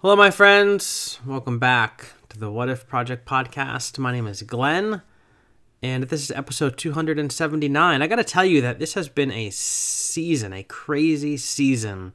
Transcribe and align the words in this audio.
Hello, 0.00 0.14
my 0.14 0.30
friends. 0.30 1.18
Welcome 1.26 1.58
back 1.58 2.12
to 2.28 2.38
the 2.38 2.52
What 2.52 2.68
If 2.68 2.86
Project 2.86 3.26
podcast. 3.26 3.98
My 3.98 4.12
name 4.12 4.28
is 4.28 4.42
Glenn, 4.42 5.02
and 5.82 6.04
this 6.04 6.22
is 6.22 6.30
episode 6.30 6.78
279. 6.78 8.00
I 8.00 8.06
got 8.06 8.14
to 8.14 8.22
tell 8.22 8.44
you 8.44 8.60
that 8.60 8.78
this 8.78 8.94
has 8.94 9.08
been 9.08 9.32
a 9.32 9.50
season, 9.50 10.52
a 10.52 10.62
crazy 10.62 11.36
season 11.36 12.12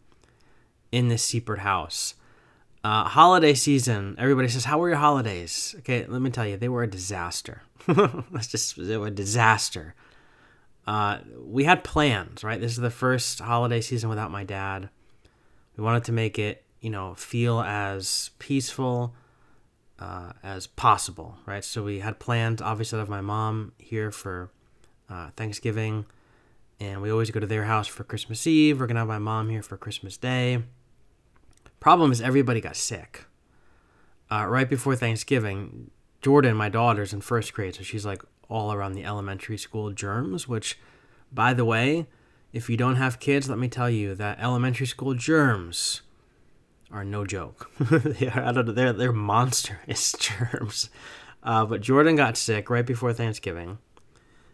in 0.93 1.09
this 1.09 1.29
Siepert 1.29 1.57
house. 1.57 2.15
Uh, 2.85 3.03
holiday 3.03 3.53
season. 3.53 4.15
Everybody 4.17 4.47
says, 4.47 4.63
"How 4.63 4.77
were 4.77 4.87
your 4.87 4.97
holidays?" 4.97 5.75
Okay, 5.79 6.05
let 6.05 6.21
me 6.21 6.29
tell 6.29 6.47
you, 6.47 6.55
they 6.55 6.69
were 6.69 6.83
a 6.83 6.89
disaster. 6.89 7.63
Let's 8.31 8.47
just 8.47 8.77
they 8.77 8.95
were 8.95 9.07
a 9.07 9.11
disaster. 9.11 9.93
Uh, 10.87 11.17
we 11.37 11.65
had 11.65 11.83
plans, 11.83 12.45
right? 12.45 12.61
This 12.61 12.71
is 12.71 12.77
the 12.77 12.89
first 12.89 13.39
holiday 13.39 13.81
season 13.81 14.09
without 14.09 14.31
my 14.31 14.45
dad. 14.45 14.89
We 15.75 15.83
wanted 15.83 16.05
to 16.05 16.13
make 16.13 16.39
it 16.39 16.63
you 16.83 16.89
know, 16.89 17.15
feel 17.15 17.61
as 17.61 18.31
peaceful 18.39 19.15
uh, 19.99 20.33
as 20.43 20.67
possible, 20.67 21.37
right? 21.45 21.63
So 21.63 21.81
we 21.81 22.01
had 22.01 22.19
planned, 22.19 22.61
obviously, 22.61 22.97
to 22.97 22.99
have 22.99 23.09
my 23.09 23.21
mom 23.21 23.71
here 23.77 24.11
for 24.11 24.51
uh, 25.09 25.29
Thanksgiving, 25.37 26.05
and 26.81 27.01
we 27.01 27.09
always 27.09 27.31
go 27.31 27.39
to 27.39 27.47
their 27.47 27.63
house 27.63 27.87
for 27.87 28.03
Christmas 28.03 28.45
Eve. 28.45 28.81
We're 28.81 28.87
gonna 28.87 28.99
have 28.99 29.07
my 29.07 29.17
mom 29.17 29.49
here 29.49 29.63
for 29.63 29.77
Christmas 29.77 30.17
Day. 30.17 30.63
Problem 31.79 32.11
is, 32.11 32.19
everybody 32.19 32.59
got 32.59 32.75
sick 32.75 33.27
uh, 34.29 34.45
right 34.45 34.69
before 34.69 34.97
Thanksgiving. 34.97 35.89
Jordan, 36.21 36.57
my 36.57 36.67
daughter's 36.67 37.13
in 37.13 37.21
first 37.21 37.53
grade, 37.53 37.75
so 37.75 37.83
she's 37.83 38.05
like 38.05 38.23
all 38.49 38.73
around 38.73 38.91
the 38.91 39.05
elementary 39.05 39.57
school 39.57 39.91
germs. 39.91 40.49
Which, 40.49 40.77
by 41.31 41.53
the 41.53 41.63
way, 41.63 42.07
if 42.51 42.69
you 42.69 42.75
don't 42.75 42.97
have 42.97 43.21
kids, 43.21 43.47
let 43.47 43.57
me 43.57 43.69
tell 43.69 43.89
you 43.89 44.15
that 44.15 44.39
elementary 44.41 44.85
school 44.85 45.13
germs 45.13 46.01
are 46.93 47.03
no 47.03 47.25
joke. 47.25 47.71
they 47.79 48.27
are, 48.27 48.45
I 48.45 48.51
don't 48.51 48.75
they're, 48.75 48.93
they're 48.93 49.11
monstrous 49.11 50.13
germs. 50.19 50.89
Uh, 51.41 51.65
but 51.65 51.81
Jordan 51.81 52.15
got 52.15 52.37
sick 52.37 52.69
right 52.69 52.85
before 52.85 53.11
Thanksgiving. 53.11 53.79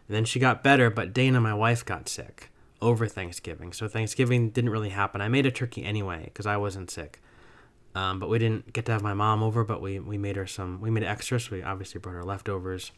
And 0.08 0.16
then 0.16 0.24
she 0.24 0.40
got 0.40 0.64
better, 0.64 0.90
but 0.90 1.12
Dana, 1.12 1.40
my 1.40 1.54
wife, 1.54 1.84
got 1.84 2.08
sick 2.08 2.50
over 2.80 3.06
Thanksgiving. 3.06 3.72
So 3.72 3.86
Thanksgiving 3.86 4.50
didn't 4.50 4.70
really 4.70 4.88
happen. 4.88 5.20
I 5.20 5.28
made 5.28 5.46
a 5.46 5.50
turkey 5.50 5.84
anyway 5.84 6.24
because 6.24 6.46
I 6.46 6.56
wasn't 6.56 6.90
sick. 6.90 7.20
Um, 7.94 8.18
but 8.18 8.28
we 8.28 8.38
didn't 8.38 8.72
get 8.72 8.86
to 8.86 8.92
have 8.92 9.02
my 9.02 9.14
mom 9.14 9.42
over, 9.42 9.62
but 9.62 9.82
we, 9.82 10.00
we 10.00 10.16
made 10.16 10.36
her 10.36 10.46
some, 10.46 10.80
we 10.80 10.90
made 10.90 11.04
extra, 11.04 11.38
so 11.38 11.56
we 11.56 11.62
obviously 11.62 12.00
brought 12.00 12.14
her 12.14 12.24
leftovers. 12.24 12.92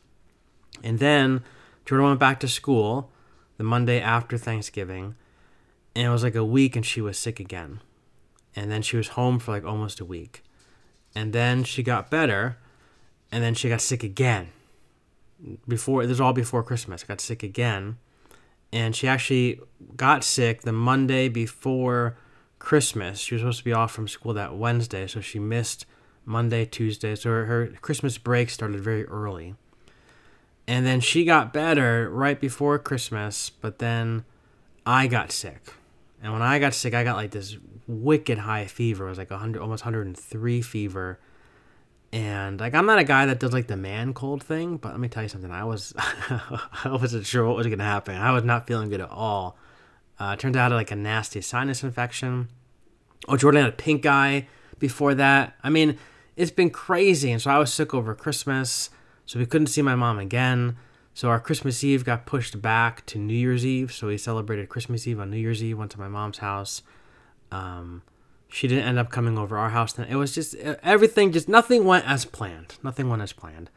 And 0.83 0.99
then 0.99 1.43
Jordan 1.85 2.07
went 2.07 2.21
back 2.21 2.41
to 2.41 2.49
school 2.49 3.11
the 3.57 3.65
Monday 3.65 4.01
after 4.01 4.37
Thanksgiving, 4.39 5.15
and 5.97 6.07
it 6.07 6.11
was 6.11 6.23
like 6.23 6.35
a 6.35 6.45
week 6.45 6.77
and 6.77 6.85
she 6.85 7.01
was 7.01 7.19
sick 7.19 7.41
again 7.41 7.81
and 8.55 8.71
then 8.71 8.83
she 8.83 8.97
was 8.97 9.09
home 9.09 9.39
for 9.39 9.53
like 9.53 9.65
almost 9.65 10.01
a 10.01 10.05
week. 10.05 10.43
And 11.15 11.33
then 11.33 11.65
she 11.65 11.83
got 11.83 12.11
better, 12.11 12.59
and 13.31 13.43
then 13.43 13.55
she 13.55 13.69
got 13.69 13.81
sick 13.81 14.03
again. 14.03 14.49
Before 15.67 16.03
this 16.03 16.11
was 16.11 16.21
all 16.21 16.33
before 16.33 16.63
Christmas, 16.63 17.05
got 17.05 17.21
sick 17.21 17.43
again, 17.43 17.99
and 18.73 18.95
she 18.95 19.09
actually 19.09 19.61
got 19.97 20.25
sick 20.25 20.63
the 20.63 20.73
Monday 20.73 21.29
before 21.29 22.17
Christmas. 22.59 23.19
She 23.19 23.35
was 23.35 23.43
supposed 23.43 23.59
to 23.59 23.65
be 23.65 23.73
off 23.73 23.93
from 23.93 24.09
school 24.09 24.33
that 24.35 24.55
Wednesday, 24.55 25.07
so 25.07 25.21
she 25.21 25.39
missed 25.39 25.85
Monday, 26.25 26.65
Tuesday. 26.65 27.15
So 27.17 27.31
her, 27.31 27.45
her 27.47 27.67
Christmas 27.81 28.19
break 28.19 28.51
started 28.51 28.81
very 28.81 29.05
early. 29.07 29.57
And 30.67 30.87
then 30.87 31.01
she 31.01 31.25
got 31.25 31.53
better 31.53 32.09
right 32.09 32.41
before 32.41 32.79
Christmas, 32.79 33.51
but 33.51 33.81
then 33.81 34.25
I 34.87 35.09
got 35.09 35.33
sick. 35.33 35.73
And 36.23 36.33
when 36.33 36.43
I 36.43 36.61
got 36.61 36.73
sick, 36.73 36.95
I 36.95 37.03
got 37.03 37.17
like 37.17 37.33
this 37.33 37.57
wicked 37.87 38.39
high 38.39 38.67
fever. 38.67 39.07
It 39.07 39.11
was 39.11 39.19
like 39.19 39.31
100, 39.31 39.61
almost 39.61 39.85
103 39.85 40.63
fever. 40.63 41.19
And 42.13 42.61
like 42.61 42.75
I'm 42.75 42.85
not 42.85 42.99
a 42.99 43.05
guy 43.05 43.27
that 43.27 43.41
does 43.41 43.53
like 43.53 43.69
the 43.69 43.77
man 43.77 44.13
cold 44.13 44.43
thing, 44.43 44.77
but 44.77 44.91
let 44.91 45.01
me 45.01 45.09
tell 45.09 45.23
you 45.23 45.29
something. 45.29 45.51
I 45.51 45.65
was 45.65 45.95
I 45.99 46.97
wasn't 47.01 47.25
sure 47.27 47.47
what 47.47 47.57
was 47.57 47.67
gonna 47.67 47.85
happen. 47.85 48.17
I 48.17 48.33
was 48.33 48.45
not 48.45 48.67
feeling 48.67 48.91
good 48.91 49.01
at 49.01 49.11
all. 49.11 49.57
Uh, 50.19 50.37
turned 50.37 50.57
out 50.57 50.71
like 50.73 50.91
a 50.91 50.97
nasty 50.97 51.41
sinus 51.41 51.83
infection. 51.83 52.49
Oh, 53.29 53.37
Jordan 53.37 53.63
had 53.63 53.73
a 53.73 53.77
pink 53.77 54.05
eye 54.05 54.47
before 54.79 55.15
that. 55.15 55.55
I 55.63 55.71
mean, 55.71 55.99
it's 56.37 56.51
been 56.51 56.71
crazy. 56.71 57.33
And 57.33 57.41
so 57.41 57.51
I 57.51 57.59
was 57.59 57.73
sick 57.73 57.95
over 57.95 58.15
Christmas, 58.15 58.91
so 59.25 59.39
we 59.39 59.47
couldn't 59.47 59.69
see 59.69 59.83
my 59.83 59.95
mom 59.95 60.19
again. 60.19 60.77
So 61.15 61.29
our 61.29 61.41
Christmas 61.41 61.83
Eve 61.85 62.05
got 62.05 62.27
pushed 62.27 62.61
back 62.61 63.05
to 63.07 63.19
New 63.19 63.35
Year's 63.35 63.67
Eve. 63.67 63.93
So 63.93 64.09
we 64.09 64.19
celebrated 64.19 64.69
Christmas 64.69 65.07
Eve 65.07 65.21
on 65.21 65.31
New 65.31 65.37
Year's 65.37 65.63
Eve. 65.63 65.79
Went 65.79 65.91
to 65.93 66.01
my 66.01 66.09
mom's 66.09 66.39
house. 66.39 66.83
Um, 67.53 68.03
she 68.49 68.69
didn't 68.69 68.85
end 68.85 68.99
up 68.99 69.11
coming 69.11 69.39
over 69.39 69.57
our 69.57 69.71
house. 69.71 69.93
Then 69.93 70.07
it 70.09 70.17
was 70.17 70.35
just 70.35 70.55
everything. 70.57 71.33
Just 71.33 71.49
nothing 71.49 71.85
went 71.85 72.07
as 72.07 72.25
planned. 72.25 72.75
Nothing 72.83 73.09
went 73.09 73.23
as 73.23 73.33
planned, 73.33 73.71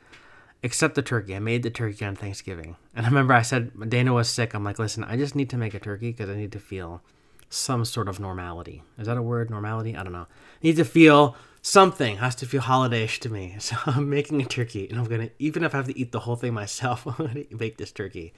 except 0.63 0.95
the 0.95 1.01
turkey. 1.01 1.35
I 1.35 1.39
made 1.39 1.63
the 1.63 1.69
turkey 1.69 2.03
on 2.03 2.15
Thanksgiving, 2.15 2.75
and 2.95 3.05
I 3.05 3.09
remember 3.09 3.33
I 3.33 3.41
said 3.41 3.89
Dana 3.89 4.13
was 4.13 4.27
sick. 4.27 4.53
I'm 4.53 4.63
like, 4.63 4.79
listen, 4.79 5.03
I 5.03 5.15
just 5.15 5.35
need 5.35 5.49
to 5.51 5.57
make 5.57 5.73
a 5.73 5.79
turkey 5.79 6.11
because 6.11 6.29
I 6.29 6.35
need 6.35 6.51
to 6.51 6.59
feel 6.59 7.01
some 7.49 7.85
sort 7.85 8.09
of 8.09 8.19
normality. 8.19 8.83
Is 8.97 9.07
that 9.07 9.17
a 9.17 9.21
word? 9.21 9.49
Normality? 9.49 9.95
I 9.95 10.03
don't 10.03 10.13
know. 10.13 10.27
I 10.27 10.59
need 10.61 10.75
to 10.75 10.85
feel 10.85 11.37
something. 11.61 12.17
Has 12.17 12.35
to 12.35 12.45
feel 12.45 12.61
holidayish 12.61 13.19
to 13.19 13.29
me. 13.29 13.55
So 13.59 13.77
I'm 13.85 14.09
making 14.09 14.41
a 14.41 14.45
turkey, 14.45 14.89
and 14.89 14.99
I'm 14.99 15.05
gonna 15.05 15.29
even 15.39 15.63
if 15.63 15.73
I 15.73 15.77
have 15.77 15.87
to 15.87 15.97
eat 15.97 16.11
the 16.11 16.21
whole 16.21 16.35
thing 16.35 16.53
myself, 16.53 17.07
I'm 17.19 17.27
gonna 17.27 17.45
make 17.51 17.77
this 17.77 17.93
turkey, 17.93 18.33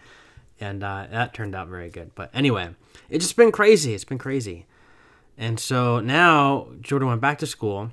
and 0.59 0.83
uh, 0.83 1.07
that 1.09 1.33
turned 1.33 1.55
out 1.55 1.67
very 1.67 1.89
good. 1.89 2.11
But 2.13 2.29
anyway, 2.33 2.75
it's 3.09 3.25
just 3.25 3.37
been 3.37 3.51
crazy. 3.51 3.95
It's 3.95 4.03
been 4.03 4.19
crazy. 4.19 4.67
And 5.37 5.59
so 5.59 5.99
now 5.99 6.67
Jordan 6.81 7.09
went 7.09 7.21
back 7.21 7.37
to 7.39 7.47
school 7.47 7.91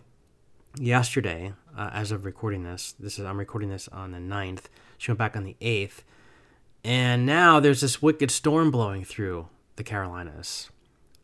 yesterday, 0.79 1.53
uh, 1.77 1.91
as 1.93 2.11
of 2.11 2.25
recording 2.25 2.63
this. 2.63 2.95
This 2.99 3.19
is 3.19 3.25
I'm 3.25 3.39
recording 3.39 3.69
this 3.69 3.87
on 3.89 4.13
the 4.13 4.19
9th. 4.19 4.65
She 4.97 5.11
went 5.11 5.19
back 5.19 5.37
on 5.37 5.45
the 5.45 5.57
8th. 5.61 6.03
And 6.83 7.27
now 7.27 7.61
there's 7.61 7.81
this 7.81 8.01
wicked 8.01 8.31
storm 8.31 8.71
blowing 8.71 9.05
through 9.05 9.49
the 9.77 9.85
Carolinas. 9.85 10.71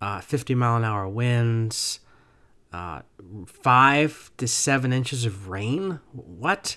Uh, 0.00 0.20
50 0.20 0.54
mile 0.54 0.76
an 0.76 0.84
hour 0.84 1.06
winds, 1.06 2.00
uh, 2.72 3.00
five 3.47 4.31
to 4.38 4.48
seven 4.48 4.92
inches 4.92 5.25
of 5.25 5.48
rain. 5.48 6.00
What? 6.12 6.76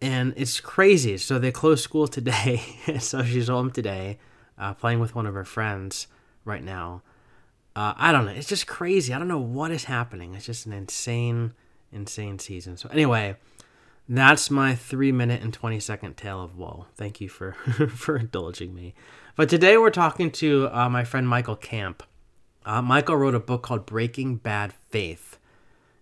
And 0.00 0.34
it's 0.36 0.60
crazy. 0.60 1.16
So 1.16 1.38
they 1.38 1.50
closed 1.50 1.82
school 1.82 2.06
today. 2.08 2.60
so 2.98 3.22
she's 3.22 3.48
home 3.48 3.70
today, 3.70 4.18
uh, 4.58 4.74
playing 4.74 5.00
with 5.00 5.14
one 5.14 5.26
of 5.26 5.34
her 5.34 5.44
friends 5.44 6.06
right 6.44 6.62
now. 6.62 7.02
Uh, 7.76 7.94
I 7.96 8.12
don't 8.12 8.24
know. 8.24 8.32
It's 8.32 8.48
just 8.48 8.66
crazy. 8.66 9.12
I 9.12 9.18
don't 9.18 9.28
know 9.28 9.38
what 9.38 9.70
is 9.70 9.84
happening. 9.84 10.34
It's 10.34 10.46
just 10.46 10.66
an 10.66 10.72
insane, 10.72 11.54
insane 11.92 12.38
season. 12.38 12.76
So 12.76 12.88
anyway, 12.90 13.36
that's 14.08 14.50
my 14.50 14.74
three 14.74 15.10
minute 15.12 15.42
and 15.42 15.52
twenty 15.52 15.80
second 15.80 16.16
tale 16.16 16.42
of 16.42 16.56
woe. 16.56 16.86
Thank 16.94 17.20
you 17.20 17.28
for 17.28 17.52
for 17.88 18.16
indulging 18.16 18.74
me. 18.74 18.94
But 19.36 19.48
today 19.48 19.76
we're 19.76 19.90
talking 19.90 20.30
to 20.32 20.68
uh, 20.72 20.88
my 20.88 21.02
friend 21.04 21.28
Michael 21.28 21.56
Camp. 21.56 22.04
Uh, 22.64 22.80
Michael 22.80 23.16
wrote 23.16 23.34
a 23.34 23.40
book 23.40 23.62
called 23.62 23.86
Breaking 23.86 24.36
Bad 24.36 24.72
Faith, 24.72 25.38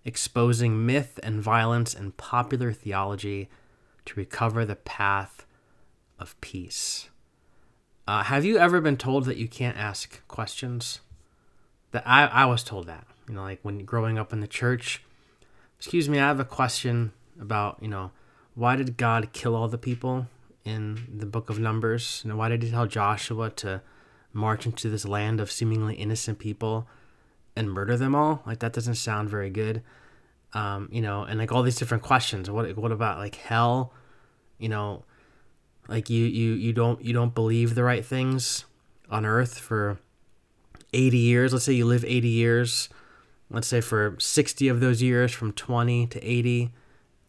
exposing 0.04 0.84
myth 0.84 1.18
and 1.22 1.42
violence 1.42 1.94
in 1.94 2.12
popular 2.12 2.72
theology 2.72 3.48
to 4.04 4.14
recover 4.14 4.64
the 4.64 4.76
path 4.76 5.46
of 6.18 6.40
peace. 6.40 7.08
Uh, 8.06 8.24
have 8.24 8.44
you 8.44 8.58
ever 8.58 8.80
been 8.80 8.96
told 8.96 9.24
that 9.24 9.38
you 9.38 9.48
can't 9.48 9.76
ask 9.76 10.26
questions? 10.28 11.00
That 11.92 12.02
I, 12.06 12.26
I 12.26 12.44
was 12.46 12.62
told 12.62 12.86
that 12.86 13.06
you 13.28 13.34
know 13.34 13.42
like 13.42 13.60
when 13.62 13.84
growing 13.84 14.18
up 14.18 14.32
in 14.32 14.40
the 14.40 14.48
church 14.48 15.02
excuse 15.78 16.08
me 16.08 16.18
i 16.18 16.26
have 16.26 16.40
a 16.40 16.44
question 16.44 17.12
about 17.40 17.78
you 17.80 17.88
know 17.88 18.10
why 18.54 18.76
did 18.76 18.96
god 18.96 19.32
kill 19.32 19.54
all 19.54 19.68
the 19.68 19.78
people 19.78 20.26
in 20.64 21.06
the 21.12 21.26
book 21.26 21.50
of 21.50 21.58
numbers? 21.58 22.22
You 22.24 22.30
know 22.30 22.36
why 22.36 22.48
did 22.48 22.62
he 22.62 22.70
tell 22.70 22.86
joshua 22.86 23.50
to 23.50 23.82
march 24.32 24.64
into 24.66 24.88
this 24.88 25.04
land 25.04 25.40
of 25.40 25.50
seemingly 25.50 25.94
innocent 25.94 26.38
people 26.38 26.86
and 27.56 27.70
murder 27.70 27.96
them 27.96 28.14
all? 28.14 28.42
Like 28.46 28.60
that 28.60 28.72
doesn't 28.72 28.94
sound 28.94 29.28
very 29.28 29.50
good. 29.50 29.82
Um, 30.54 30.88
you 30.92 31.00
know 31.00 31.22
and 31.22 31.38
like 31.38 31.50
all 31.50 31.62
these 31.62 31.76
different 31.76 32.02
questions. 32.02 32.50
What 32.50 32.76
what 32.76 32.92
about 32.92 33.18
like 33.18 33.36
hell? 33.36 33.92
You 34.58 34.68
know 34.68 35.04
like 35.88 36.10
you 36.10 36.24
you 36.24 36.52
you 36.52 36.72
don't 36.72 37.02
you 37.02 37.12
don't 37.12 37.34
believe 37.34 37.74
the 37.74 37.84
right 37.84 38.04
things 38.04 38.64
on 39.10 39.26
earth 39.26 39.58
for 39.58 39.98
80 40.92 41.18
years, 41.18 41.52
let's 41.52 41.64
say 41.64 41.72
you 41.72 41.86
live 41.86 42.04
80 42.04 42.28
years, 42.28 42.88
let's 43.50 43.68
say 43.68 43.80
for 43.80 44.16
60 44.18 44.68
of 44.68 44.80
those 44.80 45.02
years 45.02 45.32
from 45.32 45.52
20 45.52 46.06
to 46.08 46.24
80, 46.24 46.70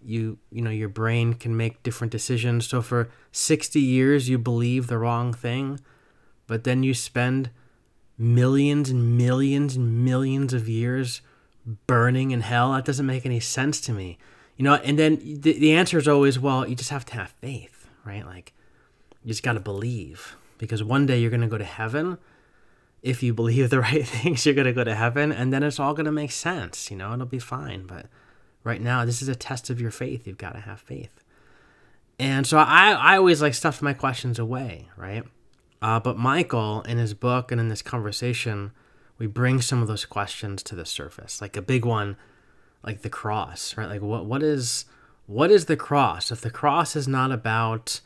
you 0.05 0.37
you 0.51 0.61
know 0.61 0.69
your 0.69 0.89
brain 0.89 1.33
can 1.33 1.55
make 1.55 1.81
different 1.83 2.11
decisions. 2.11 2.67
So 2.67 2.81
for 2.81 3.09
60 3.31 3.79
years 3.79 4.27
you 4.29 4.37
believe 4.37 4.87
the 4.87 4.97
wrong 4.97 5.33
thing, 5.33 5.79
but 6.47 6.63
then 6.63 6.83
you 6.83 6.93
spend 6.93 7.49
millions 8.17 8.89
and 8.89 9.17
millions 9.17 9.75
and 9.75 10.03
millions 10.03 10.53
of 10.53 10.67
years 10.67 11.21
burning 11.87 12.31
in 12.31 12.41
hell. 12.41 12.73
That 12.73 12.85
doesn't 12.85 13.05
make 13.05 13.25
any 13.25 13.39
sense 13.39 13.79
to 13.81 13.93
me. 13.93 14.17
You 14.57 14.63
know, 14.65 14.75
and 14.75 14.99
then 14.99 15.15
the, 15.15 15.53
the 15.53 15.73
answer 15.73 15.97
is 15.97 16.07
always, 16.07 16.37
well, 16.37 16.67
you 16.67 16.75
just 16.75 16.91
have 16.91 17.05
to 17.05 17.13
have 17.15 17.31
faith, 17.41 17.87
right? 18.05 18.23
Like, 18.23 18.53
you 19.23 19.29
just 19.29 19.41
got 19.41 19.53
to 19.53 19.59
believe 19.59 20.35
because 20.59 20.83
one 20.83 21.07
day 21.07 21.19
you're 21.19 21.31
going 21.31 21.41
to 21.41 21.47
go 21.47 21.57
to 21.57 21.63
heaven 21.63 22.19
if 23.03 23.21
you 23.21 23.33
believe 23.33 23.69
the 23.69 23.81
right 23.81 24.07
things, 24.07 24.45
you're 24.45 24.55
going 24.55 24.65
to 24.65 24.73
go 24.73 24.83
to 24.83 24.95
heaven 24.95 25.31
and 25.31 25.53
then 25.53 25.61
it's 25.61 25.79
all 25.79 25.93
going 25.93 26.05
to 26.05 26.11
make 26.11 26.31
sense. 26.31 26.89
You 26.89 26.97
know, 26.97 27.13
it'll 27.13 27.25
be 27.25 27.39
fine. 27.39 27.85
But 27.85 28.07
right 28.63 28.81
now, 28.81 29.05
this 29.05 29.21
is 29.21 29.27
a 29.27 29.35
test 29.35 29.69
of 29.69 29.79
your 29.79 29.91
faith. 29.91 30.25
You've 30.25 30.37
got 30.37 30.53
to 30.53 30.61
have 30.61 30.79
faith. 30.79 31.23
And 32.17 32.47
so 32.47 32.57
I, 32.57 32.91
I 32.91 33.17
always 33.17 33.41
like 33.41 33.53
stuff 33.53 33.81
my 33.81 33.93
questions 33.93 34.39
away, 34.39 34.87
right? 34.95 35.23
Uh, 35.81 35.99
but 35.99 36.17
Michael, 36.17 36.81
in 36.83 36.97
his 36.97 37.13
book 37.13 37.51
and 37.51 37.59
in 37.59 37.67
this 37.67 37.81
conversation, 37.81 38.71
we 39.17 39.27
bring 39.27 39.61
some 39.61 39.81
of 39.81 39.87
those 39.87 40.05
questions 40.05 40.63
to 40.63 40.75
the 40.75 40.85
surface. 40.85 41.41
Like 41.41 41.57
a 41.57 41.61
big 41.61 41.85
one, 41.85 42.15
like 42.83 43.01
the 43.01 43.09
cross, 43.09 43.75
right? 43.75 43.89
Like 43.89 44.01
what 44.01 44.25
what 44.25 44.41
is 44.41 44.85
what 45.25 45.51
is 45.51 45.65
the 45.65 45.75
cross? 45.75 46.31
If 46.31 46.41
the 46.41 46.49
cross 46.49 46.95
is 46.95 47.07
not 47.07 47.31
about 47.31 47.99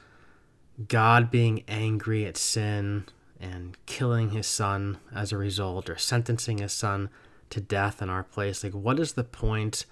God 0.88 1.30
being 1.30 1.64
angry 1.68 2.26
at 2.26 2.38
sin 2.38 3.06
and 3.40 3.78
killing 3.86 4.32
his 4.32 4.48
son 4.48 4.98
as 5.14 5.32
a 5.32 5.38
result 5.38 5.90
or 5.90 5.98
sentencing 5.98 6.58
his 6.58 6.74
son 6.74 7.10
to 7.50 7.62
death 7.62 8.02
in 8.02 8.10
our 8.10 8.24
place, 8.24 8.64
like 8.64 8.74
what 8.74 9.00
is 9.00 9.14
the 9.14 9.24
point 9.24 9.86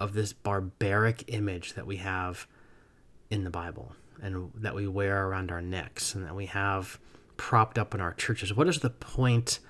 of 0.00 0.14
this 0.14 0.32
barbaric 0.32 1.24
image 1.28 1.74
that 1.74 1.86
we 1.86 1.96
have 1.96 2.46
in 3.30 3.44
the 3.44 3.50
Bible 3.50 3.92
and 4.20 4.50
that 4.54 4.74
we 4.74 4.86
wear 4.86 5.26
around 5.26 5.50
our 5.50 5.62
necks 5.62 6.14
and 6.14 6.24
that 6.24 6.34
we 6.34 6.46
have 6.46 6.98
propped 7.36 7.78
up 7.78 7.94
in 7.94 8.00
our 8.00 8.14
churches? 8.14 8.54
What 8.54 8.68
is 8.68 8.80
the 8.80 8.90
point 8.90 9.60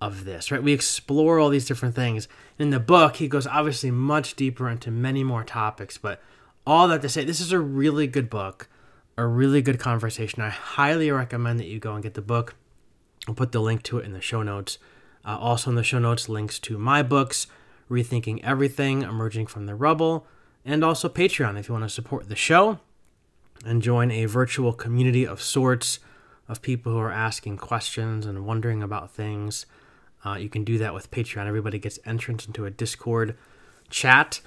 of 0.00 0.24
this, 0.24 0.50
right? 0.50 0.62
We 0.62 0.72
explore 0.72 1.38
all 1.38 1.48
these 1.48 1.66
different 1.66 1.94
things. 1.94 2.28
In 2.58 2.70
the 2.70 2.80
book, 2.80 3.16
he 3.16 3.28
goes 3.28 3.46
obviously 3.46 3.90
much 3.90 4.36
deeper 4.36 4.68
into 4.68 4.90
many 4.90 5.24
more 5.24 5.44
topics, 5.44 5.98
but 5.98 6.22
all 6.66 6.88
that 6.88 7.02
to 7.02 7.08
say, 7.08 7.24
this 7.24 7.40
is 7.40 7.52
a 7.52 7.58
really 7.58 8.06
good 8.06 8.30
book, 8.30 8.68
a 9.16 9.26
really 9.26 9.62
good 9.62 9.80
conversation. 9.80 10.42
I 10.42 10.50
highly 10.50 11.10
recommend 11.10 11.58
that 11.58 11.66
you 11.66 11.80
go 11.80 11.94
and 11.94 12.02
get 12.02 12.14
the 12.14 12.22
book. 12.22 12.54
I'll 13.28 13.34
put 13.34 13.52
the 13.52 13.60
link 13.60 13.82
to 13.84 13.98
it 13.98 14.06
in 14.06 14.12
the 14.12 14.20
show 14.20 14.42
notes. 14.42 14.78
Uh, 15.24 15.36
also, 15.38 15.70
in 15.70 15.76
the 15.76 15.84
show 15.84 15.98
notes, 15.98 16.28
links 16.28 16.58
to 16.60 16.78
my 16.78 17.02
books, 17.02 17.46
Rethinking 17.90 18.40
Everything, 18.42 19.02
Emerging 19.02 19.46
from 19.46 19.66
the 19.66 19.74
Rubble, 19.74 20.26
and 20.64 20.82
also 20.82 21.08
Patreon 21.08 21.58
if 21.58 21.68
you 21.68 21.74
want 21.74 21.84
to 21.84 21.90
support 21.90 22.28
the 22.28 22.36
show 22.36 22.78
and 23.64 23.82
join 23.82 24.10
a 24.10 24.24
virtual 24.24 24.72
community 24.72 25.26
of 25.26 25.42
sorts 25.42 25.98
of 26.48 26.62
people 26.62 26.92
who 26.92 26.98
are 26.98 27.12
asking 27.12 27.58
questions 27.58 28.24
and 28.24 28.46
wondering 28.46 28.82
about 28.82 29.10
things. 29.10 29.66
Uh, 30.24 30.34
you 30.34 30.48
can 30.48 30.64
do 30.64 30.78
that 30.78 30.94
with 30.94 31.10
Patreon. 31.10 31.46
Everybody 31.46 31.78
gets 31.78 31.98
entrance 32.04 32.46
into 32.46 32.64
a 32.64 32.70
Discord 32.70 33.36
chat 33.90 34.40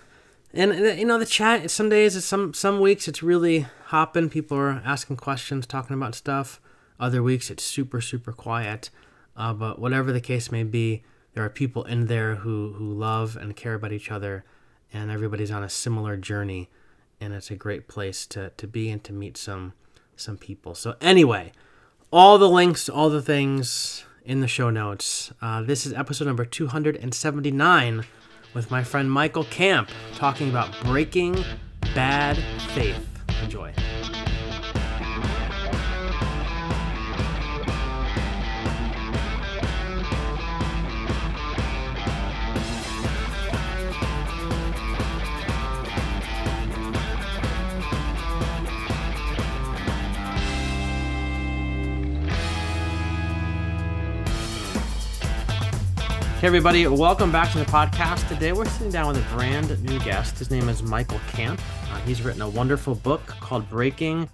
and 0.54 0.72
uh, 0.72 0.75
you 0.75 1.06
know 1.06 1.18
the 1.18 1.25
chat. 1.25 1.69
Some 1.72 1.89
days, 1.89 2.24
some 2.24 2.54
some 2.54 2.80
weeks, 2.80 3.07
it's 3.07 3.24
really 3.24 3.68
hopping. 3.86 4.30
People 4.30 4.57
are 4.57 4.81
asking 4.86 5.18
questions, 5.18 5.66
talking 5.66 5.95
about 5.95 6.16
stuff. 6.16 6.60
Other 7.01 7.21
weeks, 7.21 7.50
it's 7.50 7.63
super 7.63 8.00
super 8.00 8.31
quiet. 8.31 8.92
Uh, 9.36 9.53
but 9.53 9.80
whatever 9.80 10.12
the 10.12 10.21
case 10.21 10.51
may 10.51 10.63
be, 10.63 11.03
there 11.33 11.44
are 11.44 11.50
people 11.50 11.83
in 11.86 12.06
there 12.06 12.36
who 12.36 12.74
who 12.74 12.94
love 12.94 13.36
and 13.36 13.56
care 13.56 13.74
about 13.74 13.92
each 13.92 14.12
other, 14.12 14.45
and 14.94 15.09
everybody's 15.09 15.51
on 15.51 15.63
a 15.63 15.69
similar 15.69 16.15
journey, 16.15 16.69
and 17.19 17.33
it's 17.33 17.50
a 17.50 17.56
great 17.56 17.88
place 17.88 18.27
to 18.27 18.51
to 18.56 18.68
be 18.68 18.89
and 18.89 19.03
to 19.03 19.13
meet 19.13 19.38
some 19.38 19.74
some 20.15 20.38
people. 20.38 20.75
So 20.75 20.95
anyway, 21.01 21.53
all 22.12 22.38
the 22.38 22.50
links, 22.50 22.88
all 22.88 23.09
the 23.09 23.21
things 23.21 24.06
in 24.24 24.42
the 24.42 24.48
show 24.48 24.69
notes. 24.69 25.31
Uh, 25.42 25.63
this 25.63 25.86
is 25.86 25.94
episode 25.94 26.27
number 26.27 26.45
two 26.45 26.68
hundred 26.68 26.95
and 26.98 27.13
seventy 27.13 27.51
nine 27.51 28.06
with 28.53 28.69
my 28.69 28.83
friend 28.83 29.09
Michael 29.09 29.45
Camp 29.45 29.89
talking 30.13 30.50
about 30.50 30.69
breaking 30.83 31.44
bad 31.95 32.38
faith. 32.75 33.07
Enjoy. 33.42 33.74
Hey, 56.41 56.47
everybody, 56.47 56.88
welcome 56.88 57.31
back 57.31 57.51
to 57.51 57.59
the 57.59 57.65
podcast. 57.65 58.27
Today 58.27 58.51
we're 58.51 58.65
sitting 58.65 58.91
down 58.91 59.09
with 59.09 59.23
a 59.23 59.35
brand 59.35 59.79
new 59.83 59.99
guest. 59.99 60.39
His 60.39 60.49
name 60.49 60.69
is 60.69 60.81
Michael 60.81 61.19
Camp. 61.27 61.61
Uh, 61.91 61.99
he's 61.99 62.23
written 62.23 62.41
a 62.41 62.49
wonderful 62.49 62.95
book 62.95 63.23
called 63.27 63.69
Breaking 63.69 64.27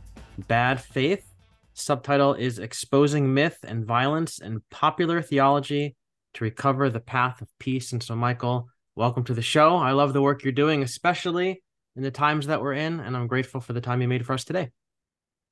Bad 0.47 0.79
Faith. 0.79 1.29
Subtitle 1.73 2.33
is 2.33 2.59
Exposing 2.59 3.33
Myth 3.33 3.57
and 3.67 3.83
Violence 3.83 4.39
in 4.39 4.61
Popular 4.71 5.21
Theology 5.21 5.97
to 6.35 6.45
Recover 6.45 6.89
the 6.89 7.01
Path 7.01 7.41
of 7.41 7.49
Peace. 7.59 7.91
And 7.91 8.01
so, 8.01 8.15
Michael, 8.15 8.69
welcome 8.95 9.25
to 9.25 9.33
the 9.33 9.41
show. 9.41 9.75
I 9.75 9.91
love 9.91 10.13
the 10.13 10.21
work 10.21 10.45
you're 10.45 10.53
doing, 10.53 10.83
especially 10.83 11.61
in 11.97 12.03
the 12.03 12.09
times 12.09 12.47
that 12.47 12.61
we're 12.61 12.71
in, 12.71 13.01
and 13.01 13.17
I'm 13.17 13.27
grateful 13.27 13.59
for 13.59 13.73
the 13.73 13.81
time 13.81 14.01
you 14.01 14.07
made 14.07 14.25
for 14.25 14.31
us 14.31 14.45
today. 14.45 14.69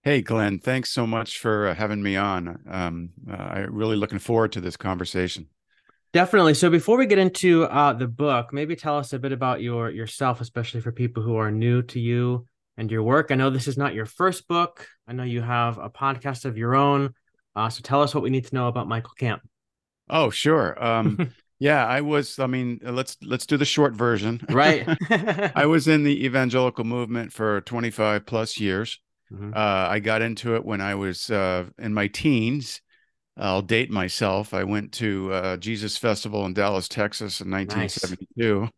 Hey, 0.04 0.22
Glenn, 0.22 0.60
thanks 0.60 0.90
so 0.90 1.06
much 1.06 1.38
for 1.38 1.68
uh, 1.68 1.76
having 1.76 2.02
me 2.02 2.16
on. 2.16 2.62
Um, 2.70 3.10
uh, 3.30 3.34
I'm 3.34 3.76
really 3.76 3.98
looking 3.98 4.20
forward 4.20 4.54
to 4.54 4.62
this 4.62 4.78
conversation. 4.78 5.50
Definitely. 6.16 6.54
So 6.54 6.70
before 6.70 6.98
we 6.98 7.08
get 7.08 7.20
into 7.20 7.66
uh, 7.66 7.92
the 7.92 8.08
book, 8.08 8.54
maybe 8.54 8.78
tell 8.78 8.98
us 8.98 9.12
a 9.12 9.20
bit 9.20 9.34
about 9.34 9.62
your 9.62 9.90
yourself, 9.90 10.40
especially 10.40 10.80
for 10.80 10.94
people 10.94 11.22
who 11.22 11.36
are 11.36 11.52
new 11.52 11.82
to 11.82 12.00
you 12.00 12.48
and 12.78 12.90
your 12.90 13.04
work. 13.04 13.32
I 13.32 13.36
know 13.36 13.50
this 13.50 13.68
is 13.68 13.78
not 13.78 13.94
your 13.94 14.06
first 14.06 14.48
book. 14.48 14.88
I 15.10 15.12
know 15.12 15.24
you 15.24 15.42
have 15.42 15.78
a 15.78 15.90
podcast 15.90 16.46
of 16.46 16.58
your 16.58 16.74
own. 16.74 17.14
Uh, 17.54 17.68
so 17.68 17.82
tell 17.84 18.02
us 18.02 18.16
what 18.16 18.24
we 18.24 18.30
need 18.30 18.46
to 18.46 18.56
know 18.56 18.70
about 18.70 18.88
Michael 18.88 19.12
Camp. 19.20 19.42
Oh, 20.10 20.30
sure. 20.30 20.82
Um, 20.82 21.34
yeah, 21.60 21.86
I 21.86 22.00
was. 22.00 22.40
I 22.40 22.48
mean, 22.48 22.80
let's 22.82 23.18
let's 23.22 23.46
do 23.46 23.58
the 23.58 23.66
short 23.66 23.94
version. 23.94 24.40
Right. 24.50 24.88
I 25.54 25.66
was 25.66 25.90
in 25.90 26.04
the 26.06 26.24
evangelical 26.24 26.86
movement 26.86 27.34
for 27.34 27.60
25 27.60 28.26
plus 28.26 28.58
years. 28.58 29.02
Mm-hmm. 29.34 29.52
Uh, 29.54 29.90
I 29.90 30.00
got 30.00 30.22
into 30.22 30.56
it 30.56 30.64
when 30.64 30.80
I 30.80 30.96
was 30.96 31.30
uh, 31.30 31.66
in 31.78 31.94
my 31.94 32.08
teens 32.08 32.80
I'll 33.38 33.62
date 33.62 33.92
myself. 33.92 34.54
I 34.54 34.64
went 34.64 34.94
to 34.94 35.34
uh, 35.34 35.58
Jesus 35.58 35.98
Festival 35.98 36.46
in 36.46 36.54
Dallas, 36.54 36.88
Texas 36.88 37.42
in 37.42 37.52
1972. 37.52 38.70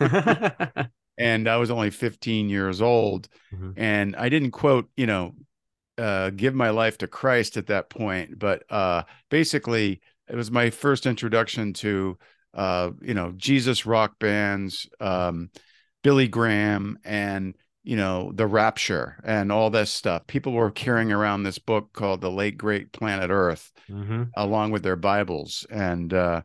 Nice. 0.00 0.86
and 1.18 1.48
I 1.48 1.56
was 1.56 1.70
only 1.70 1.90
15 1.90 2.50
years 2.50 2.82
old. 2.82 3.28
Mm-hmm. 3.54 3.70
And 3.76 4.16
I 4.16 4.28
didn't 4.28 4.50
quote, 4.50 4.90
you 4.96 5.06
know, 5.06 5.34
uh, 5.98 6.30
give 6.30 6.54
my 6.54 6.70
life 6.70 6.98
to 6.98 7.06
Christ 7.06 7.56
at 7.56 7.68
that 7.68 7.90
point. 7.90 8.38
But 8.38 8.64
uh, 8.70 9.04
basically, 9.30 10.00
it 10.28 10.36
was 10.36 10.50
my 10.50 10.70
first 10.70 11.06
introduction 11.06 11.72
to, 11.74 12.18
uh, 12.54 12.90
you 13.00 13.14
know, 13.14 13.32
Jesus 13.36 13.86
rock 13.86 14.18
bands, 14.18 14.88
um, 15.00 15.50
Billy 16.02 16.28
Graham, 16.28 16.98
and 17.04 17.54
you 17.84 17.96
know 17.96 18.30
the 18.34 18.46
rapture 18.46 19.16
and 19.24 19.50
all 19.50 19.70
this 19.70 19.90
stuff 19.90 20.26
people 20.26 20.52
were 20.52 20.70
carrying 20.70 21.10
around 21.10 21.42
this 21.42 21.58
book 21.58 21.92
called 21.92 22.20
the 22.20 22.30
late 22.30 22.56
great 22.56 22.92
planet 22.92 23.30
earth 23.30 23.72
mm-hmm. 23.90 24.24
along 24.36 24.70
with 24.70 24.82
their 24.82 24.96
bibles 24.96 25.66
and 25.70 26.14
uh 26.14 26.40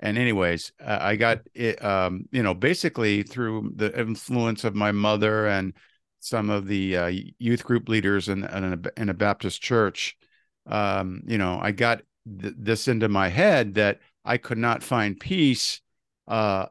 and 0.00 0.18
anyways 0.18 0.72
i 0.84 1.16
got 1.16 1.40
it 1.54 1.82
um 1.84 2.26
you 2.30 2.42
know 2.42 2.54
basically 2.54 3.22
through 3.22 3.72
the 3.76 3.98
influence 3.98 4.64
of 4.64 4.74
my 4.74 4.92
mother 4.92 5.46
and 5.46 5.72
some 6.20 6.48
of 6.48 6.66
the 6.66 6.96
uh, 6.96 7.12
youth 7.38 7.64
group 7.64 7.86
leaders 7.86 8.30
in, 8.30 8.44
in, 8.44 8.72
a, 8.72 9.00
in 9.00 9.08
a 9.08 9.14
baptist 9.14 9.62
church 9.62 10.16
um 10.66 11.22
you 11.26 11.38
know 11.38 11.58
i 11.62 11.70
got 11.70 12.02
th- 12.40 12.54
this 12.58 12.88
into 12.88 13.08
my 13.08 13.28
head 13.28 13.74
that 13.74 14.00
i 14.24 14.36
could 14.36 14.58
not 14.58 14.82
find 14.82 15.18
peace 15.18 15.80
uh 16.28 16.66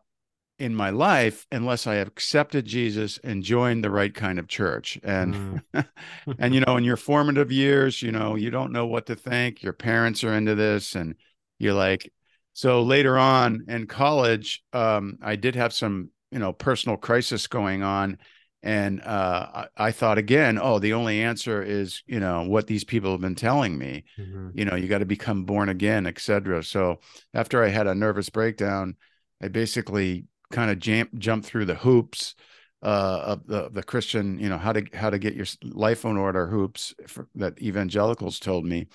in 0.60 0.76
my 0.76 0.92
life 0.92 1.48
unless 1.52 1.88
I 1.88 1.96
have 1.96 2.08
accepted 2.08 2.66
Jesus 2.66 3.20
and 3.24 3.44
joined 3.44 3.84
the 3.84 3.90
right 3.90 4.14
kind 4.14 4.38
of 4.38 4.48
church. 4.48 5.00
And 5.04 5.62
mm. 5.74 5.88
and 6.40 6.54
you 6.54 6.62
know, 6.62 6.78
in 6.78 6.84
your 6.84 6.98
formative 6.98 7.52
years, 7.52 8.02
you 8.02 8.12
know, 8.12 8.36
you 8.36 8.52
don't 8.52 8.72
know 8.72 8.86
what 8.86 9.08
to 9.08 9.16
think. 9.16 9.64
Your 9.64 9.74
parents 9.74 10.24
are 10.24 10.34
into 10.34 10.56
this, 10.56 10.96
and 10.96 11.16
you're 11.60 11.74
like, 11.74 12.12
so 12.54 12.84
later 12.84 13.18
on 13.18 13.66
in 13.68 13.88
college, 13.88 14.64
um, 14.74 15.18
I 15.22 15.36
did 15.36 15.56
have 15.56 15.74
some, 15.74 16.10
you 16.32 16.40
know, 16.40 16.54
personal 16.54 16.98
crisis 16.98 17.48
going 17.48 17.82
on. 17.82 18.20
And 18.62 19.02
uh, 19.02 19.66
I, 19.78 19.88
I, 19.88 19.92
thought 19.92 20.18
again, 20.18 20.58
oh, 20.62 20.80
the 20.80 20.94
only 20.94 21.22
answer 21.22 21.62
is, 21.62 22.02
you 22.06 22.22
know, 22.22 22.44
what 22.44 22.66
these 22.66 22.86
people 22.86 23.12
have 23.12 23.20
been 23.20 23.36
telling 23.36 23.78
me. 23.78 24.06
Mm-hmm. 24.18 24.52
You 24.54 24.64
know, 24.64 24.76
you 24.76 24.88
got 24.88 25.00
to 25.00 25.06
become 25.06 25.44
born 25.44 25.68
again, 25.68 26.08
etc. 26.08 26.64
So 26.64 27.00
after 27.34 27.62
I 27.62 27.68
had 27.68 27.88
a 27.88 27.96
nervous 27.96 28.30
breakdown, 28.30 28.96
I 29.42 29.50
basically 29.50 30.28
kind 30.54 30.72
of 30.72 30.80
jump 30.80 31.14
jump 31.18 31.44
through 31.44 31.66
the 31.66 31.76
hoops 31.76 32.36
uh, 32.82 33.24
of 33.26 33.48
the 33.48 33.70
the 33.70 33.84
Christian, 33.84 34.40
you 34.40 34.48
know, 34.48 34.58
how 34.58 34.72
to 34.72 34.86
how 34.94 35.10
to 35.10 35.18
get 35.18 35.36
your 35.36 35.48
life 35.64 36.06
on 36.06 36.16
order 36.16 36.48
hoops 36.48 36.94
for, 37.08 37.28
that 37.36 37.62
evangelicals 37.62 38.40
told 38.40 38.66
me. 38.66 38.88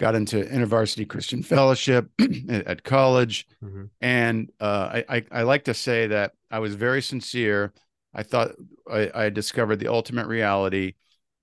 Got 0.00 0.16
into 0.16 0.42
InterVarsity 0.42 1.08
Christian 1.08 1.44
Fellowship 1.44 2.10
at 2.48 2.82
college, 2.82 3.46
mm-hmm. 3.62 3.84
and 4.00 4.50
uh, 4.58 5.02
I, 5.08 5.16
I, 5.16 5.24
I 5.30 5.42
like 5.42 5.64
to 5.64 5.74
say 5.74 6.08
that 6.08 6.32
I 6.50 6.58
was 6.58 6.74
very 6.74 7.00
sincere. 7.00 7.72
I 8.12 8.24
thought 8.24 8.52
I, 8.90 9.10
I 9.14 9.28
discovered 9.30 9.76
the 9.76 9.92
ultimate 9.92 10.26
reality. 10.26 10.94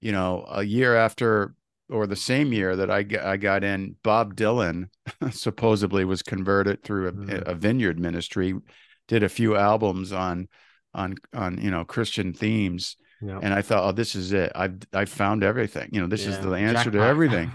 You 0.02 0.12
know, 0.12 0.46
a 0.50 0.64
year 0.64 0.98
after 0.98 1.56
or 1.90 2.08
the 2.08 2.16
same 2.16 2.54
year 2.54 2.76
that 2.76 2.90
I 2.90 3.04
got, 3.04 3.26
I 3.26 3.38
got 3.38 3.64
in, 3.64 3.96
Bob 4.04 4.36
Dylan 4.36 4.90
supposedly 5.32 6.06
was 6.06 6.24
converted 6.24 6.84
through 6.84 7.08
a, 7.10 7.12
mm. 7.12 7.48
a, 7.48 7.54
vineyard 7.54 8.00
ministry, 8.00 8.54
did 9.12 9.24
a 9.24 9.30
few 9.30 9.58
albums 9.58 10.14
on 10.14 10.48
on 10.94 11.16
on 11.34 11.60
you 11.62 11.70
know 11.70 11.84
Christian 11.84 12.34
themes. 12.34 12.96
Yep. 13.24 13.40
And 13.44 13.54
I 13.54 13.62
thought, 13.62 13.84
oh, 13.84 13.92
this 13.92 14.16
is 14.16 14.32
it. 14.32 14.52
I've 14.56 14.80
I've 14.94 15.10
found 15.10 15.44
everything. 15.44 15.90
You 15.92 16.02
know, 16.02 16.08
this 16.08 16.24
yeah. 16.26 16.32
is 16.32 16.40
the 16.40 16.54
answer 16.54 16.90
Jackpot. 16.90 16.94
to 16.94 17.04
everything. 17.04 17.52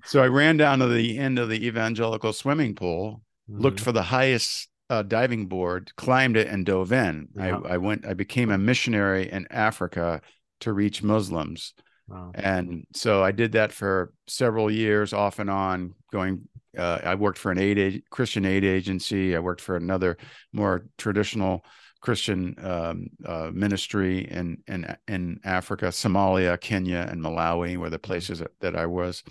so 0.04 0.22
I 0.22 0.26
ran 0.26 0.56
down 0.56 0.80
to 0.80 0.88
the 0.88 1.18
end 1.18 1.38
of 1.38 1.48
the 1.48 1.66
evangelical 1.66 2.32
swimming 2.32 2.74
pool, 2.74 3.22
mm-hmm. 3.48 3.60
looked 3.60 3.78
for 3.78 3.92
the 3.92 4.02
highest 4.02 4.68
uh, 4.90 5.02
diving 5.02 5.46
board, 5.46 5.92
climbed 5.96 6.36
it, 6.36 6.48
and 6.48 6.66
dove 6.66 6.92
in. 6.92 7.28
Yep. 7.36 7.62
I, 7.66 7.74
I 7.74 7.76
went. 7.76 8.06
I 8.06 8.14
became 8.14 8.50
a 8.50 8.58
missionary 8.58 9.30
in 9.30 9.46
Africa 9.50 10.22
to 10.60 10.72
reach 10.72 11.02
Muslims. 11.02 11.74
Wow. 12.08 12.32
And 12.34 12.86
so 12.94 13.22
I 13.22 13.32
did 13.32 13.52
that 13.52 13.70
for 13.70 14.12
several 14.26 14.70
years, 14.70 15.12
off 15.12 15.38
and 15.38 15.50
on, 15.50 15.94
going. 16.10 16.48
Uh, 16.76 16.98
I 17.04 17.14
worked 17.14 17.38
for 17.38 17.50
an 17.50 17.58
aid 17.58 18.04
Christian 18.10 18.44
aid 18.44 18.64
agency. 18.64 19.36
I 19.36 19.40
worked 19.40 19.60
for 19.60 19.76
another 19.76 20.16
more 20.52 20.86
traditional 20.98 21.64
Christian 22.00 22.54
um, 22.62 23.06
uh, 23.24 23.50
ministry 23.52 24.30
in, 24.30 24.58
in 24.66 24.94
in 25.08 25.40
Africa, 25.44 25.86
Somalia, 25.86 26.60
Kenya, 26.60 27.06
and 27.10 27.22
Malawi 27.22 27.76
were 27.76 27.90
the 27.90 27.98
places 27.98 28.40
that, 28.40 28.52
that 28.60 28.76
I 28.76 28.86
was. 28.86 29.22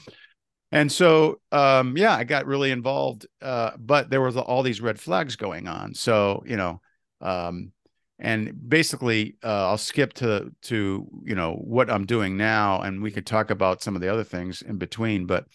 And 0.72 0.92
so, 0.92 1.40
um, 1.52 1.96
yeah, 1.96 2.16
I 2.16 2.24
got 2.24 2.48
really 2.48 2.72
involved, 2.72 3.28
uh, 3.44 3.72
but 3.78 4.10
there 4.10 4.22
was 4.22 4.36
all 4.38 4.64
these 4.64 4.82
red 4.82 5.00
flags 5.00 5.36
going 5.36 5.68
on. 5.68 5.94
So, 5.94 6.44
you 6.48 6.58
know, 6.58 6.82
um, 7.22 7.74
and 8.20 8.70
basically 8.70 9.36
uh, 9.44 9.70
i'll 9.70 9.78
skip 9.78 10.14
to 10.14 10.52
to 10.62 11.08
you 11.24 11.36
know 11.36 11.54
what 11.54 11.90
i'm 11.90 12.06
doing 12.06 12.38
now 12.38 12.82
and 12.82 13.02
we 13.02 13.12
could 13.12 13.26
talk 13.26 13.50
about 13.50 13.82
some 13.82 13.96
of 13.96 14.02
the 14.02 14.12
other 14.12 14.24
things 14.24 14.62
in 14.62 14.78
between 14.78 15.26
but 15.26 15.46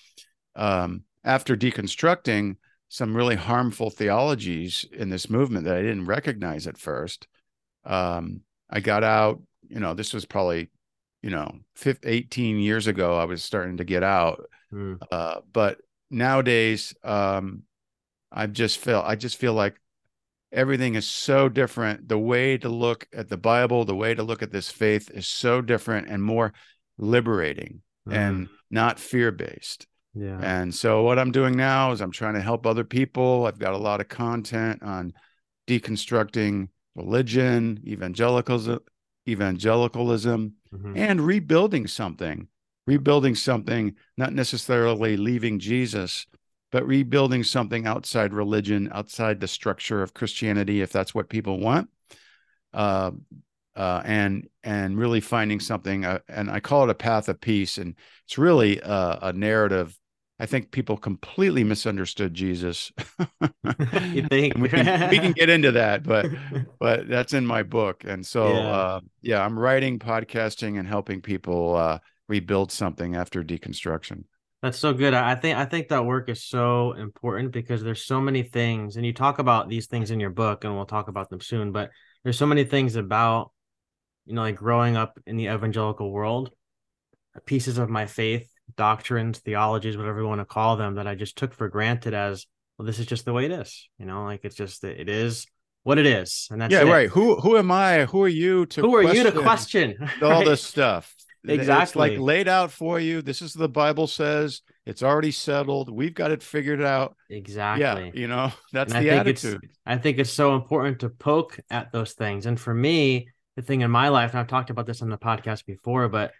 um, 0.56 1.02
after 1.24 1.56
deconstructing 1.56 2.56
some 2.88 3.16
really 3.16 3.36
harmful 3.36 3.90
theologies 3.90 4.84
in 4.92 5.10
this 5.10 5.28
movement 5.28 5.64
that 5.64 5.76
i 5.76 5.82
didn't 5.82 6.06
recognize 6.06 6.66
at 6.66 6.78
first 6.78 7.26
um, 7.84 8.40
i 8.70 8.80
got 8.80 9.04
out 9.04 9.40
you 9.68 9.80
know 9.80 9.94
this 9.94 10.12
was 10.12 10.24
probably 10.24 10.70
you 11.22 11.30
know 11.30 11.50
15, 11.76 12.10
18 12.10 12.58
years 12.58 12.86
ago 12.86 13.18
i 13.18 13.24
was 13.24 13.42
starting 13.42 13.76
to 13.76 13.84
get 13.84 14.02
out 14.02 14.48
mm. 14.72 14.98
uh, 15.10 15.40
but 15.52 15.78
nowadays 16.10 16.94
um, 17.04 17.62
i 18.32 18.46
just 18.46 18.78
feel 18.78 19.02
i 19.04 19.14
just 19.14 19.36
feel 19.36 19.54
like 19.54 19.78
everything 20.52 20.94
is 20.94 21.08
so 21.08 21.48
different. 21.48 22.08
The 22.08 22.18
way 22.18 22.58
to 22.58 22.68
look 22.68 23.06
at 23.12 23.28
the 23.28 23.36
Bible, 23.36 23.84
the 23.84 23.94
way 23.94 24.14
to 24.14 24.22
look 24.22 24.42
at 24.42 24.52
this 24.52 24.70
faith 24.70 25.10
is 25.10 25.26
so 25.26 25.60
different 25.60 26.08
and 26.08 26.22
more 26.22 26.52
liberating 26.96 27.82
mm-hmm. 28.08 28.18
and 28.18 28.48
not 28.70 28.98
fear 28.98 29.30
based. 29.30 29.86
Yeah. 30.14 30.38
And 30.42 30.74
so 30.74 31.02
what 31.02 31.18
I'm 31.18 31.30
doing 31.30 31.56
now 31.56 31.92
is 31.92 32.00
I'm 32.00 32.10
trying 32.10 32.34
to 32.34 32.40
help 32.40 32.66
other 32.66 32.84
people. 32.84 33.46
I've 33.46 33.58
got 33.58 33.74
a 33.74 33.78
lot 33.78 34.00
of 34.00 34.08
content 34.08 34.82
on 34.82 35.12
deconstructing 35.66 36.68
religion, 36.94 37.80
evangelicalism, 37.86 38.80
evangelicalism, 39.28 40.54
mm-hmm. 40.72 40.96
and 40.96 41.20
rebuilding 41.20 41.86
something. 41.86 42.48
Rebuilding 42.86 43.34
something, 43.34 43.96
not 44.16 44.32
necessarily 44.32 45.18
leaving 45.18 45.58
Jesus, 45.58 46.26
but 46.72 46.86
rebuilding 46.86 47.44
something 47.44 47.86
outside 47.86 48.32
religion, 48.32 48.88
outside 48.92 49.40
the 49.40 49.48
structure 49.48 50.02
of 50.02 50.14
Christianity, 50.14 50.80
if 50.80 50.90
that's 50.90 51.14
what 51.14 51.28
people 51.28 51.60
want, 51.60 51.90
uh, 52.72 53.10
uh, 53.78 54.02
and 54.04 54.48
and 54.64 54.98
really 54.98 55.20
finding 55.20 55.60
something. 55.60 56.04
Uh, 56.04 56.18
and 56.28 56.50
I 56.50 56.58
call 56.58 56.84
it 56.84 56.90
a 56.90 56.94
path 56.94 57.28
of 57.28 57.40
peace, 57.40 57.78
and 57.78 57.94
it's 58.26 58.36
really 58.36 58.80
a, 58.80 59.18
a 59.22 59.32
narrative. 59.32 59.96
I 60.40 60.46
think 60.46 60.72
people 60.72 60.96
completely 60.96 61.64
misunderstood 61.64 62.34
Jesus. 62.34 62.92
you 64.12 64.26
think 64.28 64.56
we 64.56 64.68
can 64.68 65.10
we 65.10 65.18
can 65.18 65.32
get 65.32 65.48
into 65.48 65.72
that, 65.72 66.02
but 66.02 66.26
but 66.80 67.08
that's 67.08 67.32
in 67.32 67.46
my 67.46 67.62
book, 67.62 68.02
and 68.04 68.26
so 68.26 68.52
yeah, 68.52 68.58
uh, 68.58 69.00
yeah 69.22 69.44
I'm 69.44 69.56
writing, 69.56 70.00
podcasting, 70.00 70.78
and 70.78 70.88
helping 70.88 71.22
people 71.22 71.76
uh, 71.76 71.98
rebuild 72.28 72.72
something 72.72 73.14
after 73.14 73.44
deconstruction. 73.44 74.24
That's 74.60 74.78
so 74.78 74.92
good. 74.92 75.14
I 75.14 75.36
think 75.36 75.56
I 75.56 75.66
think 75.66 75.86
that 75.88 76.04
work 76.04 76.28
is 76.28 76.42
so 76.42 76.94
important 76.94 77.52
because 77.52 77.84
there's 77.84 78.04
so 78.04 78.20
many 78.20 78.42
things, 78.42 78.96
and 78.96 79.06
you 79.06 79.12
talk 79.12 79.38
about 79.38 79.68
these 79.68 79.86
things 79.86 80.10
in 80.10 80.18
your 80.18 80.30
book, 80.30 80.64
and 80.64 80.74
we'll 80.74 80.84
talk 80.84 81.06
about 81.06 81.30
them 81.30 81.40
soon. 81.40 81.70
But 81.70 81.90
there's 82.24 82.38
so 82.38 82.46
many 82.46 82.64
things 82.64 82.96
about, 82.96 83.52
you 84.28 84.34
know, 84.34 84.42
like 84.42 84.56
growing 84.56 84.94
up 84.94 85.18
in 85.26 85.38
the 85.38 85.46
evangelical 85.46 86.10
world, 86.10 86.50
pieces 87.46 87.78
of 87.78 87.88
my 87.88 88.04
faith, 88.04 88.46
doctrines, 88.76 89.38
theologies, 89.38 89.96
whatever 89.96 90.20
you 90.20 90.28
want 90.28 90.42
to 90.42 90.44
call 90.44 90.76
them, 90.76 90.96
that 90.96 91.06
I 91.06 91.14
just 91.14 91.36
took 91.36 91.54
for 91.54 91.70
granted 91.70 92.12
as, 92.12 92.46
well, 92.76 92.84
this 92.84 92.98
is 92.98 93.06
just 93.06 93.24
the 93.24 93.32
way 93.32 93.46
it 93.46 93.52
is. 93.52 93.88
You 93.98 94.04
know, 94.04 94.24
like 94.24 94.44
it's 94.44 94.54
just 94.54 94.84
it 94.84 95.08
is 95.08 95.46
what 95.82 95.96
it 95.96 96.04
is, 96.04 96.46
and 96.50 96.60
that's 96.60 96.72
yeah, 96.72 96.82
it. 96.82 96.90
right. 96.90 97.08
Who 97.08 97.36
who 97.36 97.56
am 97.56 97.70
I? 97.70 98.04
Who 98.04 98.22
are 98.22 98.28
you 98.28 98.66
to? 98.66 98.82
Who 98.82 98.96
are 98.96 99.14
you 99.14 99.22
to 99.22 99.32
question 99.32 99.96
all 100.22 100.30
right? 100.30 100.44
this 100.44 100.62
stuff? 100.62 101.14
Exactly. 101.46 101.82
It's 101.82 101.96
like 101.96 102.18
laid 102.18 102.48
out 102.48 102.70
for 102.70 103.00
you. 103.00 103.22
This 103.22 103.40
is 103.40 103.54
the 103.54 103.68
Bible 103.68 104.06
says. 104.06 104.60
It's 104.84 105.02
already 105.02 105.30
settled. 105.30 105.90
We've 105.90 106.14
got 106.14 106.32
it 106.32 106.42
figured 106.42 106.82
out. 106.82 107.16
Exactly. 107.30 107.84
Yeah, 108.06 108.10
you 108.12 108.28
know, 108.28 108.52
that's 108.72 108.92
and 108.92 109.06
the 109.06 109.10
I 109.10 109.16
attitude. 109.16 109.70
I 109.86 109.96
think 109.96 110.18
it's 110.18 110.32
so 110.32 110.54
important 110.54 111.00
to 111.00 111.08
poke 111.08 111.58
at 111.70 111.92
those 111.92 112.12
things. 112.12 112.44
And 112.44 112.60
for 112.60 112.74
me, 112.74 113.28
the 113.58 113.62
thing 113.66 113.80
in 113.80 113.90
my 113.90 114.08
life, 114.08 114.30
and 114.30 114.38
I've 114.38 114.46
talked 114.46 114.70
about 114.70 114.86
this 114.86 115.02
on 115.02 115.10
the 115.10 115.18
podcast 115.18 115.66
before, 115.66 116.08
but 116.08 116.32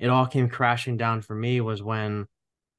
it 0.00 0.08
all 0.08 0.26
came 0.26 0.48
crashing 0.48 0.96
down 0.96 1.22
for 1.22 1.34
me 1.34 1.60
was 1.60 1.80
when 1.82 2.26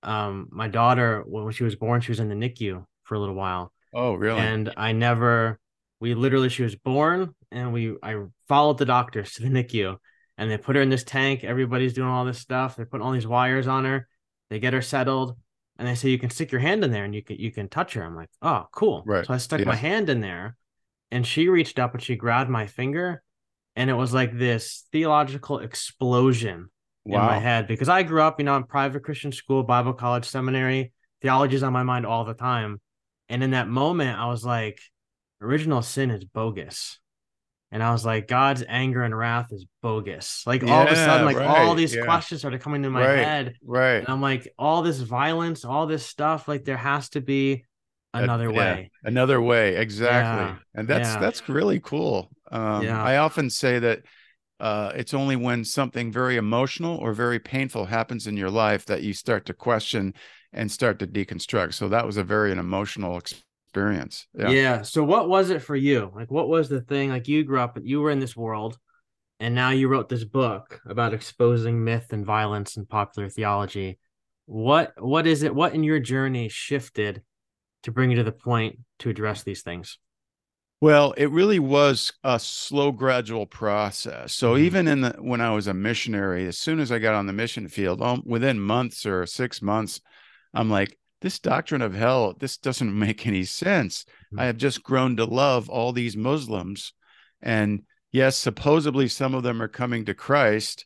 um 0.03 0.49
my 0.51 0.67
daughter 0.67 1.23
when 1.25 1.49
she 1.53 1.63
was 1.63 1.77
born, 1.77 2.01
she 2.01 2.11
was 2.11 2.19
in 2.19 2.27
the 2.27 2.35
NICU 2.35 2.85
for 3.03 3.15
a 3.15 3.19
little 3.19 3.35
while. 3.35 3.71
Oh, 3.93 4.13
really? 4.13 4.39
And 4.39 4.73
I 4.75 4.91
never 4.91 5.59
we 6.01 6.13
literally 6.13 6.49
she 6.49 6.63
was 6.63 6.75
born 6.75 7.33
and 7.53 7.71
we 7.71 7.95
I 8.03 8.17
followed 8.49 8.79
the 8.79 8.85
doctors 8.85 9.31
to 9.35 9.43
the 9.43 9.49
NICU 9.49 9.95
and 10.37 10.51
they 10.51 10.57
put 10.57 10.75
her 10.75 10.81
in 10.81 10.89
this 10.89 11.05
tank. 11.05 11.45
Everybody's 11.45 11.93
doing 11.93 12.09
all 12.09 12.25
this 12.25 12.39
stuff. 12.39 12.75
They're 12.75 12.85
putting 12.85 13.05
all 13.05 13.13
these 13.13 13.25
wires 13.25 13.65
on 13.65 13.85
her. 13.85 14.09
They 14.49 14.59
get 14.59 14.73
her 14.73 14.81
settled, 14.81 15.37
and 15.79 15.87
they 15.87 15.95
say 15.95 16.09
you 16.09 16.19
can 16.19 16.29
stick 16.29 16.51
your 16.51 16.59
hand 16.59 16.83
in 16.83 16.91
there 16.91 17.05
and 17.05 17.15
you 17.15 17.23
can 17.23 17.37
you 17.37 17.51
can 17.51 17.69
touch 17.69 17.93
her. 17.93 18.03
I'm 18.03 18.15
like, 18.15 18.29
oh, 18.41 18.67
cool. 18.73 19.03
Right. 19.05 19.25
So 19.25 19.33
I 19.33 19.37
stuck 19.37 19.65
my 19.65 19.75
hand 19.75 20.09
in 20.09 20.19
there, 20.19 20.57
and 21.11 21.25
she 21.25 21.47
reached 21.47 21.79
up 21.79 21.93
and 21.93 22.03
she 22.03 22.17
grabbed 22.17 22.49
my 22.49 22.67
finger, 22.67 23.23
and 23.75 23.89
it 23.89 23.93
was 23.93 24.13
like 24.13 24.37
this 24.37 24.85
theological 24.91 25.59
explosion 25.59 26.69
wow. 27.05 27.19
in 27.19 27.25
my 27.25 27.39
head 27.39 27.67
because 27.67 27.89
I 27.89 28.03
grew 28.03 28.21
up, 28.21 28.39
you 28.39 28.45
know, 28.45 28.55
in 28.55 28.63
private 28.63 29.03
Christian 29.03 29.31
school, 29.31 29.63
Bible 29.63 29.93
college, 29.93 30.25
seminary. 30.25 30.91
Theology 31.21 31.55
is 31.55 31.63
on 31.63 31.73
my 31.73 31.83
mind 31.83 32.05
all 32.05 32.25
the 32.25 32.33
time, 32.33 32.79
and 33.29 33.43
in 33.43 33.51
that 33.51 33.67
moment, 33.67 34.19
I 34.19 34.27
was 34.27 34.45
like, 34.45 34.79
original 35.41 35.81
sin 35.81 36.11
is 36.11 36.23
bogus 36.23 36.99
and 37.75 37.83
I 37.83 37.91
was 37.91 38.05
like, 38.05 38.29
God's 38.29 38.63
anger 38.67 39.03
and 39.03 39.15
wrath 39.15 39.51
is 39.51 39.65
bogus. 39.81 40.43
Like 40.45 40.63
all 40.63 40.83
of 40.83 40.87
a 40.87 40.95
sudden, 40.95 41.25
like 41.25 41.35
right, 41.35 41.45
all 41.45 41.75
these 41.75 41.93
yeah. 41.93 42.05
questions 42.05 42.39
started 42.39 42.61
coming 42.61 42.83
to 42.83 42.89
my 42.89 43.05
right, 43.05 43.17
head. 43.17 43.55
Right. 43.61 43.97
And 43.97 44.07
I'm 44.07 44.21
like, 44.21 44.47
all 44.57 44.81
this 44.81 44.99
violence, 44.99 45.65
all 45.65 45.85
this 45.85 46.05
stuff, 46.05 46.47
like 46.47 46.63
there 46.63 46.77
has 46.77 47.09
to 47.09 47.21
be 47.21 47.65
another 48.13 48.49
uh, 48.49 48.53
way. 48.53 48.91
Yeah, 49.03 49.09
another 49.09 49.41
way. 49.41 49.75
Exactly. 49.75 50.45
Yeah, 50.45 50.57
and 50.73 50.87
that's 50.87 51.15
that's 51.15 51.49
really 51.49 51.81
cool. 51.81 52.31
Um 52.51 52.83
yeah. 52.83 53.03
I 53.03 53.17
often 53.17 53.49
say 53.49 53.79
that 53.79 54.01
uh, 54.59 54.91
it's 54.95 55.13
only 55.13 55.35
when 55.35 55.65
something 55.65 56.11
very 56.11 56.37
emotional 56.37 56.97
or 56.97 57.13
very 57.13 57.39
painful 57.39 57.85
happens 57.85 58.25
in 58.25 58.37
your 58.37 58.49
life 58.49 58.85
that 58.85 59.03
you 59.03 59.13
start 59.13 59.45
to 59.45 59.53
question 59.53 60.13
and 60.53 60.71
start 60.71 60.99
to 60.99 61.07
deconstruct. 61.07 61.73
So 61.73 61.89
that 61.89 62.05
was 62.05 62.17
a 62.17 62.23
very 62.23 62.51
an 62.51 62.59
emotional 62.59 63.17
experience. 63.17 64.27
Yeah. 64.33 64.49
yeah. 64.49 64.81
So 64.83 65.03
what 65.03 65.27
was 65.27 65.49
it 65.49 65.61
for 65.61 65.75
you? 65.75 66.11
Like 66.15 66.31
what 66.31 66.47
was 66.47 66.69
the 66.69 66.81
thing? 66.81 67.09
Like 67.09 67.27
you 67.27 67.43
grew 67.43 67.59
up, 67.59 67.77
you 67.81 67.99
were 67.99 68.11
in 68.11 68.19
this 68.19 68.35
world, 68.35 68.77
and 69.41 69.53
now 69.53 69.71
you 69.71 69.89
wrote 69.89 70.07
this 70.07 70.23
book 70.23 70.79
about 70.85 71.13
exposing 71.13 71.83
myth 71.83 72.13
and 72.13 72.25
violence 72.25 72.77
and 72.77 72.87
popular 72.87 73.29
theology. 73.29 73.99
What 74.45 74.93
what 74.97 75.27
is 75.27 75.43
it? 75.43 75.53
What 75.53 75.73
in 75.73 75.83
your 75.83 75.99
journey 75.99 76.47
shifted 76.47 77.21
to 77.83 77.91
bring 77.91 78.11
you 78.11 78.17
to 78.17 78.23
the 78.23 78.31
point 78.31 78.79
to 78.99 79.09
address 79.09 79.43
these 79.43 79.63
things? 79.63 79.99
Well, 80.81 81.13
it 81.13 81.31
really 81.31 81.59
was 81.59 82.11
a 82.23 82.39
slow, 82.39 82.91
gradual 82.91 83.45
process. 83.45 84.33
So 84.33 84.53
mm-hmm. 84.53 84.65
even 84.65 84.87
in 84.87 85.01
the 85.01 85.15
when 85.19 85.41
I 85.41 85.51
was 85.51 85.67
a 85.67 85.73
missionary, 85.73 86.45
as 86.47 86.57
soon 86.57 86.79
as 86.79 86.91
I 86.91 86.99
got 86.99 87.15
on 87.15 87.27
the 87.27 87.33
mission 87.33 87.67
field, 87.67 88.01
um, 88.01 88.23
within 88.25 88.59
months 88.59 89.05
or 89.05 89.25
six 89.25 89.61
months, 89.61 90.01
I'm 90.53 90.69
like, 90.69 90.97
this 91.21 91.39
doctrine 91.39 91.81
of 91.81 91.93
hell, 91.93 92.35
this 92.39 92.57
doesn't 92.57 92.97
make 92.99 93.25
any 93.25 93.45
sense. 93.45 94.03
Mm-hmm. 94.03 94.39
I 94.39 94.45
have 94.45 94.57
just 94.57 94.83
grown 94.83 95.15
to 95.17 95.25
love 95.25 95.69
all 95.69 95.91
these 95.91 96.17
Muslims. 96.17 96.93
And 97.41 97.83
yes, 98.11 98.37
supposedly 98.37 99.07
some 99.07 99.33
of 99.33 99.43
them 99.43 99.61
are 99.61 99.67
coming 99.67 100.05
to 100.05 100.13
Christ, 100.13 100.85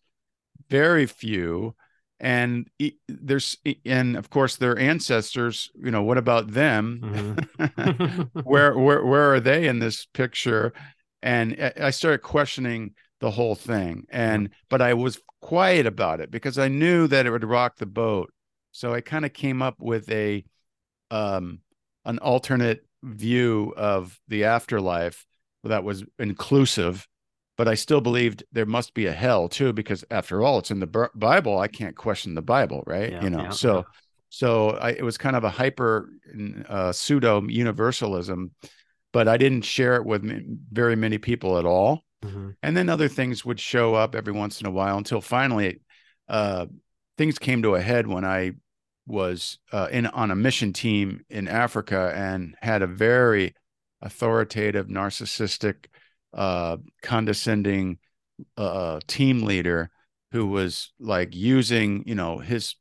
very 0.69 1.07
few. 1.07 1.75
And 2.19 2.69
there's, 3.07 3.57
and 3.85 4.17
of 4.17 4.29
course, 4.29 4.57
their 4.57 4.77
ancestors, 4.77 5.71
you 5.81 5.89
know, 5.89 6.03
what 6.03 6.17
about 6.17 6.51
them? 6.51 7.37
Mm-hmm. 7.57 8.39
where, 8.43 8.77
where, 8.77 9.05
where 9.05 9.33
are 9.33 9.39
they 9.39 9.67
in 9.67 9.79
this 9.79 10.05
picture? 10.13 10.73
And 11.21 11.71
I 11.79 11.91
started 11.91 12.21
questioning 12.21 12.93
the 13.19 13.31
whole 13.31 13.55
thing. 13.55 14.05
And 14.09 14.49
but 14.69 14.81
I 14.81 14.93
was 14.93 15.19
quiet 15.41 15.85
about 15.85 16.19
it 16.19 16.31
because 16.31 16.57
I 16.57 16.67
knew 16.67 17.07
that 17.07 17.25
it 17.25 17.31
would 17.31 17.43
rock 17.43 17.77
the 17.77 17.85
boat. 17.85 18.31
So 18.71 18.93
I 18.93 19.01
kind 19.01 19.25
of 19.25 19.33
came 19.33 19.61
up 19.61 19.75
with 19.79 20.09
a 20.09 20.45
um 21.11 21.59
an 22.05 22.19
alternate 22.19 22.85
view 23.03 23.73
of 23.75 24.19
the 24.27 24.45
afterlife 24.45 25.25
that 25.63 25.83
was 25.83 26.03
inclusive 26.17 27.07
but 27.59 27.67
I 27.67 27.75
still 27.75 27.99
believed 27.99 28.45
there 28.53 28.65
must 28.65 28.93
be 28.93 29.07
a 29.07 29.11
hell 29.11 29.49
too, 29.49 29.73
because 29.73 30.05
after 30.11 30.41
all, 30.41 30.59
it's 30.59 30.71
in 30.71 30.79
the 30.79 31.09
Bible. 31.13 31.59
I 31.59 31.67
can't 31.67 31.93
question 31.93 32.33
the 32.33 32.41
Bible, 32.41 32.85
right? 32.87 33.11
Yeah, 33.11 33.21
you 33.21 33.29
know, 33.29 33.43
yeah, 33.43 33.49
so 33.49 33.75
yeah. 33.75 33.83
so 34.29 34.69
I, 34.69 34.91
it 34.91 35.03
was 35.03 35.17
kind 35.17 35.35
of 35.35 35.43
a 35.43 35.49
hyper 35.49 36.09
uh, 36.69 36.93
pseudo 36.93 37.41
universalism, 37.41 38.51
but 39.11 39.27
I 39.27 39.35
didn't 39.35 39.63
share 39.63 39.97
it 39.97 40.05
with 40.05 40.23
very 40.71 40.95
many 40.95 41.17
people 41.17 41.57
at 41.57 41.65
all. 41.65 42.05
Mm-hmm. 42.23 42.51
And 42.63 42.77
then 42.77 42.87
other 42.87 43.09
things 43.09 43.43
would 43.43 43.59
show 43.59 43.93
up 43.93 44.15
every 44.15 44.31
once 44.31 44.61
in 44.61 44.67
a 44.67 44.71
while 44.71 44.97
until 44.97 45.19
finally, 45.19 45.81
uh, 46.29 46.67
things 47.17 47.37
came 47.37 47.61
to 47.63 47.75
a 47.75 47.81
head 47.81 48.07
when 48.07 48.23
I 48.23 48.53
was 49.05 49.59
uh, 49.73 49.89
in 49.91 50.05
on 50.05 50.31
a 50.31 50.35
mission 50.35 50.71
team 50.71 51.25
in 51.29 51.49
Africa 51.49 52.13
and 52.15 52.55
had 52.61 52.83
a 52.83 52.87
very 52.87 53.53
authoritative, 54.01 54.87
narcissistic 54.87 55.87
uh, 56.33 56.77
condescending 57.01 57.97
uh, 58.57 58.99
team 59.07 59.43
leader 59.43 59.89
who 60.31 60.47
was 60.47 60.91
like 60.99 61.35
using, 61.35 62.03
you 62.05 62.15
know, 62.15 62.37
his 62.37 62.75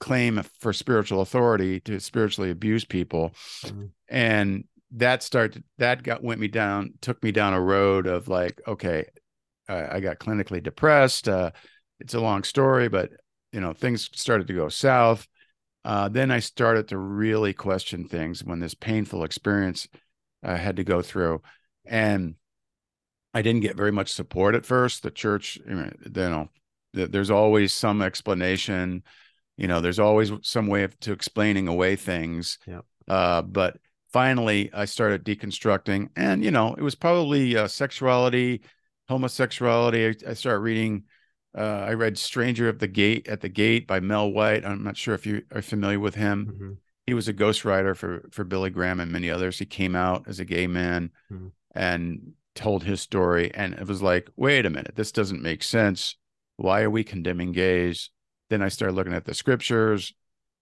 claim 0.00 0.42
for 0.60 0.72
spiritual 0.72 1.20
authority 1.20 1.78
to 1.80 2.00
spiritually 2.00 2.50
abuse 2.50 2.84
people. 2.84 3.32
Mm-hmm. 3.64 3.86
And 4.08 4.64
that 4.96 5.22
started, 5.22 5.62
that 5.78 6.02
got, 6.02 6.22
went 6.22 6.40
me 6.40 6.48
down, 6.48 6.94
took 7.00 7.22
me 7.22 7.32
down 7.32 7.54
a 7.54 7.60
road 7.60 8.06
of 8.06 8.28
like, 8.28 8.60
okay, 8.66 9.04
I, 9.68 9.96
I 9.96 10.00
got 10.00 10.18
clinically 10.18 10.62
depressed. 10.62 11.28
Uh, 11.28 11.52
it's 12.00 12.14
a 12.14 12.20
long 12.20 12.42
story, 12.42 12.88
but, 12.88 13.10
you 13.52 13.60
know, 13.60 13.72
things 13.72 14.10
started 14.14 14.46
to 14.48 14.54
go 14.54 14.68
south. 14.68 15.28
Uh, 15.84 16.08
then 16.08 16.30
I 16.30 16.40
started 16.40 16.88
to 16.88 16.98
really 16.98 17.52
question 17.52 18.04
things 18.08 18.42
when 18.42 18.58
this 18.58 18.74
painful 18.74 19.22
experience 19.22 19.86
I 20.42 20.56
had 20.56 20.76
to 20.76 20.84
go 20.84 21.02
through. 21.02 21.42
And 21.86 22.34
I 23.32 23.42
didn't 23.42 23.60
get 23.60 23.76
very 23.76 23.92
much 23.92 24.12
support 24.12 24.54
at 24.54 24.66
first. 24.66 25.02
The 25.02 25.10
church, 25.10 25.58
you 25.66 25.94
know, 26.14 26.48
there's 26.92 27.30
always 27.30 27.72
some 27.72 28.02
explanation. 28.02 29.02
You 29.56 29.68
know, 29.68 29.80
there's 29.80 29.98
always 29.98 30.32
some 30.42 30.66
way 30.66 30.82
of 30.82 30.98
to 31.00 31.12
explaining 31.12 31.68
away 31.68 31.96
things. 31.96 32.58
Yeah. 32.66 32.80
Uh, 33.06 33.42
but 33.42 33.78
finally, 34.12 34.70
I 34.72 34.84
started 34.86 35.24
deconstructing, 35.24 36.08
and 36.16 36.44
you 36.44 36.50
know, 36.50 36.74
it 36.74 36.82
was 36.82 36.94
probably 36.94 37.56
uh, 37.56 37.68
sexuality, 37.68 38.62
homosexuality. 39.08 40.06
I, 40.06 40.30
I 40.30 40.34
started 40.34 40.60
reading. 40.60 41.04
Uh, 41.56 41.84
I 41.88 41.94
read 41.94 42.18
"Stranger 42.18 42.68
of 42.68 42.78
the 42.78 42.88
Gate" 42.88 43.28
at 43.28 43.40
the 43.40 43.48
Gate 43.48 43.86
by 43.86 44.00
Mel 44.00 44.30
White. 44.30 44.64
I'm 44.64 44.82
not 44.82 44.96
sure 44.96 45.14
if 45.14 45.26
you 45.26 45.42
are 45.52 45.62
familiar 45.62 46.00
with 46.00 46.14
him. 46.14 46.46
Mm-hmm. 46.46 46.72
He 47.06 47.14
was 47.14 47.28
a 47.28 47.34
ghostwriter 47.34 47.96
for 47.96 48.28
for 48.32 48.44
Billy 48.44 48.70
Graham 48.70 49.00
and 49.00 49.12
many 49.12 49.30
others. 49.30 49.58
He 49.58 49.66
came 49.66 49.94
out 49.94 50.26
as 50.26 50.40
a 50.40 50.44
gay 50.44 50.66
man, 50.66 51.10
mm-hmm. 51.30 51.48
and 51.74 52.32
told 52.54 52.82
his 52.82 53.00
story 53.00 53.50
and 53.54 53.74
it 53.74 53.86
was 53.86 54.02
like 54.02 54.28
wait 54.36 54.66
a 54.66 54.70
minute 54.70 54.92
this 54.96 55.12
doesn't 55.12 55.42
make 55.42 55.62
sense. 55.62 56.16
Why 56.56 56.82
are 56.82 56.90
we 56.90 57.04
condemning 57.04 57.52
gays? 57.52 58.10
Then 58.50 58.62
i 58.62 58.68
started 58.68 58.94
looking 58.94 59.14
at 59.14 59.24
the 59.24 59.34
scriptures 59.34 60.12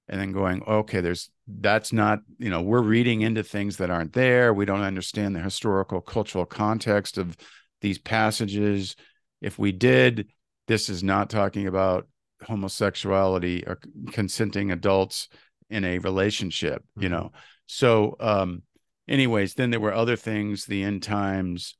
and 0.09 0.21
then 0.21 0.33
going 0.33 0.63
okay 0.63 1.01
there's 1.01 1.31
that's 1.61 1.93
not 1.93 2.21
you 2.39 2.51
know 2.51 2.63
we're 2.63 2.83
reading 2.83 3.23
into 3.23 3.43
things 3.43 3.79
that 3.79 3.91
aren't 3.91 4.13
there. 4.13 4.53
We 4.53 4.65
don't 4.65 4.83
understand 4.83 5.35
the 5.35 5.41
historical 5.41 6.01
cultural 6.01 6.47
context 6.47 7.19
of 7.19 7.37
these 7.81 7.99
passages. 7.99 8.97
If 9.41 9.59
we 9.59 9.73
did 9.73 10.29
this 10.67 10.91
is 10.91 11.03
not 11.03 11.31
talking 11.31 11.67
about 11.67 12.07
homosexuality 12.43 13.65
or 13.67 13.79
consenting 14.13 14.71
adults 14.71 15.29
in 15.71 15.85
a 15.85 15.99
relationship 15.99 16.83
mm-hmm. 16.83 17.05
you 17.05 17.09
know? 17.09 17.33
So 17.67 18.17
um 18.21 18.63
anyways 19.09 19.55
then 19.55 19.71
there 19.71 19.81
were 19.81 19.95
other 19.95 20.17
things 20.17 20.67
the 20.67 20.83
end 20.83 21.03
times 21.03 21.77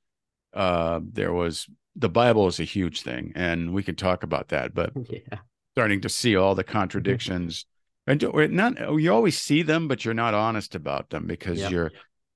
uh, 0.55 1.01
there 1.03 1.33
was 1.33 1.69
the 1.99 2.09
Bible 2.09 2.47
is 2.47 2.61
a 2.61 2.65
huge 2.65 3.03
thing, 3.03 3.33
and 3.35 3.73
we 3.75 3.83
can 3.83 3.97
talk 3.97 4.23
about 4.23 4.49
that. 4.49 4.75
But 4.75 4.93
yeah. 5.11 5.39
starting 5.75 6.01
to 6.03 6.09
see 6.09 6.37
all 6.37 6.55
the 6.55 6.65
contradictions, 6.65 7.67
and 8.07 8.23
not 8.53 8.79
you 8.99 9.13
always 9.13 9.39
see 9.39 9.63
them, 9.63 9.89
but 9.89 10.05
you're 10.05 10.15
not 10.15 10.35
honest 10.35 10.75
about 10.75 11.11
them 11.11 11.27
because 11.27 11.59
yep. 11.59 11.71
you're 11.71 11.93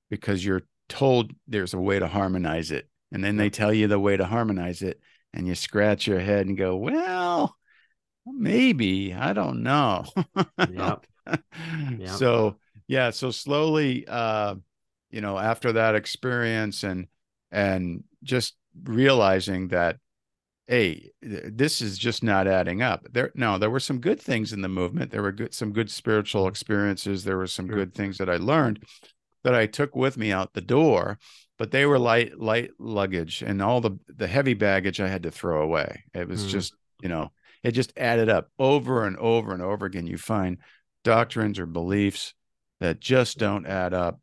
because 0.09 0.45
you're 0.45 0.63
told 0.89 1.31
there's 1.47 1.73
a 1.73 1.79
way 1.79 1.97
to 1.97 2.07
harmonize 2.07 2.71
it, 2.71 2.87
and 3.11 3.23
then 3.23 3.37
they 3.37 3.49
tell 3.49 3.73
you 3.73 3.87
the 3.87 3.99
way 3.99 4.17
to 4.17 4.25
harmonize 4.25 4.81
it, 4.81 4.99
and 5.33 5.47
you 5.47 5.55
scratch 5.55 6.07
your 6.07 6.19
head 6.19 6.45
and 6.45 6.57
go, 6.57 6.75
well, 6.75 7.55
maybe 8.25 9.13
I 9.13 9.33
don't 9.33 9.63
know. 9.63 10.05
yep. 10.69 11.07
yep. 11.97 12.09
So 12.09 12.57
yeah, 12.87 13.11
so 13.11 13.31
slowly, 13.31 14.05
uh, 14.07 14.55
you 15.13 15.21
know, 15.21 15.37
after 15.37 15.71
that 15.73 15.93
experience 15.93 16.83
and 16.83 17.07
and 17.51 18.03
just 18.23 18.55
realizing 18.83 19.67
that 19.67 19.97
hey 20.65 21.11
this 21.21 21.81
is 21.81 21.99
just 21.99 22.23
not 22.23 22.47
adding 22.47 22.81
up. 22.81 23.05
There 23.11 23.31
no 23.35 23.59
there 23.59 23.69
were 23.69 23.79
some 23.79 23.99
good 23.99 24.19
things 24.19 24.53
in 24.53 24.61
the 24.61 24.67
movement. 24.67 25.11
There 25.11 25.21
were 25.21 25.31
good 25.31 25.53
some 25.53 25.71
good 25.71 25.91
spiritual 25.91 26.47
experiences. 26.47 27.23
There 27.23 27.37
were 27.37 27.47
some 27.47 27.67
sure. 27.67 27.75
good 27.75 27.93
things 27.93 28.17
that 28.17 28.29
i 28.29 28.37
learned 28.37 28.83
that 29.43 29.53
i 29.53 29.67
took 29.67 29.95
with 29.95 30.17
me 30.17 30.31
out 30.31 30.53
the 30.53 30.61
door 30.61 31.19
but 31.59 31.69
they 31.71 31.85
were 31.85 31.99
light 31.99 32.39
light 32.39 32.71
luggage 32.79 33.43
and 33.43 33.61
all 33.61 33.81
the 33.81 33.91
the 34.07 34.27
heavy 34.27 34.55
baggage 34.55 34.99
i 34.99 35.07
had 35.07 35.23
to 35.23 35.31
throw 35.31 35.61
away. 35.61 36.03
It 36.15 36.27
was 36.27 36.45
mm. 36.45 36.49
just 36.49 36.73
you 37.03 37.09
know 37.09 37.31
it 37.61 37.73
just 37.73 37.93
added 37.97 38.29
up 38.29 38.49
over 38.57 39.05
and 39.05 39.15
over 39.17 39.53
and 39.53 39.61
over 39.61 39.85
again. 39.85 40.07
You 40.07 40.17
find 40.17 40.57
doctrines 41.03 41.59
or 41.59 41.67
beliefs 41.67 42.33
that 42.79 42.99
just 42.99 43.37
don't 43.37 43.67
add 43.67 43.93
up 43.93 44.19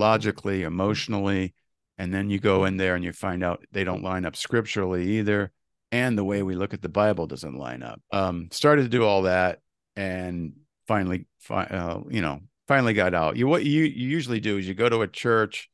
logically 0.00 0.62
emotionally 0.64 1.54
and 1.98 2.12
then 2.12 2.30
you 2.30 2.40
go 2.40 2.64
in 2.64 2.76
there 2.78 2.94
and 2.94 3.04
you 3.04 3.12
find 3.12 3.44
out 3.44 3.64
they 3.70 3.84
don't 3.84 4.02
line 4.02 4.24
up 4.24 4.34
scripturally 4.34 5.18
either 5.18 5.52
and 5.92 6.16
the 6.16 6.24
way 6.24 6.42
we 6.42 6.54
look 6.54 6.74
at 6.74 6.82
the 6.82 6.88
bible 6.88 7.26
doesn't 7.26 7.56
line 7.56 7.82
up. 7.82 8.00
Um 8.10 8.48
started 8.50 8.82
to 8.82 8.88
do 8.88 9.04
all 9.04 9.22
that 9.22 9.60
and 9.96 10.54
finally 10.88 11.26
fi- 11.38 11.64
uh, 11.64 12.00
you 12.08 12.22
know 12.22 12.40
finally 12.66 12.94
got 12.94 13.14
out. 13.14 13.36
You 13.36 13.46
what 13.46 13.64
you, 13.64 13.82
you 13.82 14.08
usually 14.08 14.40
do 14.40 14.56
is 14.56 14.66
you 14.66 14.74
go 14.74 14.88
to 14.88 15.02
a 15.02 15.08
church 15.08 15.68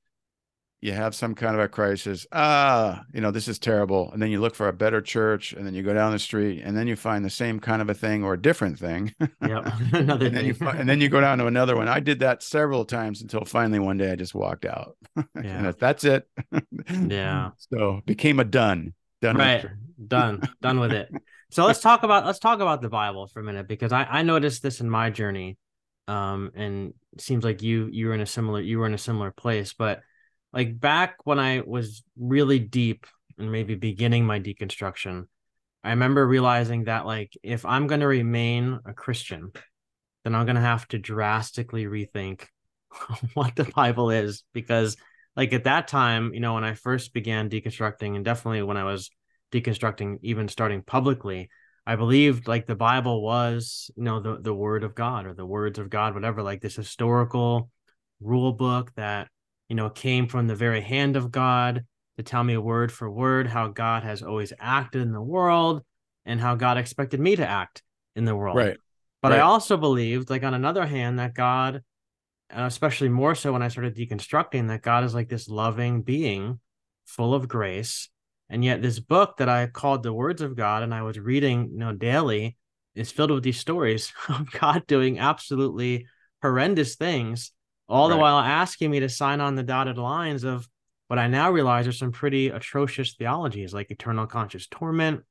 you 0.82 0.92
have 0.92 1.14
some 1.14 1.34
kind 1.34 1.54
of 1.54 1.60
a 1.60 1.68
crisis 1.68 2.26
ah 2.32 3.02
you 3.12 3.20
know 3.20 3.30
this 3.30 3.48
is 3.48 3.58
terrible 3.58 4.10
and 4.12 4.20
then 4.20 4.30
you 4.30 4.40
look 4.40 4.54
for 4.54 4.68
a 4.68 4.72
better 4.72 5.00
church 5.00 5.52
and 5.52 5.66
then 5.66 5.74
you 5.74 5.82
go 5.82 5.94
down 5.94 6.12
the 6.12 6.18
street 6.18 6.62
and 6.62 6.76
then 6.76 6.86
you 6.86 6.94
find 6.94 7.24
the 7.24 7.30
same 7.30 7.58
kind 7.58 7.80
of 7.80 7.88
a 7.88 7.94
thing 7.94 8.22
or 8.22 8.34
a 8.34 8.40
different 8.40 8.78
thing 8.78 9.12
yeah 9.46 9.76
another 9.92 10.26
and, 10.26 10.34
thing. 10.34 10.34
Then 10.34 10.44
you, 10.46 10.68
and 10.68 10.88
then 10.88 11.00
you 11.00 11.08
go 11.08 11.20
down 11.20 11.38
to 11.38 11.46
another 11.46 11.76
one. 11.76 11.88
I 11.88 12.00
did 12.00 12.20
that 12.20 12.42
several 12.42 12.84
times 12.84 13.22
until 13.22 13.44
finally 13.44 13.78
one 13.78 13.96
day 13.96 14.12
i 14.12 14.16
just 14.16 14.34
walked 14.34 14.64
out 14.64 14.96
yeah. 15.42 15.72
that's 15.78 16.04
it. 16.04 16.28
Yeah. 16.90 17.50
So 17.56 18.02
became 18.04 18.38
a 18.38 18.44
done 18.44 18.94
done 19.22 19.36
right. 19.36 19.66
done 20.06 20.42
done 20.60 20.78
with 20.78 20.92
it. 20.92 21.10
So 21.50 21.64
let's 21.64 21.80
talk 21.80 22.02
about 22.02 22.26
let's 22.26 22.38
talk 22.38 22.60
about 22.60 22.82
the 22.82 22.88
bible 22.88 23.26
for 23.28 23.40
a 23.40 23.42
minute 23.42 23.66
because 23.66 23.92
i 23.92 24.04
i 24.04 24.22
noticed 24.22 24.62
this 24.62 24.80
in 24.80 24.90
my 24.90 25.10
journey 25.10 25.56
um 26.08 26.52
and 26.54 26.92
it 27.12 27.20
seems 27.20 27.44
like 27.44 27.62
you 27.62 27.88
you 27.90 28.08
were 28.08 28.14
in 28.14 28.20
a 28.20 28.26
similar 28.26 28.60
you 28.60 28.78
were 28.78 28.86
in 28.86 28.94
a 28.94 28.98
similar 28.98 29.30
place 29.30 29.72
but 29.72 30.02
like 30.56 30.80
back 30.80 31.16
when 31.24 31.38
I 31.38 31.60
was 31.60 32.02
really 32.18 32.58
deep 32.58 33.06
and 33.36 33.52
maybe 33.52 33.74
beginning 33.74 34.24
my 34.24 34.40
deconstruction, 34.40 35.26
I 35.84 35.90
remember 35.90 36.26
realizing 36.26 36.84
that 36.84 37.04
like 37.04 37.36
if 37.42 37.66
I'm 37.66 37.86
going 37.86 38.00
to 38.00 38.06
remain 38.06 38.80
a 38.86 38.94
Christian, 38.94 39.52
then 40.24 40.34
I'm 40.34 40.46
going 40.46 40.56
to 40.56 40.62
have 40.62 40.88
to 40.88 40.98
drastically 40.98 41.84
rethink 41.84 42.46
what 43.34 43.54
the 43.54 43.64
Bible 43.64 44.08
is. 44.08 44.44
Because 44.54 44.96
like 45.36 45.52
at 45.52 45.64
that 45.64 45.88
time, 45.88 46.32
you 46.32 46.40
know, 46.40 46.54
when 46.54 46.64
I 46.64 46.72
first 46.72 47.12
began 47.12 47.50
deconstructing 47.50 48.16
and 48.16 48.24
definitely 48.24 48.62
when 48.62 48.78
I 48.78 48.84
was 48.84 49.10
deconstructing 49.52 50.20
even 50.22 50.48
starting 50.48 50.80
publicly, 50.80 51.50
I 51.86 51.96
believed 51.96 52.48
like 52.48 52.66
the 52.66 52.74
Bible 52.74 53.22
was, 53.22 53.90
you 53.94 54.04
know, 54.04 54.20
the 54.20 54.38
the 54.40 54.54
word 54.54 54.84
of 54.84 54.94
God 54.94 55.26
or 55.26 55.34
the 55.34 55.44
words 55.44 55.78
of 55.78 55.90
God, 55.90 56.14
whatever, 56.14 56.42
like 56.42 56.62
this 56.62 56.76
historical 56.76 57.70
rule 58.20 58.54
book 58.54 58.90
that 58.96 59.28
you 59.68 59.76
know, 59.76 59.90
came 59.90 60.28
from 60.28 60.46
the 60.46 60.54
very 60.54 60.80
hand 60.80 61.16
of 61.16 61.30
God 61.30 61.84
to 62.16 62.22
tell 62.22 62.42
me 62.42 62.56
word 62.56 62.90
for 62.90 63.10
word 63.10 63.46
how 63.46 63.68
God 63.68 64.02
has 64.02 64.22
always 64.22 64.52
acted 64.58 65.02
in 65.02 65.12
the 65.12 65.20
world 65.20 65.82
and 66.24 66.40
how 66.40 66.54
God 66.54 66.78
expected 66.78 67.20
me 67.20 67.36
to 67.36 67.46
act 67.46 67.82
in 68.14 68.24
the 68.24 68.36
world. 68.36 68.56
Right. 68.56 68.76
But 69.22 69.32
right. 69.32 69.40
I 69.40 69.42
also 69.42 69.76
believed, 69.76 70.30
like 70.30 70.44
on 70.44 70.54
another 70.54 70.86
hand, 70.86 71.18
that 71.18 71.34
God, 71.34 71.82
and 72.50 72.64
especially 72.64 73.08
more 73.08 73.34
so 73.34 73.52
when 73.52 73.62
I 73.62 73.68
started 73.68 73.96
deconstructing, 73.96 74.68
that 74.68 74.82
God 74.82 75.04
is 75.04 75.14
like 75.14 75.28
this 75.28 75.48
loving 75.48 76.02
being 76.02 76.60
full 77.04 77.34
of 77.34 77.48
grace. 77.48 78.08
And 78.48 78.64
yet 78.64 78.82
this 78.82 79.00
book 79.00 79.38
that 79.38 79.48
I 79.48 79.66
called 79.66 80.02
the 80.02 80.12
words 80.12 80.42
of 80.42 80.56
God 80.56 80.82
and 80.82 80.94
I 80.94 81.02
was 81.02 81.18
reading, 81.18 81.70
you 81.72 81.78
know, 81.78 81.92
daily 81.92 82.56
is 82.94 83.10
filled 83.10 83.32
with 83.32 83.42
these 83.42 83.58
stories 83.58 84.12
of 84.28 84.50
God 84.50 84.86
doing 84.86 85.18
absolutely 85.18 86.06
horrendous 86.42 86.94
things 86.96 87.52
all 87.88 88.08
right. 88.08 88.14
the 88.14 88.20
while 88.20 88.38
asking 88.38 88.90
me 88.90 89.00
to 89.00 89.08
sign 89.08 89.40
on 89.40 89.54
the 89.54 89.62
dotted 89.62 89.98
lines 89.98 90.44
of 90.44 90.68
what 91.08 91.18
I 91.18 91.28
now 91.28 91.50
realize 91.50 91.86
are 91.86 91.92
some 91.92 92.12
pretty 92.12 92.48
atrocious 92.48 93.14
theologies 93.14 93.72
like 93.72 93.90
eternal 93.90 94.26
conscious 94.26 94.66
torment, 94.66 95.22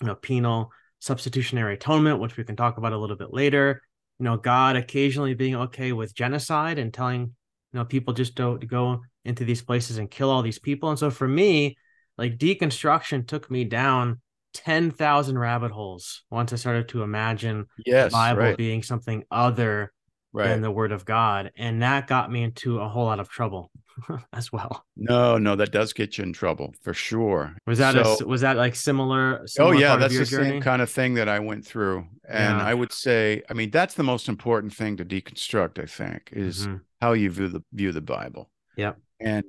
you 0.00 0.06
know, 0.06 0.14
penal 0.14 0.70
substitutionary 1.00 1.74
atonement, 1.74 2.20
which 2.20 2.36
we 2.36 2.44
can 2.44 2.56
talk 2.56 2.78
about 2.78 2.92
a 2.92 2.98
little 2.98 3.16
bit 3.16 3.32
later. 3.32 3.82
You 4.18 4.24
know, 4.24 4.36
God 4.36 4.76
occasionally 4.76 5.34
being 5.34 5.56
okay 5.56 5.92
with 5.92 6.14
genocide 6.14 6.78
and 6.78 6.92
telling, 6.92 7.20
you 7.22 7.78
know, 7.78 7.84
people 7.84 8.14
just 8.14 8.34
don't 8.34 8.64
go 8.66 9.02
into 9.24 9.44
these 9.44 9.62
places 9.62 9.98
and 9.98 10.10
kill 10.10 10.30
all 10.30 10.42
these 10.42 10.58
people. 10.58 10.90
And 10.90 10.98
so 10.98 11.10
for 11.10 11.28
me, 11.28 11.76
like 12.16 12.38
deconstruction 12.38 13.26
took 13.26 13.50
me 13.50 13.64
down 13.64 14.20
10,000 14.54 15.38
rabbit 15.38 15.70
holes 15.70 16.24
once 16.30 16.52
I 16.52 16.56
started 16.56 16.88
to 16.90 17.02
imagine 17.02 17.66
yes, 17.84 18.10
the 18.10 18.16
Bible 18.16 18.42
right. 18.42 18.56
being 18.56 18.82
something 18.82 19.24
other 19.30 19.92
right. 20.32 20.48
than 20.48 20.60
the 20.60 20.70
word 20.70 20.92
of 20.92 21.04
God. 21.04 21.52
And 21.56 21.82
that 21.82 22.06
got 22.06 22.30
me 22.30 22.42
into 22.42 22.80
a 22.80 22.88
whole 22.88 23.04
lot 23.04 23.20
of 23.20 23.28
trouble 23.28 23.70
as 24.32 24.52
well. 24.52 24.84
No, 24.96 25.38
no, 25.38 25.56
that 25.56 25.72
does 25.72 25.92
get 25.92 26.18
you 26.18 26.24
in 26.24 26.32
trouble 26.32 26.74
for 26.82 26.94
sure. 26.94 27.56
Was 27.66 27.78
that 27.78 27.94
so, 27.94 28.24
a, 28.24 28.26
was 28.26 28.40
that 28.42 28.56
like 28.56 28.74
similar? 28.74 29.46
similar 29.46 29.74
oh 29.74 29.78
yeah, 29.78 29.96
that's 29.96 30.16
the 30.16 30.24
journey? 30.24 30.50
same 30.50 30.62
kind 30.62 30.82
of 30.82 30.90
thing 30.90 31.14
that 31.14 31.28
I 31.28 31.38
went 31.40 31.66
through. 31.66 32.06
And 32.28 32.58
yeah. 32.58 32.64
I 32.64 32.74
would 32.74 32.92
say, 32.92 33.42
I 33.48 33.54
mean, 33.54 33.70
that's 33.70 33.94
the 33.94 34.02
most 34.02 34.28
important 34.28 34.74
thing 34.74 34.96
to 34.98 35.04
deconstruct, 35.04 35.82
I 35.82 35.86
think, 35.86 36.30
is 36.32 36.66
mm-hmm. 36.66 36.76
how 37.00 37.12
you 37.12 37.30
view 37.30 37.48
the 37.48 37.62
view 37.72 37.92
the 37.92 38.00
Bible. 38.00 38.50
Yeah. 38.76 38.92
And 39.20 39.44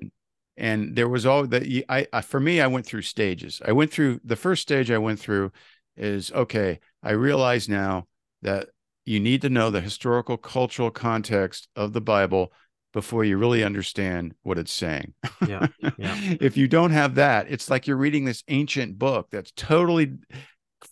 and 0.57 0.95
there 0.95 1.07
was 1.07 1.25
all 1.25 1.47
that 1.47 1.63
I, 1.89 2.07
I 2.11 2.21
for 2.21 2.39
me, 2.39 2.61
I 2.61 2.67
went 2.67 2.85
through 2.85 3.03
stages. 3.03 3.61
I 3.65 3.71
went 3.71 3.91
through 3.91 4.19
the 4.23 4.35
first 4.35 4.61
stage 4.61 4.91
I 4.91 4.97
went 4.97 5.19
through 5.19 5.51
is 5.95 6.31
okay, 6.31 6.79
I 7.03 7.11
realize 7.11 7.67
now 7.67 8.07
that 8.41 8.69
you 9.09 9.19
need 9.19 9.41
to 9.41 9.49
know 9.49 9.71
the 9.71 9.81
historical 9.81 10.37
cultural 10.37 10.91
context 10.91 11.67
of 11.75 11.93
the 11.93 12.01
bible 12.01 12.53
before 12.93 13.23
you 13.23 13.37
really 13.37 13.63
understand 13.63 14.33
what 14.41 14.57
it's 14.57 14.71
saying. 14.71 15.13
Yeah, 15.47 15.67
yeah. 15.97 16.15
if 16.41 16.57
you 16.57 16.67
don't 16.67 16.91
have 16.91 17.15
that 17.15 17.51
it's 17.51 17.69
like 17.69 17.87
you're 17.87 17.97
reading 17.97 18.25
this 18.25 18.43
ancient 18.47 18.97
book 18.97 19.27
that's 19.31 19.51
totally 19.55 20.17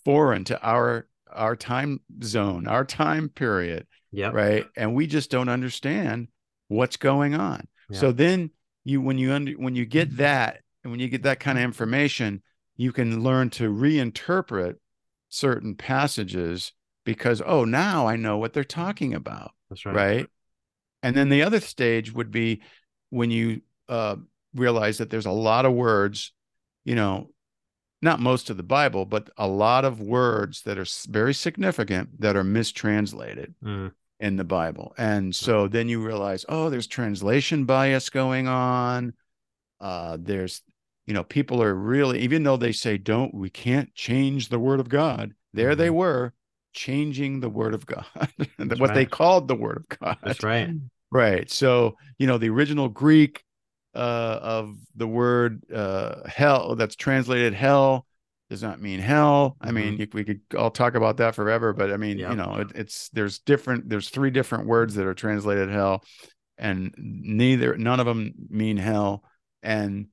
foreign 0.04 0.44
to 0.44 0.60
our 0.62 1.08
our 1.30 1.56
time 1.56 2.00
zone 2.22 2.66
our 2.66 2.84
time 2.84 3.28
period 3.28 3.86
yeah 4.10 4.30
right? 4.30 4.64
And 4.76 4.94
we 4.94 5.06
just 5.06 5.30
don't 5.30 5.48
understand 5.48 6.28
what's 6.68 6.96
going 6.96 7.34
on. 7.34 7.66
Yeah. 7.90 7.98
so 7.98 8.12
then 8.12 8.50
you 8.84 9.00
when 9.00 9.18
you 9.18 9.32
under, 9.32 9.52
when 9.52 9.74
you 9.74 9.84
get 9.84 10.08
mm-hmm. 10.08 10.18
that 10.18 10.60
and 10.82 10.90
when 10.90 11.00
you 11.00 11.08
get 11.08 11.22
that 11.22 11.40
kind 11.40 11.58
of 11.58 11.64
information 11.64 12.42
you 12.76 12.92
can 12.92 13.22
learn 13.22 13.50
to 13.50 13.70
reinterpret 13.70 14.74
certain 15.28 15.74
passages 15.74 16.72
because 17.04 17.42
oh 17.44 17.64
now 17.64 18.06
i 18.06 18.16
know 18.16 18.38
what 18.38 18.52
they're 18.52 18.64
talking 18.64 19.14
about 19.14 19.52
that's 19.68 19.84
right. 19.84 19.94
right? 19.94 20.26
And 21.02 21.14
then 21.14 21.28
the 21.28 21.42
other 21.42 21.60
stage 21.60 22.12
would 22.12 22.30
be 22.30 22.62
when 23.10 23.30
you 23.30 23.60
uh, 23.88 24.16
realize 24.54 24.98
that 24.98 25.10
there's 25.10 25.26
a 25.26 25.30
lot 25.30 25.64
of 25.64 25.72
words 25.72 26.32
you 26.84 26.94
know 26.94 27.30
not 28.00 28.20
most 28.20 28.50
of 28.50 28.56
the 28.56 28.62
bible 28.62 29.04
but 29.04 29.30
a 29.36 29.46
lot 29.46 29.84
of 29.84 30.00
words 30.00 30.62
that 30.62 30.78
are 30.78 30.86
very 31.10 31.34
significant 31.34 32.20
that 32.20 32.36
are 32.36 32.44
mistranslated 32.44 33.54
mm. 33.62 33.92
in 34.20 34.36
the 34.36 34.44
bible. 34.44 34.94
And 34.98 35.34
so 35.34 35.68
then 35.68 35.88
you 35.88 36.04
realize 36.04 36.44
oh 36.48 36.70
there's 36.70 36.86
translation 36.86 37.64
bias 37.64 38.10
going 38.10 38.48
on. 38.48 39.14
Uh, 39.80 40.16
there's 40.20 40.62
you 41.06 41.14
know 41.14 41.24
people 41.24 41.62
are 41.62 41.74
really 41.74 42.20
even 42.20 42.42
though 42.42 42.56
they 42.56 42.72
say 42.72 42.98
don't 42.98 43.34
we 43.34 43.48
can't 43.48 43.94
change 43.94 44.48
the 44.48 44.58
word 44.58 44.78
of 44.78 44.88
god 44.88 45.32
there 45.54 45.70
mm-hmm. 45.70 45.78
they 45.78 45.90
were 45.90 46.34
changing 46.72 47.40
the 47.40 47.48
word 47.48 47.74
of 47.74 47.86
God, 47.86 48.06
what 48.56 48.80
right. 48.80 48.94
they 48.94 49.06
called 49.06 49.48
the 49.48 49.54
word 49.54 49.84
of 49.90 49.98
God. 49.98 50.16
That's 50.22 50.42
right. 50.42 50.70
Right. 51.10 51.50
So, 51.50 51.96
you 52.18 52.26
know, 52.26 52.38
the 52.38 52.50
original 52.50 52.88
Greek 52.88 53.42
uh, 53.94 54.38
of 54.42 54.76
the 54.94 55.06
word 55.06 55.62
uh, 55.72 56.28
hell 56.28 56.76
that's 56.76 56.96
translated 56.96 57.54
hell 57.54 58.06
does 58.50 58.62
not 58.62 58.80
mean 58.80 59.00
hell. 59.00 59.56
I 59.60 59.72
mean, 59.72 59.98
mm-hmm. 59.98 60.16
we 60.16 60.24
could 60.24 60.40
all 60.56 60.70
talk 60.70 60.94
about 60.94 61.18
that 61.18 61.34
forever, 61.34 61.72
but 61.72 61.92
I 61.92 61.96
mean, 61.96 62.18
you 62.18 62.34
know, 62.34 62.56
it, 62.60 62.68
it's 62.74 63.08
there's 63.10 63.40
different, 63.40 63.88
there's 63.88 64.08
three 64.08 64.30
different 64.30 64.66
words 64.66 64.94
that 64.94 65.06
are 65.06 65.14
translated 65.14 65.68
hell, 65.68 66.02
and 66.56 66.94
neither, 66.96 67.76
none 67.76 68.00
of 68.00 68.06
them 68.06 68.32
mean 68.48 68.78
hell. 68.78 69.22
And 69.62 70.08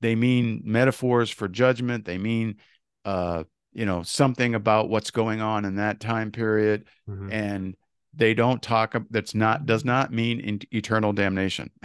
they 0.00 0.14
mean 0.14 0.62
metaphors 0.64 1.30
for 1.30 1.48
judgment. 1.48 2.04
They 2.04 2.18
mean 2.18 2.56
uh, 3.04 3.44
you 3.72 3.86
know 3.86 4.02
something 4.02 4.54
about 4.54 4.88
what's 4.88 5.10
going 5.10 5.40
on 5.40 5.64
in 5.64 5.76
that 5.76 6.00
time 6.00 6.30
period 6.30 6.84
mm-hmm. 7.08 7.32
and 7.32 7.76
they 8.14 8.34
don't 8.34 8.62
talk 8.62 8.94
that's 9.10 9.34
not 9.34 9.64
does 9.64 9.84
not 9.84 10.12
mean 10.12 10.38
in, 10.40 10.60
eternal 10.70 11.12
damnation. 11.12 11.70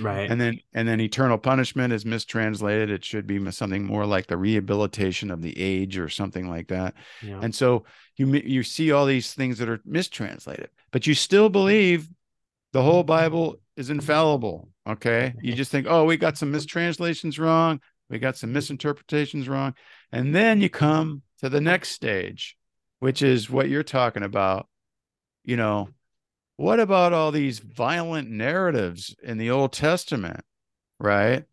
Right. 0.00 0.30
And 0.30 0.40
then 0.40 0.60
and 0.74 0.86
then 0.86 1.00
eternal 1.00 1.38
punishment 1.38 1.92
is 1.92 2.04
mistranslated. 2.04 2.90
It 2.90 3.04
should 3.04 3.26
be 3.26 3.50
something 3.50 3.84
more 3.84 4.06
like 4.06 4.26
the 4.26 4.36
rehabilitation 4.36 5.30
of 5.30 5.42
the 5.42 5.58
age 5.58 5.98
or 5.98 6.08
something 6.08 6.48
like 6.48 6.68
that. 6.68 6.94
Yeah. 7.22 7.40
and 7.42 7.54
so 7.54 7.84
you 8.16 8.32
you 8.34 8.62
see 8.62 8.92
all 8.92 9.06
these 9.06 9.34
things 9.34 9.58
that 9.58 9.68
are 9.68 9.80
mistranslated 9.84 10.70
but 10.90 11.06
you 11.06 11.14
still 11.14 11.48
believe 11.48 12.08
the 12.72 12.82
whole 12.82 13.04
bible 13.04 13.60
is 13.76 13.90
infallible 13.90 14.68
okay? 14.88 15.34
You 15.42 15.54
just 15.54 15.70
think 15.70 15.86
oh 15.88 16.04
we 16.04 16.16
got 16.16 16.38
some 16.38 16.50
mistranslations 16.50 17.38
wrong. 17.38 17.80
We 18.10 18.18
got 18.18 18.36
some 18.36 18.52
misinterpretations 18.52 19.48
wrong. 19.48 19.74
And 20.12 20.34
then 20.34 20.60
you 20.60 20.70
come 20.70 21.22
to 21.40 21.48
the 21.48 21.60
next 21.60 21.90
stage, 21.90 22.56
which 23.00 23.22
is 23.22 23.50
what 23.50 23.68
you're 23.68 23.82
talking 23.82 24.22
about. 24.22 24.68
You 25.44 25.56
know, 25.56 25.88
what 26.56 26.80
about 26.80 27.12
all 27.12 27.30
these 27.30 27.60
violent 27.60 28.28
narratives 28.30 29.14
in 29.22 29.38
the 29.38 29.50
Old 29.50 29.72
Testament, 29.72 30.44
right? 30.98 31.44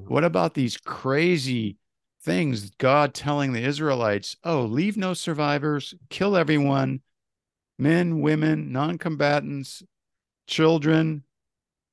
Mm-hmm. 0.00 0.12
What 0.12 0.24
about 0.24 0.54
these 0.54 0.76
crazy 0.76 1.76
things 2.22 2.70
God 2.70 3.14
telling 3.14 3.52
the 3.52 3.62
Israelites, 3.62 4.36
oh, 4.42 4.62
leave 4.62 4.96
no 4.96 5.14
survivors, 5.14 5.94
kill 6.10 6.36
everyone, 6.36 7.00
men, 7.78 8.20
women, 8.20 8.72
non 8.72 8.98
combatants, 8.98 9.82
children, 10.46 11.22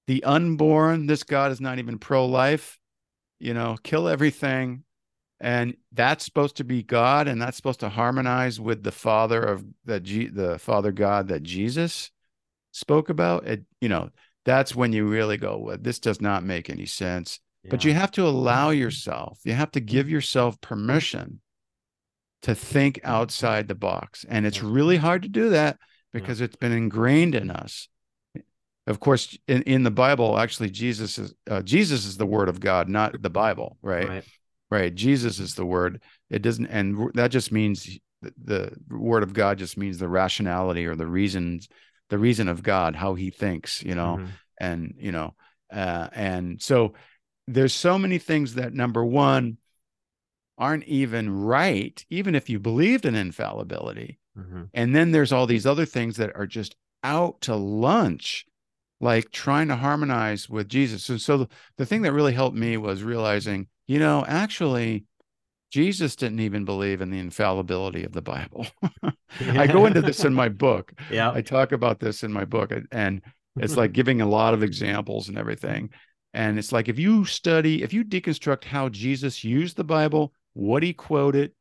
the 0.08 0.24
unborn. 0.24 1.06
This 1.06 1.24
God 1.24 1.52
is 1.52 1.62
not 1.62 1.80
even 1.80 2.00
pro 2.00 2.26
life, 2.26 2.80
you 3.40 3.54
know, 3.54 3.78
kill 3.84 4.08
everything 4.08 4.84
and 5.40 5.76
that's 5.92 6.24
supposed 6.24 6.58
to 6.58 6.64
be 6.64 6.84
God, 6.84 7.28
and 7.28 7.42
that's 7.42 7.58
supposed 7.58 7.82
to 7.82 7.90
harmonize 7.90 8.60
with 8.60 8.84
the 8.84 8.92
Father 8.92 9.42
of 9.42 9.66
that 9.86 10.04
G, 10.04 10.28
the 10.28 10.58
Father 10.60 10.92
God 10.92 11.28
that 11.28 11.44
Jesus 11.44 12.12
spoke 12.72 13.10
about. 13.10 13.46
It, 13.46 13.64
you 13.82 13.90
know, 13.90 14.10
that's 14.46 14.76
when 14.76 14.94
you 14.94 15.06
really 15.06 15.38
go, 15.38 15.58
well, 15.58 15.78
this 15.80 16.00
does 16.00 16.22
not 16.22 16.44
make 16.44 16.70
any 16.70 16.86
sense. 16.86 17.40
Yeah. 17.64 17.72
But 17.72 17.84
you 17.84 17.94
have 17.94 18.12
to 18.12 18.26
allow 18.26 18.72
mm-hmm. 18.72 18.82
yourself, 18.82 19.40
you 19.44 19.54
have 19.54 19.72
to 19.72 19.80
give 19.80 20.06
mm-hmm. 20.06 20.16
yourself 20.16 20.60
permission 20.62 21.42
to 22.44 22.56
think 22.56 22.98
mm-hmm. 22.98 23.10
outside 23.10 23.68
the 23.68 23.76
box. 23.76 24.26
And 24.28 24.46
it's 24.46 24.64
really 24.64 24.98
hard 24.98 25.24
to 25.24 25.30
do 25.30 25.50
that 25.50 25.78
because 26.14 26.40
yeah. 26.40 26.46
it's 26.46 26.56
been 26.56 26.72
ingrained 26.74 27.36
in 27.36 27.52
us. 27.52 27.88
Of 28.86 29.00
course, 29.00 29.38
in, 29.48 29.62
in 29.64 29.84
the 29.84 29.92
Bible, 29.92 30.38
actually, 30.38 30.70
Jesus 30.70 31.18
is 31.18 31.34
uh, 31.50 31.62
Jesus 31.62 32.06
is 32.06 32.18
the 32.18 32.26
Word 32.26 32.50
of 32.50 32.60
God, 32.60 32.90
not 32.90 33.22
the 33.22 33.30
Bible, 33.30 33.78
right? 33.82 34.10
right 34.10 34.26
right 34.74 34.96
jesus 34.96 35.40
is 35.40 35.54
the 35.54 35.66
word 35.66 36.02
it 36.32 36.42
doesn't 36.42 36.66
and 36.66 37.12
that 37.14 37.30
just 37.30 37.52
means 37.52 38.00
the, 38.44 38.72
word 38.90 39.22
of 39.22 39.34
god 39.34 39.58
just 39.58 39.78
means 39.78 40.00
the 40.00 40.10
rationality 40.10 40.86
or 40.86 40.96
the 40.96 41.06
reasons 41.06 41.70
the 42.10 42.18
reason 42.18 42.48
of 42.48 42.64
god 42.64 42.96
how 42.96 43.14
he 43.14 43.30
thinks 43.30 43.84
you 43.84 43.94
know 43.94 44.18
mm-hmm. 44.20 44.32
and 44.60 44.96
you 44.98 45.12
know 45.12 45.36
uh, 45.72 46.08
and 46.14 46.62
so 46.62 46.94
there's 47.48 47.74
so 47.74 47.98
many 47.98 48.18
things 48.18 48.56
that 48.56 48.74
number 48.74 49.06
one 49.06 49.58
aren't 50.58 50.86
even 50.86 51.44
right 51.44 52.04
even 52.10 52.34
if 52.34 52.50
you 52.50 52.60
believed 52.60 53.06
in 53.06 53.16
infallibility 53.16 54.20
mm-hmm. 54.38 54.64
and 54.74 54.96
then 54.96 55.12
there's 55.12 55.32
all 55.32 55.46
these 55.46 55.68
other 55.68 55.86
things 55.86 56.18
that 56.18 56.36
are 56.36 56.48
just 56.48 56.76
out 57.04 57.42
to 57.42 57.56
lunch 57.56 58.46
like 59.02 59.30
trying 59.32 59.68
to 59.68 59.76
harmonize 59.76 60.50
with 60.50 60.68
jesus 60.68 61.10
and 61.10 61.22
so 61.22 61.38
the, 61.38 61.48
the 61.78 61.86
thing 61.86 62.02
that 62.02 62.14
really 62.14 62.34
helped 62.34 62.58
me 62.58 62.78
was 62.78 63.04
realizing 63.04 63.68
you 63.88 64.00
know, 64.00 64.26
actually, 64.28 65.06
Jesus 65.72 66.16
didn't 66.16 66.40
even 66.40 66.66
believe 66.66 67.02
in 67.02 67.10
the 67.10 67.20
infallibility 67.20 68.04
of 68.04 68.12
the 68.12 68.22
Bible. 68.22 68.68
I 69.42 69.68
go 69.68 69.86
into 69.86 70.02
this 70.02 70.24
in 70.24 70.34
my 70.34 70.50
book. 70.50 70.94
Yeah. 71.12 71.32
I 71.32 71.42
talk 71.42 71.72
about 71.72 72.00
this 72.00 72.24
in 72.24 72.32
my 72.32 72.46
book, 72.46 72.72
and 72.92 73.22
it's 73.58 73.78
like 73.78 73.92
giving 73.92 74.22
a 74.22 74.28
lot 74.28 74.54
of 74.54 74.64
examples 74.64 75.30
and 75.30 75.38
everything. 75.38 75.90
And 76.34 76.58
it's 76.58 76.72
like 76.72 76.90
if 76.90 76.98
you 76.98 77.26
study, 77.26 77.84
if 77.84 77.94
you 77.94 78.04
deconstruct 78.04 78.64
how 78.64 78.90
Jesus 78.90 79.44
used 79.44 79.76
the 79.76 79.84
Bible, 79.84 80.34
what 80.54 80.82
he 80.82 80.94
quoted, 80.94 81.52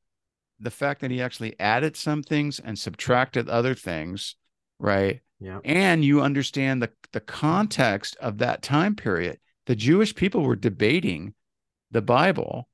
the 0.60 0.70
fact 0.70 1.00
that 1.00 1.10
he 1.10 1.20
actually 1.20 1.58
added 1.60 1.96
some 1.96 2.22
things 2.22 2.60
and 2.60 2.78
subtracted 2.78 3.48
other 3.48 3.74
things, 3.74 4.36
right? 4.78 5.20
Yeah. 5.40 5.58
And 5.64 6.04
you 6.04 6.22
understand 6.22 6.82
the, 6.82 6.90
the 7.12 7.20
context 7.20 8.16
of 8.20 8.38
that 8.38 8.62
time 8.62 8.94
period. 8.94 9.38
The 9.66 9.76
Jewish 9.76 10.14
people 10.14 10.42
were 10.42 10.56
debating 10.56 11.34
the 11.92 12.02
Bible 12.02 12.68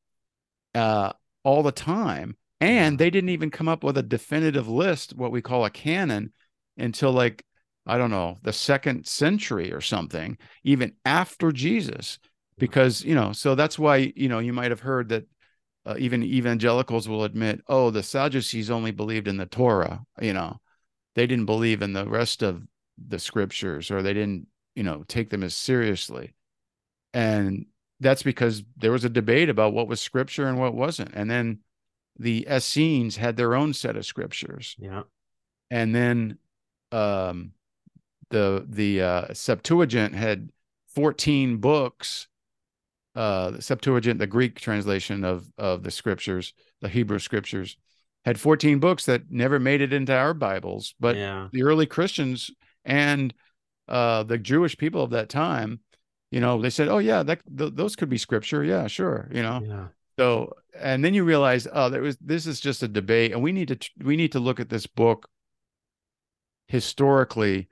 uh, 0.75 1.13
all 1.45 1.63
the 1.63 1.73
time. 1.73 2.37
And 2.61 2.99
they 2.99 3.11
didn't 3.11 3.31
even 3.31 3.51
come 3.51 3.69
up 3.69 3.85
with 3.85 3.99
a 3.99 4.03
definitive 4.03 4.69
list, 4.69 5.15
what 5.15 5.31
we 5.33 5.43
call 5.43 5.65
a 5.65 5.71
canon, 5.71 6.33
until 6.77 7.13
like, 7.13 7.45
I 7.87 7.99
don't 7.99 8.11
know, 8.11 8.39
the 8.43 8.53
second 8.53 9.07
century 9.07 9.73
or 9.73 9.81
something, 9.81 10.39
even 10.65 10.95
after 11.05 11.53
Jesus. 11.53 12.19
because 12.59 13.05
you 13.05 13.15
know 13.15 13.33
so 13.33 13.55
that's 13.55 13.79
why 13.79 14.13
you 14.17 14.29
know 14.29 14.41
you 14.41 14.53
might 14.53 14.71
have 14.71 14.81
heard 14.81 15.09
that 15.11 15.25
uh, 15.87 15.95
even 15.99 16.23
evangelicals 16.23 17.09
will 17.09 17.25
admit 17.25 17.61
oh 17.69 17.91
the 17.91 18.03
sadducees 18.03 18.71
only 18.71 18.91
believed 18.91 19.29
in 19.29 19.37
the 19.37 19.47
torah 19.47 20.03
you 20.21 20.33
know 20.33 20.57
they 21.15 21.27
didn't 21.27 21.47
believe 21.47 21.83
in 21.83 21.93
the 21.93 22.07
rest 22.09 22.43
of 22.43 22.63
the 23.09 23.19
scriptures 23.19 23.91
or 23.91 24.03
they 24.03 24.13
didn't 24.15 24.47
you 24.75 24.83
know 24.83 25.05
take 25.09 25.31
them 25.31 25.43
as 25.43 25.55
seriously 25.55 26.35
and 27.15 27.67
that's 28.01 28.23
because 28.23 28.63
there 28.77 28.93
was 28.93 29.05
a 29.05 29.11
debate 29.11 29.49
about 29.49 29.73
what 29.73 29.89
was 29.89 30.01
scripture 30.01 30.47
and 30.47 30.59
what 30.59 30.75
wasn't. 30.75 31.11
And 31.15 31.31
then 31.31 31.61
the 32.19 32.47
essenes 32.51 33.17
had 33.17 33.37
their 33.37 33.55
own 33.55 33.73
set 33.73 33.97
of 33.97 34.07
scriptures. 34.07 34.77
Yeah. 34.79 35.03
And 35.71 35.95
then 35.95 36.39
um 36.93 37.53
the 38.31 38.65
the 38.69 39.03
uh 39.03 39.35
septuagint 39.35 40.15
had 40.15 40.51
14 40.95 41.59
books 41.59 42.29
uh 43.15 43.51
the 43.51 43.63
septuagint 43.63 44.19
the 44.19 44.27
greek 44.27 44.59
translation 44.59 45.25
of 45.25 45.47
of 45.59 45.83
the 45.83 45.91
scriptures 45.91 46.55
the 46.81 46.89
hebrew 46.89 47.19
scriptures 47.19 47.77
had 48.25 48.41
14 48.41 48.79
books 48.79 49.07
that 49.07 49.31
never 49.31 49.59
made 49.59 49.81
it 49.81 49.93
into 49.93 50.15
our 50.15 50.35
bibles. 50.35 50.95
But 50.99 51.17
yeah. 51.17 51.49
the 51.53 51.63
early 51.63 51.87
christians 51.87 52.51
and 52.85 53.35
uh 53.89 54.23
the 54.23 54.39
jewish 54.39 54.77
people 54.79 55.03
of 55.03 55.11
that 55.11 55.29
time 55.29 55.81
you 56.31 56.41
know 56.41 56.61
they 56.61 56.71
said 56.71 56.89
oh 56.89 56.99
yeah 56.99 57.23
that 57.23 57.41
th- 57.57 57.73
those 57.75 57.97
could 57.97 58.09
be 58.09 58.19
scripture. 58.19 58.63
Yeah 58.65 58.87
sure 58.87 59.29
you 59.33 59.43
know? 59.43 59.61
Yeah. 59.65 59.87
So 60.19 60.53
and 60.79 61.05
then 61.05 61.15
you 61.15 61.25
realize 61.25 61.67
oh 61.73 61.89
there 61.91 62.03
was 62.03 62.17
this 62.19 62.47
is 62.47 62.61
just 62.61 62.83
a 62.83 62.89
debate 62.89 63.33
and 63.33 63.43
we 63.43 63.53
need 63.53 63.69
to 63.69 63.91
we 64.05 64.17
need 64.17 64.33
to 64.33 64.41
look 64.41 64.61
at 64.61 64.69
this 64.69 64.87
book 64.87 65.29
historically 66.67 67.69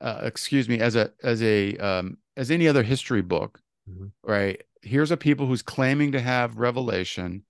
uh, 0.00 0.20
excuse 0.22 0.68
me 0.68 0.78
as 0.78 0.94
a 0.96 1.10
as 1.22 1.42
a 1.42 1.76
um 1.78 2.18
as 2.36 2.50
any 2.50 2.68
other 2.68 2.82
history 2.82 3.22
book 3.22 3.60
Mhm. 3.90 4.12
right? 4.22 4.62
Here's 4.82 5.10
a 5.10 5.16
people 5.16 5.46
who's 5.46 5.62
claiming 5.62 6.12
to 6.12 6.20
have 6.20 6.56
revelation 6.56 7.42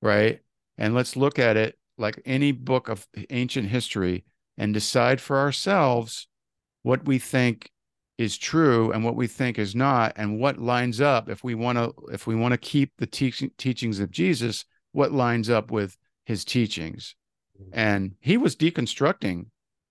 right? 0.00 0.40
And 0.78 0.94
let's 0.94 1.16
look 1.16 1.38
at 1.38 1.56
it 1.56 1.76
like 1.98 2.22
any 2.24 2.52
book 2.52 2.88
of 2.88 3.06
ancient 3.30 3.68
history 3.68 4.24
and 4.56 4.72
decide 4.72 5.20
for 5.20 5.36
ourselves 5.38 6.28
what 6.82 7.04
we 7.04 7.18
think 7.18 7.70
is 8.18 8.36
true 8.36 8.90
and 8.92 9.04
what 9.04 9.14
we 9.14 9.28
think 9.28 9.58
is 9.58 9.74
not 9.76 10.12
and 10.16 10.38
what 10.40 10.58
lines 10.58 11.00
up 11.00 11.28
if 11.30 11.44
we 11.44 11.54
want 11.54 11.78
to 11.78 11.94
if 12.12 12.26
we 12.26 12.34
want 12.34 12.52
to 12.52 12.58
keep 12.58 12.92
the 12.98 13.06
teaching 13.06 13.50
teachings 13.56 14.00
of 14.00 14.10
Jesus 14.10 14.64
what 14.92 15.12
lines 15.12 15.48
up 15.48 15.70
with 15.70 15.96
his 16.26 16.44
teachings 16.44 17.14
Mhm. 17.60 17.68
and 17.72 18.14
he 18.20 18.36
was 18.36 18.56
deconstructing 18.56 19.46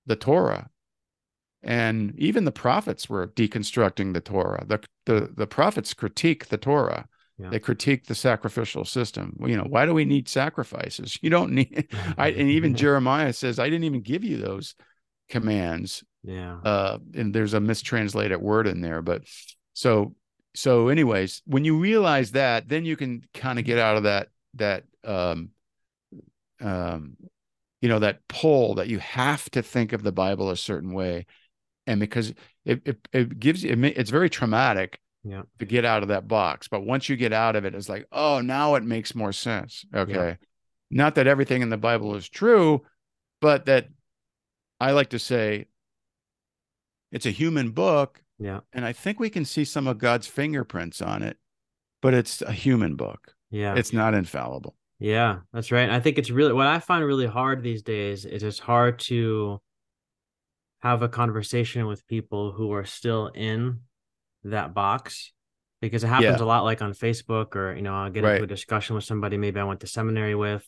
the 0.05 0.15
Torah 0.17 0.69
and 1.63 2.13
even 2.17 2.45
the 2.45 2.51
prophets 2.51 3.09
were 3.09 3.27
deconstructing 3.27 4.13
the 4.13 4.21
Torah 4.21 4.65
the 4.67 4.79
the, 5.05 5.31
the 5.35 5.47
prophets 5.47 5.93
critique 5.93 6.47
the 6.47 6.57
Torah 6.57 7.07
Yeah. 7.39 7.49
they 7.49 7.59
critique 7.59 8.05
the 8.07 8.15
sacrificial 8.15 8.83
system 8.83 9.35
Well, 9.37 9.49
you 9.49 9.57
know 9.57 9.67
why 9.69 9.85
do 9.85 9.93
we 9.93 10.05
need 10.05 10.27
sacrifices 10.27 11.17
you 11.21 11.29
don't 11.29 11.53
need 11.53 11.87
I, 12.17 12.29
and 12.29 12.49
even 12.49 12.75
Jeremiah 12.75 13.31
says, 13.33 13.57
I 13.57 13.69
didn't 13.69 13.85
even 13.85 14.01
give 14.01 14.23
you 14.23 14.37
those 14.37 14.75
commands. 15.29 16.03
Yeah. 16.23 16.57
Uh, 16.63 16.97
and 17.15 17.33
there's 17.33 17.53
a 17.53 17.59
mistranslated 17.59 18.41
word 18.41 18.67
in 18.67 18.81
there, 18.81 19.01
but 19.01 19.23
so 19.73 20.15
so 20.55 20.87
anyways, 20.89 21.41
when 21.45 21.63
you 21.65 21.77
realize 21.77 22.31
that, 22.31 22.67
then 22.67 22.83
you 22.83 22.95
can 22.95 23.23
kind 23.33 23.59
of 23.59 23.65
get 23.65 23.77
out 23.77 23.97
of 23.97 24.03
that 24.03 24.29
that 24.55 24.83
um 25.03 25.49
um 26.61 27.15
you 27.81 27.89
know 27.89 27.99
that 27.99 28.27
pull 28.27 28.75
that 28.75 28.87
you 28.87 28.99
have 28.99 29.49
to 29.51 29.61
think 29.61 29.93
of 29.93 30.03
the 30.03 30.11
Bible 30.11 30.49
a 30.49 30.57
certain 30.57 30.93
way, 30.93 31.25
and 31.85 31.99
because 31.99 32.33
it 32.65 32.81
it, 32.85 33.07
it 33.13 33.39
gives 33.39 33.63
you 33.63 33.71
it, 33.71 33.83
it's 33.97 34.09
very 34.09 34.29
traumatic 34.29 34.99
Yeah. 35.23 35.43
to 35.59 35.65
get 35.65 35.85
out 35.85 36.01
of 36.03 36.09
that 36.09 36.27
box, 36.27 36.67
but 36.67 36.81
once 36.85 37.09
you 37.09 37.15
get 37.17 37.33
out 37.33 37.55
of 37.55 37.65
it, 37.65 37.75
it's 37.75 37.89
like 37.89 38.07
oh 38.11 38.41
now 38.41 38.75
it 38.75 38.83
makes 38.83 39.13
more 39.15 39.31
sense. 39.33 39.85
Okay, 39.93 40.37
not 40.89 41.15
that 41.15 41.27
everything 41.27 41.61
in 41.61 41.69
the 41.69 41.77
Bible 41.77 42.15
is 42.15 42.27
true, 42.27 42.83
but 43.41 43.65
that 43.67 43.89
I 44.79 44.91
like 44.91 45.09
to 45.11 45.19
say 45.19 45.67
it's 47.11 47.25
a 47.25 47.31
human 47.31 47.71
book, 47.71 48.21
yeah 48.39 48.59
and 48.73 48.85
I 48.85 48.93
think 48.93 49.19
we 49.19 49.29
can 49.29 49.45
see 49.45 49.63
some 49.65 49.87
of 49.87 49.97
God's 49.97 50.27
fingerprints 50.27 51.01
on 51.01 51.23
it, 51.23 51.37
but 52.01 52.13
it's 52.13 52.41
a 52.41 52.51
human 52.51 52.95
book. 52.95 53.33
yeah 53.49 53.75
It's 53.75 53.93
not 53.93 54.13
infallible. 54.13 54.75
Yeah, 54.99 55.39
that's 55.53 55.71
right. 55.71 55.89
I 55.91 55.99
think 55.99 56.17
it's 56.17 56.31
really 56.31 56.53
what 56.53 56.65
I 56.67 56.79
find 56.79 57.05
really 57.05 57.27
hard 57.27 57.61
these 57.61 57.83
days 57.83 58.25
is 58.25 58.41
it's 58.43 58.57
hard 58.59 58.97
to 59.11 59.59
have 60.79 61.01
a 61.01 61.09
conversation 61.09 61.85
with 61.87 62.05
people 62.07 62.51
who 62.51 62.71
are 62.73 62.85
still 62.85 63.27
in 63.27 63.81
that 64.43 64.73
box 64.73 65.31
because 65.81 66.03
it 66.03 66.07
happens 66.07 66.39
Yeah. 66.39 66.43
a 66.43 66.47
lot 66.47 66.63
like 66.63 66.81
on 66.81 66.93
Facebook 66.93 67.55
or 67.55 67.75
you 67.75 67.81
know, 67.81 67.93
I'll 67.93 68.09
get 68.09 68.23
Right. 68.23 68.33
into 68.33 68.43
a 68.45 68.47
discussion 68.47 68.95
with 68.95 69.03
somebody 69.05 69.37
maybe 69.37 69.59
I 69.59 69.63
went 69.63 69.79
to 69.81 69.87
seminary 69.87 70.35
with 70.35 70.67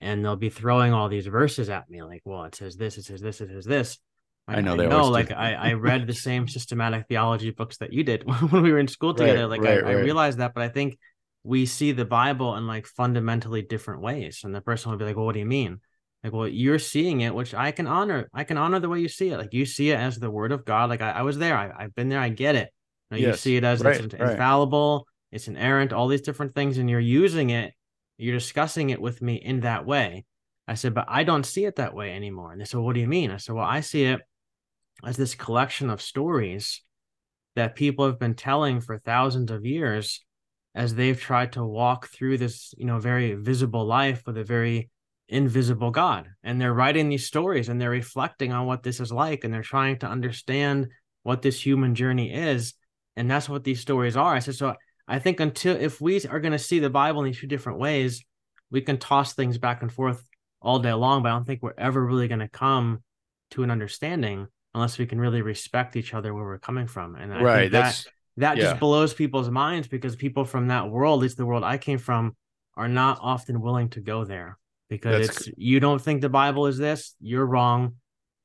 and 0.00 0.24
they'll 0.24 0.36
be 0.36 0.50
throwing 0.50 0.92
all 0.92 1.08
these 1.08 1.26
verses 1.26 1.68
at 1.70 1.88
me 1.88 2.02
like, 2.02 2.22
well, 2.24 2.44
it 2.44 2.54
says 2.54 2.76
this, 2.76 2.98
it 2.98 3.04
says 3.04 3.20
this, 3.20 3.40
it 3.40 3.48
says 3.48 3.64
this. 3.64 3.98
I 4.46 4.60
know 4.60 4.76
they 4.76 4.86
know 4.86 5.08
like. 5.08 5.30
I, 5.30 5.54
I 5.54 5.72
read 5.74 6.06
the 6.06 6.14
same 6.14 6.48
systematic 6.48 7.06
theology 7.08 7.50
books 7.50 7.78
that 7.78 7.92
you 7.92 8.04
did 8.04 8.24
when 8.50 8.62
we 8.62 8.72
were 8.72 8.78
in 8.78 8.88
school 8.88 9.14
together. 9.14 9.46
Right, 9.46 9.46
like 9.46 9.64
right, 9.64 9.78
I, 9.84 9.90
I 9.90 9.92
realized 9.92 10.38
that, 10.38 10.52
but 10.54 10.62
I 10.62 10.68
think 10.68 10.98
we 11.44 11.66
see 11.66 11.92
the 11.92 12.04
Bible 12.04 12.56
in 12.56 12.66
like 12.66 12.86
fundamentally 12.86 13.62
different 13.62 14.02
ways. 14.02 14.40
And 14.44 14.54
the 14.54 14.60
person 14.60 14.90
would 14.90 14.98
be 14.98 15.04
like, 15.06 15.16
Well, 15.16 15.26
what 15.26 15.32
do 15.34 15.40
you 15.40 15.46
mean? 15.46 15.80
Like, 16.22 16.32
well, 16.32 16.48
you're 16.48 16.78
seeing 16.78 17.20
it, 17.20 17.34
which 17.34 17.54
I 17.54 17.70
can 17.70 17.86
honor. 17.86 18.28
I 18.32 18.44
can 18.44 18.56
honor 18.56 18.80
the 18.80 18.88
way 18.88 19.00
you 19.00 19.08
see 19.08 19.28
it. 19.30 19.38
Like 19.38 19.52
you 19.52 19.66
see 19.66 19.90
it 19.90 19.96
as 19.98 20.18
the 20.18 20.30
word 20.30 20.52
of 20.52 20.64
God. 20.64 20.88
Like 20.90 21.02
I, 21.02 21.10
I 21.10 21.22
was 21.22 21.38
there. 21.38 21.56
I, 21.56 21.84
I've 21.84 21.94
been 21.94 22.08
there. 22.08 22.20
I 22.20 22.30
get 22.30 22.54
it. 22.54 22.70
You 23.10 23.20
Yes, 23.20 23.40
see 23.40 23.56
it 23.56 23.64
as 23.64 23.82
right, 23.82 24.00
it's 24.00 24.14
right. 24.14 24.14
infallible, 24.14 25.06
it's 25.30 25.46
inerrant, 25.46 25.92
all 25.92 26.08
these 26.08 26.22
different 26.22 26.52
things, 26.52 26.78
and 26.78 26.90
you're 26.90 26.98
using 26.98 27.50
it, 27.50 27.72
you're 28.18 28.34
discussing 28.34 28.90
it 28.90 29.00
with 29.00 29.22
me 29.22 29.36
in 29.36 29.60
that 29.60 29.86
way. 29.86 30.24
I 30.66 30.74
said, 30.74 30.94
but 30.94 31.04
I 31.08 31.22
don't 31.22 31.44
see 31.46 31.64
it 31.64 31.76
that 31.76 31.94
way 31.94 32.12
anymore. 32.12 32.50
And 32.50 32.60
they 32.60 32.64
said, 32.64 32.80
What 32.80 32.94
do 32.94 33.00
you 33.00 33.06
mean? 33.06 33.30
I 33.30 33.36
said, 33.36 33.54
Well, 33.54 33.64
I 33.64 33.80
see 33.80 34.04
it 34.04 34.20
as 35.06 35.16
this 35.16 35.34
collection 35.34 35.90
of 35.90 36.02
stories 36.02 36.82
that 37.56 37.76
people 37.76 38.06
have 38.06 38.18
been 38.18 38.34
telling 38.34 38.80
for 38.80 38.98
thousands 38.98 39.50
of 39.50 39.64
years 39.64 40.24
as 40.74 40.94
they've 40.94 41.20
tried 41.20 41.52
to 41.52 41.64
walk 41.64 42.08
through 42.08 42.38
this, 42.38 42.74
you 42.76 42.84
know, 42.84 42.98
very 42.98 43.34
visible 43.34 43.84
life 43.84 44.22
with 44.26 44.36
a 44.36 44.44
very 44.44 44.90
invisible 45.28 45.90
God. 45.90 46.28
And 46.42 46.60
they're 46.60 46.74
writing 46.74 47.08
these 47.08 47.26
stories 47.26 47.68
and 47.68 47.80
they're 47.80 47.90
reflecting 47.90 48.52
on 48.52 48.66
what 48.66 48.82
this 48.82 48.98
is 49.00 49.12
like 49.12 49.44
and 49.44 49.54
they're 49.54 49.62
trying 49.62 49.98
to 50.00 50.08
understand 50.08 50.88
what 51.22 51.42
this 51.42 51.64
human 51.64 51.94
journey 51.94 52.32
is. 52.32 52.74
And 53.16 53.30
that's 53.30 53.48
what 53.48 53.64
these 53.64 53.80
stories 53.80 54.16
are. 54.16 54.34
I 54.34 54.40
said, 54.40 54.56
so 54.56 54.74
I 55.06 55.20
think 55.20 55.38
until 55.38 55.76
if 55.76 56.00
we 56.00 56.20
are 56.26 56.40
going 56.40 56.52
to 56.52 56.58
see 56.58 56.80
the 56.80 56.90
Bible 56.90 57.20
in 57.20 57.26
these 57.26 57.40
two 57.40 57.46
different 57.46 57.78
ways, 57.78 58.24
we 58.70 58.80
can 58.80 58.98
toss 58.98 59.34
things 59.34 59.58
back 59.58 59.82
and 59.82 59.92
forth 59.92 60.24
all 60.60 60.80
day 60.80 60.92
long, 60.92 61.22
but 61.22 61.28
I 61.28 61.32
don't 61.32 61.44
think 61.44 61.62
we're 61.62 61.74
ever 61.78 62.04
really 62.04 62.26
going 62.26 62.40
to 62.40 62.48
come 62.48 63.02
to 63.50 63.62
an 63.62 63.70
understanding 63.70 64.48
unless 64.74 64.98
we 64.98 65.06
can 65.06 65.20
really 65.20 65.42
respect 65.42 65.96
each 65.96 66.14
other 66.14 66.34
where 66.34 66.44
we're 66.44 66.58
coming 66.58 66.86
from. 66.86 67.14
And 67.16 67.32
I 67.32 67.40
right. 67.40 67.70
think 67.70 67.72
that 67.72 67.82
That's 67.82 68.06
that 68.36 68.56
yeah. 68.56 68.64
just 68.64 68.80
blows 68.80 69.14
people's 69.14 69.50
minds 69.50 69.88
because 69.88 70.16
people 70.16 70.44
from 70.44 70.68
that 70.68 70.90
world, 70.90 71.20
at 71.20 71.22
least 71.22 71.36
the 71.36 71.46
world 71.46 71.64
I 71.64 71.78
came 71.78 71.98
from, 71.98 72.36
are 72.76 72.88
not 72.88 73.18
often 73.22 73.60
willing 73.60 73.90
to 73.90 74.00
go 74.00 74.24
there 74.24 74.58
because 74.88 75.28
That's 75.28 75.46
it's 75.48 75.56
you 75.56 75.80
don't 75.80 76.00
think 76.00 76.20
the 76.20 76.28
Bible 76.28 76.66
is 76.66 76.78
this, 76.78 77.14
you're 77.20 77.46
wrong, 77.46 77.96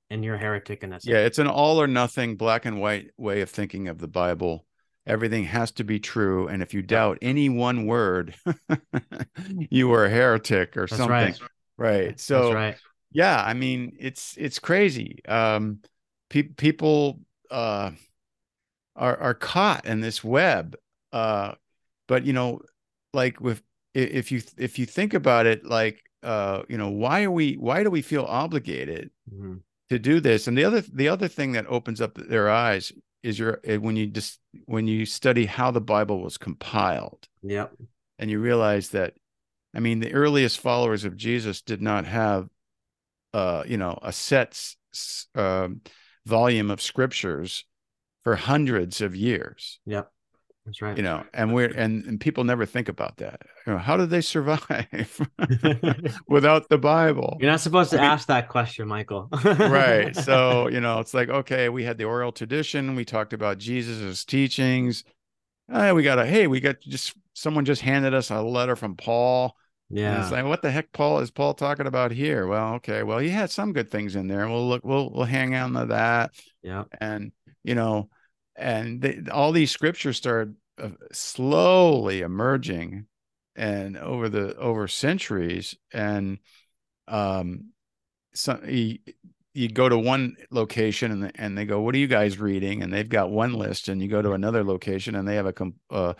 and 0.09 0.23
you're 0.23 0.35
a 0.35 0.39
heretic, 0.39 0.83
and 0.83 0.93
that's 0.93 1.05
yeah, 1.05 1.19
it. 1.19 1.25
it's 1.27 1.39
an 1.39 1.47
all 1.47 1.81
or 1.81 1.87
nothing 1.87 2.35
black 2.35 2.65
and 2.65 2.79
white 2.79 3.09
way 3.17 3.41
of 3.41 3.49
thinking 3.49 3.87
of 3.87 3.99
the 3.99 4.07
Bible. 4.07 4.65
Everything 5.07 5.45
has 5.45 5.71
to 5.73 5.83
be 5.83 5.99
true. 5.99 6.47
And 6.47 6.61
if 6.61 6.73
you 6.73 6.81
doubt 6.83 7.17
any 7.21 7.49
one 7.49 7.85
word, 7.87 8.35
you 9.69 9.91
are 9.93 10.05
a 10.05 10.09
heretic 10.09 10.77
or 10.77 10.87
That's 10.89 10.97
something. 10.97 11.09
right. 11.09 11.39
Right. 11.77 12.19
So 12.19 12.41
that's 12.43 12.53
right. 12.53 12.77
yeah 13.11 13.43
i 13.43 13.53
mean 13.53 13.95
it's 13.99 14.35
it's 14.37 14.59
crazy 14.59 15.19
um 15.27 15.79
pe- 16.29 16.43
people 16.43 17.19
uh 17.51 17.91
are 18.95 19.17
are 19.17 19.33
caught 19.33 19.85
in 19.85 20.01
this 20.01 20.23
web 20.23 20.75
uh 21.13 21.53
but 22.07 22.25
you 22.25 22.33
know 22.33 22.61
like 23.13 23.39
with 23.39 23.61
if 23.93 24.31
you 24.31 24.41
if 24.57 24.77
you 24.77 24.85
think 24.85 25.13
about 25.13 25.45
it 25.45 25.65
like 25.65 26.03
uh 26.23 26.63
you 26.69 26.77
know 26.77 26.89
why 26.89 27.23
are 27.23 27.31
we 27.31 27.53
why 27.55 27.83
do 27.83 27.89
we 27.89 28.01
feel 28.01 28.23
obligated 28.25 29.09
Mhm. 29.33 29.61
to 29.89 29.99
do 29.99 30.19
this 30.19 30.47
and 30.47 30.57
the 30.57 30.63
other 30.65 30.81
the 30.81 31.07
other 31.07 31.27
thing 31.27 31.53
that 31.53 31.65
opens 31.67 32.01
up 32.01 32.15
their 32.15 32.49
eyes 32.49 32.91
is 33.23 33.37
your 33.39 33.59
eh, 33.63 33.77
when 33.77 33.95
you 33.95 34.07
just 34.07 34.39
when 34.65 34.87
you 34.87 35.05
study 35.05 35.45
how 35.45 35.71
the 35.71 35.81
bible 35.81 36.21
was 36.21 36.37
compiled 36.37 37.27
Yep. 37.41 37.73
and 38.19 38.29
you 38.29 38.39
realize 38.39 38.89
that 38.89 39.13
i 39.73 39.79
mean 39.79 39.99
the 39.99 40.13
earliest 40.13 40.59
followers 40.59 41.05
of 41.05 41.15
jesus 41.17 41.61
did 41.61 41.81
not 41.81 42.05
have 42.05 42.49
uh 43.33 43.63
you 43.65 43.77
know 43.77 43.97
a 44.01 44.11
set 44.11 44.59
um, 45.35 45.81
volume 46.29 46.69
of 46.71 46.81
scriptures 46.81 47.65
for 48.23 48.35
hundreds 48.35 49.01
of 49.01 49.15
years 49.15 49.79
Yep. 49.85 50.11
That's 50.65 50.81
right. 50.83 50.95
you 50.97 51.03
know 51.03 51.23
and 51.33 51.53
we're 51.53 51.69
and, 51.83 52.05
and 52.05 52.19
people 52.19 52.43
never 52.43 52.65
think 52.65 52.89
about 52.89 53.17
that 53.17 53.41
you 53.65 53.73
know 53.73 53.79
how 53.79 53.97
do 53.97 54.05
they 54.05 54.21
survive 54.21 54.67
without 56.27 56.69
the 56.69 56.77
bible 56.77 57.37
You're 57.39 57.49
not 57.51 57.61
supposed 57.61 57.89
to 57.91 57.97
I 57.97 58.01
mean- 58.01 58.11
ask 58.11 58.27
that 58.27 58.49
question, 58.49 58.87
Michael. 58.87 59.29
right 59.43 60.15
so 60.29 60.67
you 60.67 60.79
know 60.79 60.99
it's 60.99 61.13
like 61.13 61.29
okay 61.29 61.69
we 61.69 61.83
had 61.83 61.97
the 61.97 62.03
oral 62.05 62.31
tradition 62.31 62.95
we 62.95 63.05
talked 63.05 63.33
about 63.33 63.57
jesus's 63.57 64.25
teachings 64.25 65.03
oh, 65.71 65.93
we 65.93 66.03
got 66.03 66.19
a 66.19 66.25
hey, 66.25 66.47
we 66.47 66.59
got 66.59 66.79
just 66.81 67.13
someone 67.33 67.63
just 67.65 67.81
handed 67.81 68.13
us 68.13 68.31
a 68.31 68.41
letter 68.41 68.75
from 68.75 68.95
Paul. 68.95 69.55
Yeah. 69.89 70.13
And 70.13 70.23
it's 70.23 70.31
like, 70.31 70.45
what 70.45 70.61
the 70.61 70.71
heck, 70.71 70.91
Paul 70.91 71.19
is 71.19 71.31
Paul 71.31 71.53
talking 71.53 71.87
about 71.87 72.11
here? 72.11 72.45
Well, 72.47 72.75
okay, 72.75 73.03
well, 73.03 73.17
he 73.17 73.29
had 73.29 73.49
some 73.49 73.73
good 73.73 73.89
things 73.89 74.15
in 74.15 74.27
there. 74.27 74.47
We'll 74.47 74.67
look, 74.67 74.85
we'll 74.85 75.09
we'll 75.09 75.25
hang 75.25 75.55
on 75.55 75.73
to 75.73 75.87
that. 75.87 76.31
Yeah. 76.61 76.83
And 76.99 77.31
you 77.63 77.75
know, 77.75 78.09
and 78.55 79.01
they, 79.01 79.21
all 79.31 79.51
these 79.51 79.71
scriptures 79.71 80.17
started 80.17 80.55
uh, 80.81 80.89
slowly 81.11 82.21
emerging, 82.21 83.05
and 83.55 83.97
over 83.97 84.29
the 84.29 84.55
over 84.57 84.87
centuries, 84.87 85.75
and 85.91 86.37
um, 87.07 87.71
so 88.33 88.59
he 88.65 89.01
you 89.53 89.67
go 89.67 89.89
to 89.89 89.97
one 89.97 90.35
location 90.51 91.11
and 91.11 91.31
and 91.35 91.57
they 91.57 91.65
go, 91.65 91.81
"What 91.81 91.95
are 91.95 91.99
you 91.99 92.07
guys 92.07 92.39
reading?" 92.39 92.83
And 92.83 92.93
they've 92.93 93.09
got 93.09 93.31
one 93.31 93.53
list, 93.53 93.89
and 93.89 94.01
you 94.01 94.07
go 94.07 94.21
to 94.21 94.33
another 94.33 94.63
location 94.63 95.15
and 95.15 95.27
they 95.27 95.35
have 95.35 95.47
a 95.47 95.53
uh, 95.89 96.13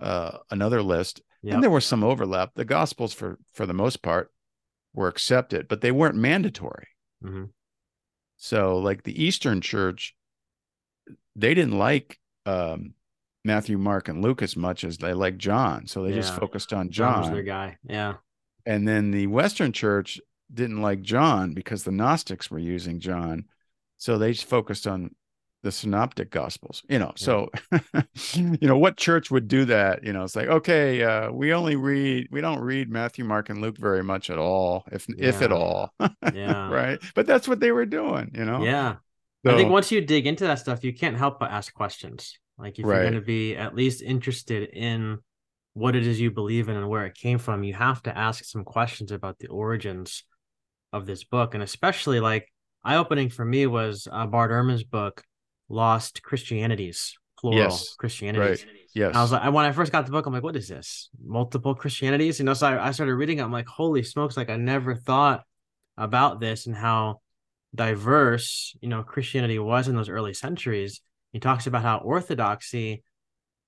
uh, 0.00 0.38
another 0.50 0.82
list. 0.82 1.20
Yep. 1.46 1.54
And 1.54 1.62
there 1.62 1.70
was 1.70 1.86
some 1.86 2.04
overlap. 2.04 2.52
The 2.54 2.64
Gospels, 2.64 3.12
for 3.12 3.38
for 3.52 3.66
the 3.66 3.72
most 3.72 4.02
part, 4.02 4.32
were 4.94 5.08
accepted, 5.08 5.68
but 5.68 5.80
they 5.80 5.92
weren't 5.92 6.16
mandatory. 6.16 6.88
Mm-hmm. 7.24 7.44
So, 8.36 8.78
like 8.78 9.04
the 9.04 9.22
Eastern 9.22 9.60
Church, 9.60 10.14
they 11.34 11.54
didn't 11.54 11.78
like 11.78 12.18
um, 12.44 12.94
Matthew, 13.44 13.78
Mark, 13.78 14.08
and 14.08 14.22
Luke 14.22 14.42
as 14.42 14.56
much 14.56 14.84
as 14.84 14.98
they 14.98 15.14
liked 15.14 15.38
John. 15.38 15.86
So 15.86 16.02
they 16.02 16.10
yeah. 16.10 16.16
just 16.16 16.34
focused 16.34 16.72
on 16.72 16.90
John. 16.90 17.14
John 17.14 17.22
was 17.22 17.30
their 17.30 17.42
guy. 17.42 17.78
Yeah. 17.88 18.14
And 18.66 18.86
then 18.86 19.12
the 19.12 19.28
Western 19.28 19.72
Church, 19.72 20.20
didn't 20.52 20.82
like 20.82 21.02
John 21.02 21.54
because 21.54 21.84
the 21.84 21.92
Gnostics 21.92 22.50
were 22.50 22.58
using 22.58 23.00
John. 23.00 23.46
So 23.98 24.18
they 24.18 24.32
focused 24.34 24.86
on 24.86 25.14
the 25.66 25.72
synoptic 25.72 26.30
gospels, 26.30 26.84
you 26.88 26.96
know. 26.96 27.12
So, 27.16 27.50
you 28.34 28.56
know, 28.62 28.78
what 28.78 28.96
church 28.96 29.32
would 29.32 29.48
do 29.48 29.64
that? 29.64 30.04
You 30.04 30.12
know, 30.12 30.22
it's 30.22 30.36
like, 30.36 30.46
okay, 30.46 31.02
uh, 31.02 31.32
we 31.32 31.52
only 31.52 31.74
read, 31.74 32.28
we 32.30 32.40
don't 32.40 32.60
read 32.60 32.88
Matthew, 32.88 33.24
Mark, 33.24 33.50
and 33.50 33.60
Luke 33.60 33.76
very 33.76 34.04
much 34.04 34.30
at 34.30 34.38
all, 34.38 34.84
if 34.92 35.06
yeah. 35.08 35.28
if 35.28 35.42
at 35.42 35.50
all. 35.50 35.92
yeah. 36.32 36.70
Right. 36.70 37.00
But 37.16 37.26
that's 37.26 37.48
what 37.48 37.58
they 37.58 37.72
were 37.72 37.84
doing, 37.84 38.30
you 38.32 38.44
know. 38.44 38.62
Yeah. 38.62 38.96
So, 39.44 39.52
I 39.52 39.56
think 39.56 39.70
once 39.70 39.90
you 39.90 40.00
dig 40.00 40.28
into 40.28 40.44
that 40.44 40.60
stuff, 40.60 40.84
you 40.84 40.94
can't 40.94 41.16
help 41.16 41.40
but 41.40 41.50
ask 41.50 41.74
questions. 41.74 42.38
Like 42.58 42.78
if 42.78 42.86
right. 42.86 42.94
you're 42.94 43.02
going 43.02 43.14
to 43.14 43.20
be 43.20 43.56
at 43.56 43.74
least 43.74 44.02
interested 44.02 44.70
in 44.70 45.18
what 45.74 45.96
it 45.96 46.06
is 46.06 46.20
you 46.20 46.30
believe 46.30 46.68
in 46.68 46.76
and 46.76 46.88
where 46.88 47.06
it 47.06 47.14
came 47.16 47.38
from, 47.38 47.64
you 47.64 47.74
have 47.74 48.02
to 48.04 48.16
ask 48.16 48.44
some 48.44 48.64
questions 48.64 49.10
about 49.10 49.40
the 49.40 49.48
origins 49.48 50.22
of 50.92 51.06
this 51.06 51.24
book, 51.24 51.54
and 51.54 51.62
especially 51.62 52.20
like 52.20 52.52
eye 52.84 52.96
opening 52.96 53.30
for 53.30 53.44
me 53.44 53.66
was 53.66 54.06
uh, 54.10 54.26
Bart 54.26 54.52
Ehrman's 54.52 54.84
book, 54.84 55.24
Lost 55.68 56.22
Christianities, 56.22 57.16
plural 57.38 57.58
yes, 57.58 57.94
Christianities. 57.94 58.64
Right. 58.64 58.74
Yes. 58.94 59.08
And 59.08 59.16
I 59.18 59.22
was 59.22 59.32
like, 59.32 59.52
when 59.52 59.64
I 59.64 59.72
first 59.72 59.92
got 59.92 60.06
the 60.06 60.12
book, 60.12 60.26
I'm 60.26 60.32
like, 60.32 60.42
what 60.42 60.56
is 60.56 60.68
this? 60.68 61.10
Multiple 61.22 61.74
Christianities? 61.74 62.38
You 62.38 62.44
know, 62.44 62.54
so 62.54 62.68
I, 62.68 62.88
I 62.88 62.90
started 62.92 63.14
reading 63.14 63.38
it. 63.38 63.42
I'm 63.42 63.52
like, 63.52 63.66
holy 63.66 64.02
smokes! 64.02 64.36
Like 64.36 64.48
I 64.48 64.56
never 64.56 64.94
thought 64.94 65.44
about 65.96 66.40
this 66.40 66.66
and 66.66 66.74
how 66.74 67.20
diverse 67.74 68.74
you 68.80 68.88
know 68.88 69.02
Christianity 69.02 69.58
was 69.58 69.88
in 69.88 69.96
those 69.96 70.08
early 70.08 70.34
centuries. 70.34 71.02
He 71.32 71.40
talks 71.40 71.66
about 71.66 71.82
how 71.82 71.98
orthodoxy 71.98 73.02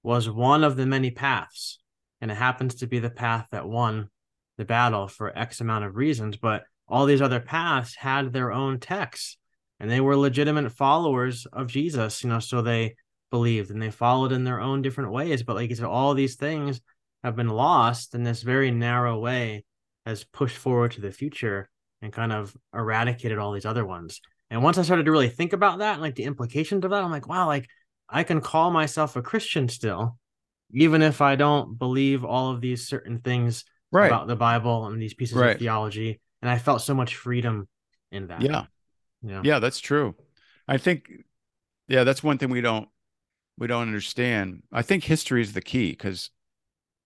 was 0.03 0.31
one 0.31 0.65
of 0.65 0.77
the 0.77 0.87
many 0.87 1.11
paths, 1.11 1.79
and 2.21 2.31
it 2.31 2.37
happens 2.37 2.77
to 2.77 2.87
be 2.87 2.99
the 2.99 3.11
path 3.11 3.47
that 3.51 3.69
won 3.69 4.09
the 4.57 4.65
battle 4.65 5.09
for 5.09 5.37
X 5.37 5.61
amount 5.61 5.85
of 5.85 5.97
reasons. 5.97 6.37
But 6.37 6.63
all 6.89 7.05
these 7.05 7.21
other 7.21 7.41
paths 7.41 7.95
had 7.97 8.33
their 8.33 8.51
own 8.51 8.81
texts 8.81 9.37
and 9.81 9.91
they 9.91 10.01
were 10.01 10.17
legitimate 10.17 10.71
followers 10.73 11.47
of 11.53 11.69
Jesus, 11.69 12.23
you 12.23 12.31
know, 12.31 12.41
so 12.41 12.62
they 12.62 12.97
believed 13.31 13.71
and 13.71 13.81
they 13.81 13.91
followed 13.91 14.33
in 14.33 14.45
their 14.45 14.61
own 14.61 14.83
different 14.83 15.12
ways. 15.12 15.43
But 15.43 15.57
like 15.57 15.71
you 15.71 15.77
said, 15.77 15.87
all 15.87 16.14
these 16.14 16.37
things 16.37 16.81
have 17.23 17.37
been 17.37 17.49
lost 17.49 18.14
in 18.14 18.23
this 18.23 18.43
very 18.43 18.71
narrow 18.71 19.19
way 19.19 19.64
has 20.07 20.25
pushed 20.25 20.57
forward 20.57 20.93
to 20.93 21.01
the 21.01 21.12
future 21.12 21.69
and 22.01 22.12
kind 22.12 22.33
of 22.33 22.57
eradicated 22.75 23.38
all 23.38 23.53
these 23.53 23.67
other 23.67 23.85
ones. 23.85 24.21
And 24.51 24.62
once 24.62 24.79
I 24.79 24.83
started 24.83 25.05
to 25.05 25.12
really 25.12 25.29
think 25.29 25.53
about 25.53 25.81
that 25.81 25.95
and 25.95 26.03
like 26.03 26.14
the 26.14 26.25
implications 26.25 26.85
of 26.85 26.91
that, 26.91 27.05
I'm 27.05 27.11
like, 27.11 27.29
wow, 27.29 27.47
like 27.47 27.67
I 28.09 28.25
can 28.25 28.41
call 28.41 28.71
myself 28.71 29.17
a 29.17 29.23
Christian 29.23 29.69
still, 29.69 30.17
even 30.73 31.03
if 31.03 31.21
I 31.21 31.37
don't 31.37 31.79
believe 31.79 32.25
all 32.25 32.51
of 32.51 32.61
these 32.61 32.87
certain 32.87 33.21
things 33.21 33.64
right. 33.93 34.07
about 34.07 34.27
the 34.27 34.37
Bible 34.37 34.87
and 34.87 35.01
these 35.01 35.14
pieces 35.14 35.37
right. 35.37 35.53
of 35.53 35.59
theology 35.59 36.21
and 36.41 36.51
I 36.51 36.59
felt 36.59 36.83
so 36.83 36.95
much 36.95 37.17
freedom 37.17 37.69
in 38.11 38.29
that. 38.29 38.41
Yeah. 38.43 38.64
Yeah. 39.22 39.42
Yeah, 39.44 39.59
that's 39.59 39.81
true. 39.81 40.14
I 40.66 40.78
think 40.78 41.11
yeah, 41.88 42.04
that's 42.04 42.22
one 42.22 42.38
thing 42.38 42.50
we 42.50 42.61
don't 42.61 42.88
we 43.59 43.66
don't 43.66 43.83
understand. 43.83 44.62
I 44.72 44.83
think 44.83 45.04
history 45.04 45.42
is 45.42 45.52
the 45.52 45.61
key 45.61 45.90
because 45.90 46.31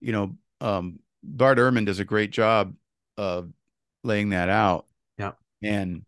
you 0.00 0.12
know, 0.12 0.36
um 0.60 0.98
Bart 1.22 1.58
Ehrman 1.58 1.86
does 1.86 2.00
a 2.00 2.04
great 2.04 2.30
job 2.32 2.74
of 3.16 3.52
laying 4.02 4.30
that 4.30 4.48
out. 4.48 4.86
Yeah. 5.18 5.32
And 5.62 6.04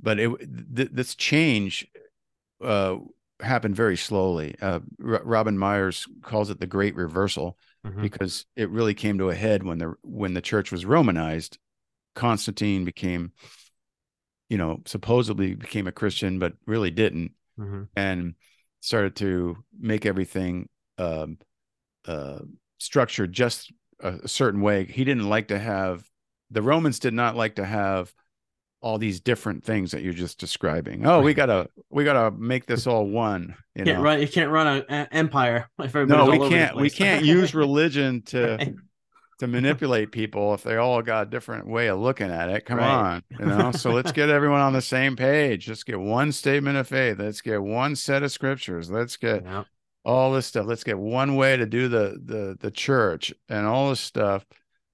but 0.00 0.18
it 0.18 0.30
th- 0.76 0.90
this 0.92 1.14
change 1.14 1.86
uh 2.62 2.96
happened 3.40 3.76
very 3.76 3.96
slowly. 3.96 4.54
Uh 4.60 4.80
R- 5.04 5.22
Robin 5.24 5.58
Meyers 5.58 6.06
calls 6.22 6.50
it 6.50 6.60
the 6.60 6.66
great 6.66 6.94
reversal 6.94 7.58
mm-hmm. 7.84 8.02
because 8.02 8.46
it 8.56 8.70
really 8.70 8.94
came 8.94 9.18
to 9.18 9.30
a 9.30 9.34
head 9.34 9.62
when 9.62 9.78
the 9.78 9.94
when 10.02 10.34
the 10.34 10.42
church 10.42 10.70
was 10.70 10.84
romanized 10.84 11.58
Constantine 12.14 12.84
became, 12.84 13.32
you 14.48 14.58
know, 14.58 14.80
supposedly 14.86 15.54
became 15.54 15.86
a 15.86 15.92
Christian, 15.92 16.38
but 16.38 16.54
really 16.66 16.90
didn't, 16.90 17.32
mm-hmm. 17.58 17.84
and 17.96 18.34
started 18.80 19.16
to 19.16 19.56
make 19.78 20.06
everything 20.06 20.68
um, 20.98 21.38
uh, 22.06 22.40
structured 22.78 23.32
just 23.32 23.72
a, 24.00 24.14
a 24.24 24.28
certain 24.28 24.60
way. 24.60 24.84
He 24.84 25.04
didn't 25.04 25.28
like 25.28 25.48
to 25.48 25.58
have 25.58 26.08
the 26.50 26.62
Romans 26.62 26.98
did 26.98 27.14
not 27.14 27.36
like 27.36 27.56
to 27.56 27.64
have 27.64 28.14
all 28.80 28.98
these 28.98 29.18
different 29.18 29.64
things 29.64 29.92
that 29.92 30.02
you're 30.02 30.12
just 30.12 30.38
describing. 30.38 31.06
Oh, 31.06 31.22
we 31.22 31.32
gotta 31.32 31.68
we 31.88 32.04
gotta 32.04 32.30
make 32.30 32.66
this 32.66 32.86
all 32.86 33.06
one. 33.06 33.56
You 33.74 33.84
can't 33.84 33.98
know? 33.98 34.04
run. 34.04 34.20
You 34.20 34.28
can't 34.28 34.50
run 34.50 34.84
an 34.88 35.08
empire. 35.10 35.70
no, 35.78 36.26
we 36.26 36.38
can't. 36.50 36.76
We 36.76 36.90
can't 36.90 37.24
use 37.24 37.54
religion 37.54 38.22
to 38.26 38.58
right 38.58 38.74
to 39.38 39.46
manipulate 39.46 40.12
people 40.12 40.54
if 40.54 40.62
they 40.62 40.76
all 40.76 41.02
got 41.02 41.26
a 41.26 41.30
different 41.30 41.66
way 41.66 41.88
of 41.88 41.98
looking 41.98 42.30
at 42.30 42.48
it. 42.48 42.64
Come 42.64 42.78
right. 42.78 42.88
on, 42.88 43.22
you 43.38 43.46
know. 43.46 43.72
so 43.72 43.90
let's 43.90 44.12
get 44.12 44.30
everyone 44.30 44.60
on 44.60 44.72
the 44.72 44.82
same 44.82 45.16
page. 45.16 45.68
Let's 45.68 45.82
get 45.82 45.98
one 45.98 46.32
statement 46.32 46.76
of 46.76 46.88
faith. 46.88 47.18
Let's 47.18 47.40
get 47.40 47.62
one 47.62 47.96
set 47.96 48.22
of 48.22 48.32
scriptures. 48.32 48.90
Let's 48.90 49.16
get 49.16 49.44
yeah. 49.44 49.64
all 50.04 50.32
this 50.32 50.46
stuff. 50.46 50.66
Let's 50.66 50.84
get 50.84 50.98
one 50.98 51.36
way 51.36 51.56
to 51.56 51.66
do 51.66 51.88
the 51.88 52.20
the 52.24 52.56
the 52.60 52.70
church 52.70 53.32
and 53.48 53.66
all 53.66 53.90
this 53.90 54.00
stuff. 54.00 54.44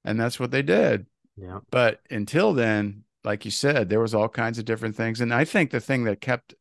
And 0.05 0.19
that's 0.19 0.41
what 0.41 0.51
they 0.51 0.63
did. 0.63 1.07
Yeah. 1.37 1.61
But 1.71 2.01
until 2.11 2.55
then, 2.55 3.05
like 3.25 3.45
you 3.45 3.51
said, 3.51 3.89
there 3.89 4.01
was 4.01 4.15
all 4.15 4.29
kinds 4.29 4.59
of 4.59 4.65
different 4.65 4.97
things. 4.97 5.21
And 5.21 5.33
I 5.33 5.45
think 5.45 5.71
the 5.71 5.81
thing 5.81 6.05
that 6.05 6.21
kept 6.21 6.55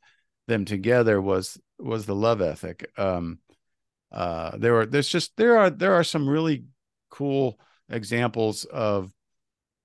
them 0.48 0.66
together 0.66 1.22
was 1.22 1.60
was 1.78 2.06
the 2.06 2.16
love 2.16 2.42
ethic. 2.42 2.92
Um 2.98 3.40
uh 4.12 4.58
there 4.58 4.74
were 4.74 4.86
there's 4.86 5.08
just 5.08 5.38
there 5.38 5.58
are 5.58 5.70
there 5.70 5.94
are 5.94 6.04
some 6.04 6.28
really 6.28 6.66
cool 7.10 7.60
examples 7.90 8.66
of 8.66 9.12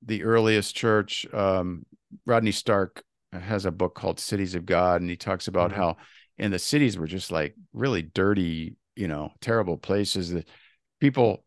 the 0.02 0.24
earliest 0.24 0.74
church. 0.74 1.26
Um, 1.32 1.86
Rodney 2.26 2.52
Stark 2.52 3.02
has 3.32 3.64
a 3.64 3.70
book 3.70 3.94
called 3.94 4.20
Cities 4.20 4.54
of 4.54 4.66
God, 4.66 5.00
and 5.00 5.10
he 5.10 5.16
talks 5.16 5.48
about 5.48 5.70
mm-hmm. 5.70 5.80
how 5.80 5.96
in 6.38 6.50
the 6.50 6.58
cities 6.58 6.98
were 6.98 7.06
just 7.06 7.30
like 7.30 7.54
really 7.72 8.02
dirty, 8.02 8.76
you 8.96 9.08
know, 9.08 9.32
terrible 9.40 9.76
places 9.76 10.30
that 10.30 10.48
people 11.00 11.44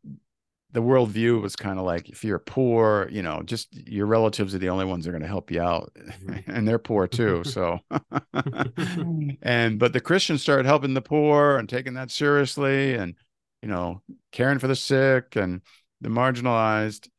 the 0.71 0.81
worldview 0.81 1.41
was 1.41 1.55
kind 1.55 1.79
of 1.79 1.85
like 1.85 2.09
if 2.09 2.23
you're 2.23 2.39
poor, 2.39 3.07
you 3.09 3.23
know, 3.23 3.41
just 3.43 3.73
your 3.87 4.05
relatives 4.05 4.53
are 4.53 4.59
the 4.59 4.69
only 4.69 4.85
ones 4.85 5.05
that 5.05 5.09
are 5.09 5.13
going 5.13 5.21
to 5.21 5.27
help 5.27 5.49
you 5.49 5.61
out, 5.61 5.91
mm-hmm. 5.97 6.51
and 6.51 6.67
they're 6.67 6.79
poor 6.79 7.07
too. 7.07 7.43
So, 7.47 7.79
and 9.41 9.79
but 9.79 9.93
the 9.93 10.01
Christians 10.01 10.41
started 10.41 10.65
helping 10.65 10.93
the 10.93 11.01
poor 11.01 11.57
and 11.57 11.69
taking 11.69 11.93
that 11.93 12.11
seriously, 12.11 12.95
and 12.95 13.15
you 13.61 13.69
know, 13.69 14.01
caring 14.31 14.59
for 14.59 14.67
the 14.67 14.75
sick 14.75 15.35
and 15.35 15.61
the 16.01 16.09
marginalized, 16.09 17.09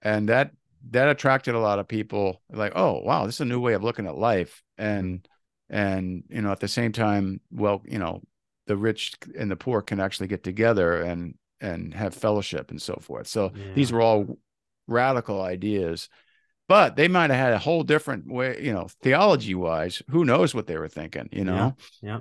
and 0.00 0.28
that 0.28 0.52
that 0.90 1.08
attracted 1.08 1.54
a 1.54 1.60
lot 1.60 1.78
of 1.78 1.88
people. 1.88 2.42
Like, 2.50 2.72
oh 2.74 3.00
wow, 3.00 3.26
this 3.26 3.36
is 3.36 3.40
a 3.40 3.46
new 3.46 3.60
way 3.60 3.74
of 3.74 3.84
looking 3.84 4.06
at 4.06 4.16
life, 4.16 4.62
and 4.78 5.26
and 5.68 6.24
you 6.28 6.42
know 6.42 6.52
at 6.52 6.60
the 6.60 6.68
same 6.68 6.92
time, 6.92 7.40
well, 7.50 7.82
you 7.84 7.98
know, 7.98 8.22
the 8.66 8.76
rich 8.76 9.14
and 9.38 9.50
the 9.50 9.56
poor 9.56 9.82
can 9.82 10.00
actually 10.00 10.28
get 10.28 10.42
together 10.42 11.02
and 11.02 11.34
and 11.60 11.94
have 11.94 12.14
fellowship 12.14 12.70
and 12.70 12.82
so 12.82 12.98
forth. 13.00 13.26
So 13.26 13.52
yeah. 13.54 13.72
these 13.74 13.92
were 13.92 14.00
all 14.00 14.38
radical 14.88 15.40
ideas 15.40 16.08
but 16.72 16.96
they 16.96 17.06
might 17.06 17.28
have 17.28 17.38
had 17.38 17.52
a 17.52 17.58
whole 17.58 17.82
different 17.82 18.32
way, 18.32 18.58
you 18.62 18.72
know, 18.72 18.88
theology 19.02 19.54
wise. 19.54 20.02
Who 20.08 20.24
knows 20.24 20.54
what 20.54 20.66
they 20.66 20.78
were 20.78 20.88
thinking, 20.88 21.28
you 21.30 21.44
know? 21.44 21.76
Yeah. 22.00 22.10
yeah. 22.10 22.18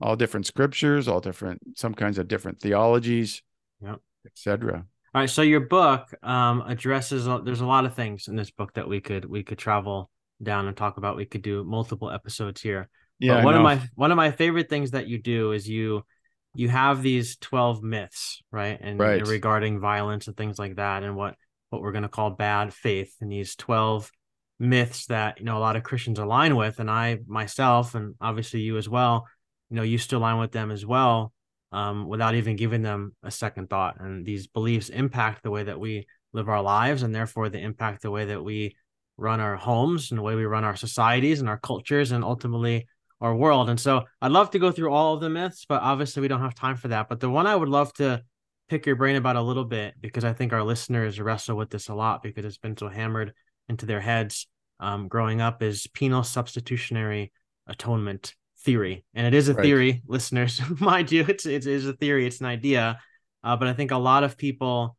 All 0.00 0.14
different 0.14 0.46
scriptures, 0.46 1.08
all 1.08 1.20
different, 1.20 1.60
some 1.76 1.94
kinds 1.94 2.16
of 2.18 2.28
different 2.28 2.60
theologies, 2.60 3.42
yeah, 3.82 3.96
etc. 4.24 4.86
All 5.12 5.20
right, 5.20 5.30
so 5.30 5.42
your 5.42 5.60
book 5.60 6.14
um, 6.22 6.62
addresses. 6.64 7.24
There's 7.24 7.60
a 7.60 7.66
lot 7.66 7.84
of 7.84 7.94
things 7.94 8.28
in 8.28 8.36
this 8.36 8.52
book 8.52 8.74
that 8.74 8.88
we 8.88 9.00
could 9.00 9.24
we 9.24 9.42
could 9.42 9.58
travel 9.58 10.08
down 10.40 10.68
and 10.68 10.76
talk 10.76 10.98
about. 10.98 11.16
We 11.16 11.24
could 11.24 11.42
do 11.42 11.64
multiple 11.64 12.12
episodes 12.12 12.60
here. 12.60 12.88
Yeah, 13.18 13.38
but 13.38 13.44
one 13.44 13.56
of 13.56 13.62
my 13.62 13.80
one 13.96 14.12
of 14.12 14.16
my 14.16 14.30
favorite 14.30 14.68
things 14.68 14.92
that 14.92 15.08
you 15.08 15.18
do 15.18 15.50
is 15.50 15.68
you 15.68 16.04
you 16.54 16.68
have 16.68 17.02
these 17.02 17.36
12 17.38 17.82
myths, 17.82 18.40
right? 18.52 18.78
And, 18.80 19.00
Right. 19.00 19.26
regarding 19.26 19.80
violence 19.80 20.28
and 20.28 20.36
things 20.36 20.60
like 20.60 20.76
that 20.76 21.02
and 21.02 21.16
what 21.16 21.34
what 21.70 21.82
we're 21.82 21.92
going 21.92 22.02
to 22.02 22.08
call 22.08 22.30
bad 22.30 22.72
faith 22.72 23.12
and 23.20 23.32
these 23.32 23.56
12 23.56 24.12
myths 24.60 25.06
that, 25.06 25.40
you 25.40 25.44
know, 25.44 25.56
a 25.56 25.58
lot 25.58 25.74
of 25.74 25.82
Christians 25.82 26.20
align 26.20 26.54
with 26.54 26.78
and 26.78 26.88
I 26.90 27.18
myself 27.26 27.96
and 27.96 28.14
obviously 28.20 28.60
you 28.60 28.76
as 28.76 28.88
well, 28.88 29.26
you 29.70 29.76
know, 29.76 29.82
used 29.82 30.10
to 30.10 30.18
align 30.18 30.38
with 30.38 30.52
them 30.52 30.70
as 30.70 30.86
well 30.86 31.32
um, 31.72 32.08
without 32.08 32.34
even 32.34 32.56
giving 32.56 32.82
them 32.82 33.14
a 33.22 33.30
second 33.30 33.70
thought. 33.70 34.00
And 34.00 34.24
these 34.24 34.46
beliefs 34.46 34.88
impact 34.88 35.42
the 35.42 35.50
way 35.50 35.64
that 35.64 35.78
we 35.78 36.06
live 36.32 36.48
our 36.48 36.62
lives 36.62 37.02
and 37.02 37.14
therefore 37.14 37.48
they 37.48 37.62
impact 37.62 38.02
the 38.02 38.10
way 38.10 38.26
that 38.26 38.42
we 38.42 38.76
run 39.16 39.40
our 39.40 39.56
homes 39.56 40.10
and 40.10 40.18
the 40.18 40.22
way 40.22 40.34
we 40.34 40.44
run 40.44 40.64
our 40.64 40.76
societies 40.76 41.40
and 41.40 41.48
our 41.48 41.58
cultures 41.58 42.12
and 42.12 42.24
ultimately 42.24 42.86
our 43.20 43.34
world. 43.34 43.68
And 43.68 43.78
so 43.78 44.04
I'd 44.22 44.32
love 44.32 44.50
to 44.52 44.58
go 44.58 44.70
through 44.70 44.92
all 44.92 45.14
of 45.14 45.20
the 45.20 45.28
myths, 45.28 45.66
but 45.68 45.82
obviously 45.82 46.22
we 46.22 46.28
don't 46.28 46.40
have 46.40 46.54
time 46.54 46.76
for 46.76 46.88
that. 46.88 47.08
But 47.08 47.20
the 47.20 47.28
one 47.28 47.46
I 47.46 47.54
would 47.56 47.68
love 47.68 47.92
to 47.94 48.22
pick 48.68 48.86
your 48.86 48.96
brain 48.96 49.16
about 49.16 49.36
a 49.36 49.42
little 49.42 49.64
bit 49.64 49.94
because 50.00 50.24
I 50.24 50.32
think 50.32 50.52
our 50.52 50.62
listeners 50.62 51.20
wrestle 51.20 51.56
with 51.56 51.70
this 51.70 51.88
a 51.88 51.94
lot 51.94 52.22
because 52.22 52.44
it's 52.44 52.56
been 52.56 52.76
so 52.76 52.88
hammered 52.88 53.34
into 53.68 53.84
their 53.84 54.00
heads 54.00 54.46
um, 54.80 55.08
growing 55.08 55.40
up 55.40 55.62
is 55.62 55.86
penal 55.88 56.22
substitutionary 56.22 57.32
atonement 57.66 58.34
theory, 58.64 59.04
and 59.14 59.26
it 59.26 59.34
is 59.34 59.48
a 59.48 59.54
Right. 59.54 59.64
theory, 59.64 60.02
listeners. 60.06 60.60
Mind 60.80 61.10
you, 61.12 61.24
it's 61.28 61.46
it's, 61.46 61.66
it's 61.66 61.84
a 61.86 61.92
theory, 61.94 62.26
it's 62.26 62.40
an 62.40 62.46
idea, 62.46 62.98
uh, 63.44 63.56
but 63.56 63.68
I 63.68 63.72
think 63.72 63.90
a 63.90 63.96
lot 63.96 64.24
of 64.24 64.36
people 64.36 64.96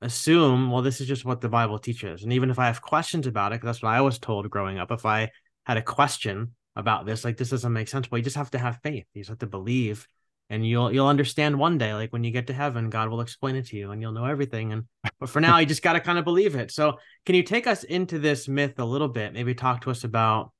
assume, 0.00 0.70
well, 0.70 0.82
this 0.82 1.00
is 1.00 1.06
just 1.06 1.24
what 1.24 1.40
the 1.40 1.48
Bible 1.48 1.78
teaches, 1.78 2.22
and 2.22 2.32
even 2.32 2.50
if 2.50 2.58
I 2.58 2.66
have 2.66 2.82
questions 2.82 3.26
about 3.26 3.52
it, 3.52 3.58
'cause 3.58 3.66
that's 3.66 3.82
what 3.82 3.90
I 3.90 4.00
was 4.00 4.18
told 4.18 4.48
growing 4.50 4.78
up, 4.78 4.90
if 4.90 5.06
I 5.06 5.30
had 5.64 5.76
a 5.76 5.82
question 5.82 6.54
about 6.74 7.06
this, 7.06 7.24
like 7.24 7.36
this 7.36 7.50
doesn't 7.50 7.72
make 7.72 7.88
sense, 7.88 8.10
well, 8.10 8.18
you 8.18 8.24
just 8.24 8.36
have 8.36 8.50
to 8.52 8.58
have 8.58 8.80
faith, 8.82 9.06
you 9.14 9.22
just 9.22 9.28
have 9.30 9.38
to 9.38 9.46
believe 9.46 10.08
and 10.50 10.66
you'll 10.66 10.92
you'll 10.92 11.06
understand 11.06 11.58
one 11.58 11.78
day 11.78 11.94
like 11.94 12.12
when 12.12 12.24
you 12.24 12.30
get 12.30 12.48
to 12.48 12.52
heaven 12.52 12.90
god 12.90 13.08
will 13.08 13.20
explain 13.20 13.56
it 13.56 13.64
to 13.66 13.76
you 13.76 13.90
and 13.90 14.02
you'll 14.02 14.12
know 14.12 14.26
everything 14.26 14.72
and 14.72 14.84
but 15.18 15.28
for 15.28 15.40
now 15.40 15.56
you 15.58 15.64
just 15.66 15.82
got 15.82 15.94
to 15.94 16.00
kind 16.00 16.18
of 16.18 16.24
believe 16.24 16.56
it 16.56 16.70
so 16.70 16.98
can 17.24 17.34
you 17.34 17.42
take 17.42 17.66
us 17.66 17.84
into 17.84 18.18
this 18.18 18.48
myth 18.48 18.78
a 18.78 18.84
little 18.84 19.08
bit 19.08 19.32
maybe 19.32 19.54
talk 19.54 19.80
to 19.80 19.90
us 19.90 20.04
about 20.04 20.52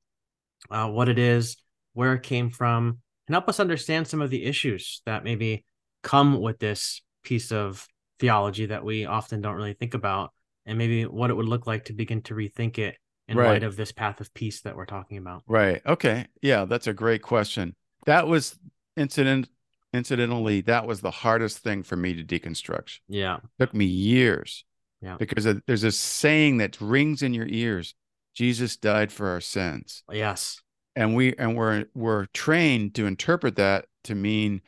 uh, 0.70 0.88
what 0.88 1.08
it 1.08 1.18
is 1.18 1.56
where 1.94 2.14
it 2.14 2.22
came 2.22 2.50
from 2.50 2.98
and 3.28 3.34
help 3.34 3.48
us 3.48 3.60
understand 3.60 4.06
some 4.08 4.20
of 4.20 4.30
the 4.30 4.44
issues 4.44 5.02
that 5.06 5.24
maybe 5.24 5.64
come 6.02 6.40
with 6.40 6.58
this 6.58 7.00
piece 7.24 7.52
of 7.52 7.86
theology 8.18 8.66
that 8.66 8.84
we 8.84 9.04
often 9.06 9.40
don't 9.40 9.56
really 9.56 9.74
think 9.74 9.94
about 9.94 10.32
and 10.66 10.78
maybe 10.78 11.04
what 11.04 11.30
it 11.30 11.34
would 11.34 11.48
look 11.48 11.66
like 11.66 11.84
to 11.86 11.92
begin 11.92 12.22
to 12.22 12.34
rethink 12.34 12.78
it 12.78 12.96
in 13.28 13.36
Right. 13.36 13.48
light 13.48 13.62
of 13.62 13.76
this 13.76 13.92
path 13.92 14.20
of 14.20 14.32
peace 14.34 14.62
that 14.62 14.76
we're 14.76 14.84
talking 14.86 15.18
about 15.18 15.42
Right. 15.46 15.80
Okay. 15.86 16.26
Yeah, 16.40 16.64
that's 16.64 16.86
a 16.88 16.92
great 16.92 17.22
question. 17.22 17.74
That 18.06 18.26
was 18.26 18.58
incident 18.96 19.48
incidentally, 19.94 20.62
that 20.62 20.86
was 20.86 21.02
the 21.02 21.10
hardest 21.10 21.58
thing 21.58 21.82
for 21.82 21.96
me 21.96 22.14
to 22.14 22.24
deconstruct. 22.24 23.00
yeah 23.08 23.38
took 23.60 23.74
me 23.74 23.84
years. 23.84 24.64
Yeah. 25.00 25.16
Because 25.18 25.46
there's 25.66 25.84
a 25.84 25.92
saying 25.92 26.58
that 26.58 26.80
rings 26.80 27.22
in 27.22 27.34
your 27.34 27.46
ears. 27.48 27.94
Jesus 28.34 28.76
died 28.76 29.12
for 29.12 29.28
our 29.28 29.40
sins. 29.40 30.02
yes 30.10 30.60
And 30.94 31.14
we 31.14 31.34
and 31.36 31.56
we're 31.56 31.86
we're 31.94 32.26
trained 32.26 32.94
to 32.96 33.06
interpret 33.06 33.56
that 33.56 33.86
to 34.04 34.14
mean 34.14 34.60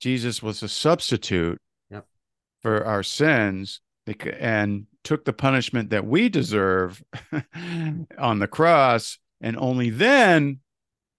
Jesus 0.00 0.42
was 0.42 0.62
a 0.62 0.68
substitute 0.68 1.60
Yep. 1.90 2.06
for 2.62 2.84
our 2.84 3.02
sins 3.02 3.80
and 4.06 4.86
took 5.04 5.24
the 5.26 5.32
punishment 5.34 5.90
that 5.90 6.06
we 6.06 6.28
deserve 6.30 7.02
on 8.18 8.38
the 8.38 8.48
cross 8.48 9.18
and 9.40 9.56
only 9.58 9.90
then 9.90 10.60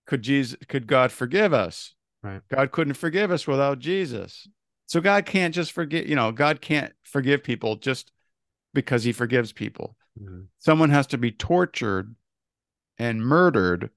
could 0.07 0.23
Jesus 0.23 0.57
could 0.67 0.87
God 0.87 1.11
forgive 1.11 1.53
us. 1.53 1.93
Right. 2.23 2.41
God 2.49 2.71
couldn't 2.71 2.95
forgive 2.95 3.31
us 3.31 3.45
without 3.47 3.79
Jesus. 3.79 4.47
So 4.87 4.99
God 5.01 5.25
can't 5.27 5.53
just 5.53 5.71
forgive, 5.71 6.09
you 6.09 6.15
know, 6.15 6.31
God 6.31 6.61
can't 6.61 6.93
forgive 7.03 7.43
people 7.43 7.75
just 7.75 8.11
because 8.73 9.03
he 9.03 9.11
forgives 9.11 9.51
people. 9.53 9.95
Mhm. 10.19 10.47
Someone 10.57 10.89
has 10.89 11.05
to 11.07 11.17
be 11.19 11.31
tortured 11.31 12.15
and 12.97 13.21
murdered 13.21 13.91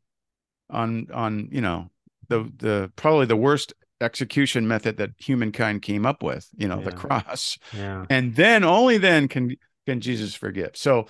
on 0.73 1.07
on, 1.13 1.49
you 1.53 1.61
know, 1.61 1.91
the 2.29 2.51
the 2.57 2.93
probably 2.97 3.27
the 3.27 3.37
worst 3.37 3.73
execution 4.01 4.67
method 4.67 4.97
that 4.97 5.11
humankind 5.19 5.83
came 5.83 6.05
up 6.05 6.23
with, 6.23 6.49
you 6.57 6.67
know, 6.67 6.81
the 6.81 6.93
cross. 6.93 7.59
yeah 7.73 8.05
And 8.11 8.35
then 8.35 8.65
only 8.65 8.99
then 8.99 9.29
can 9.29 9.55
can 9.87 10.01
Jesus 10.01 10.35
forgive. 10.35 10.71
So 10.75 11.07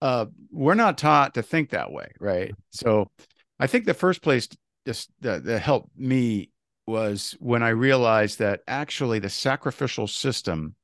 uh 0.00 0.26
we're 0.50 0.74
not 0.74 0.96
taught 0.96 1.34
to 1.34 1.42
think 1.42 1.70
that 1.70 1.92
way, 1.92 2.12
right? 2.18 2.54
So 2.70 3.10
I 3.58 3.66
think 3.66 3.84
the 3.84 3.94
first 3.94 4.22
place 4.22 4.48
just 4.86 5.10
that, 5.20 5.44
that 5.44 5.60
helped 5.60 5.90
me 5.96 6.50
was 6.86 7.36
when 7.38 7.62
I 7.62 7.68
realized 7.68 8.38
that 8.38 8.60
actually 8.66 9.18
the 9.18 9.28
sacrificial 9.28 10.06
system 10.06 10.74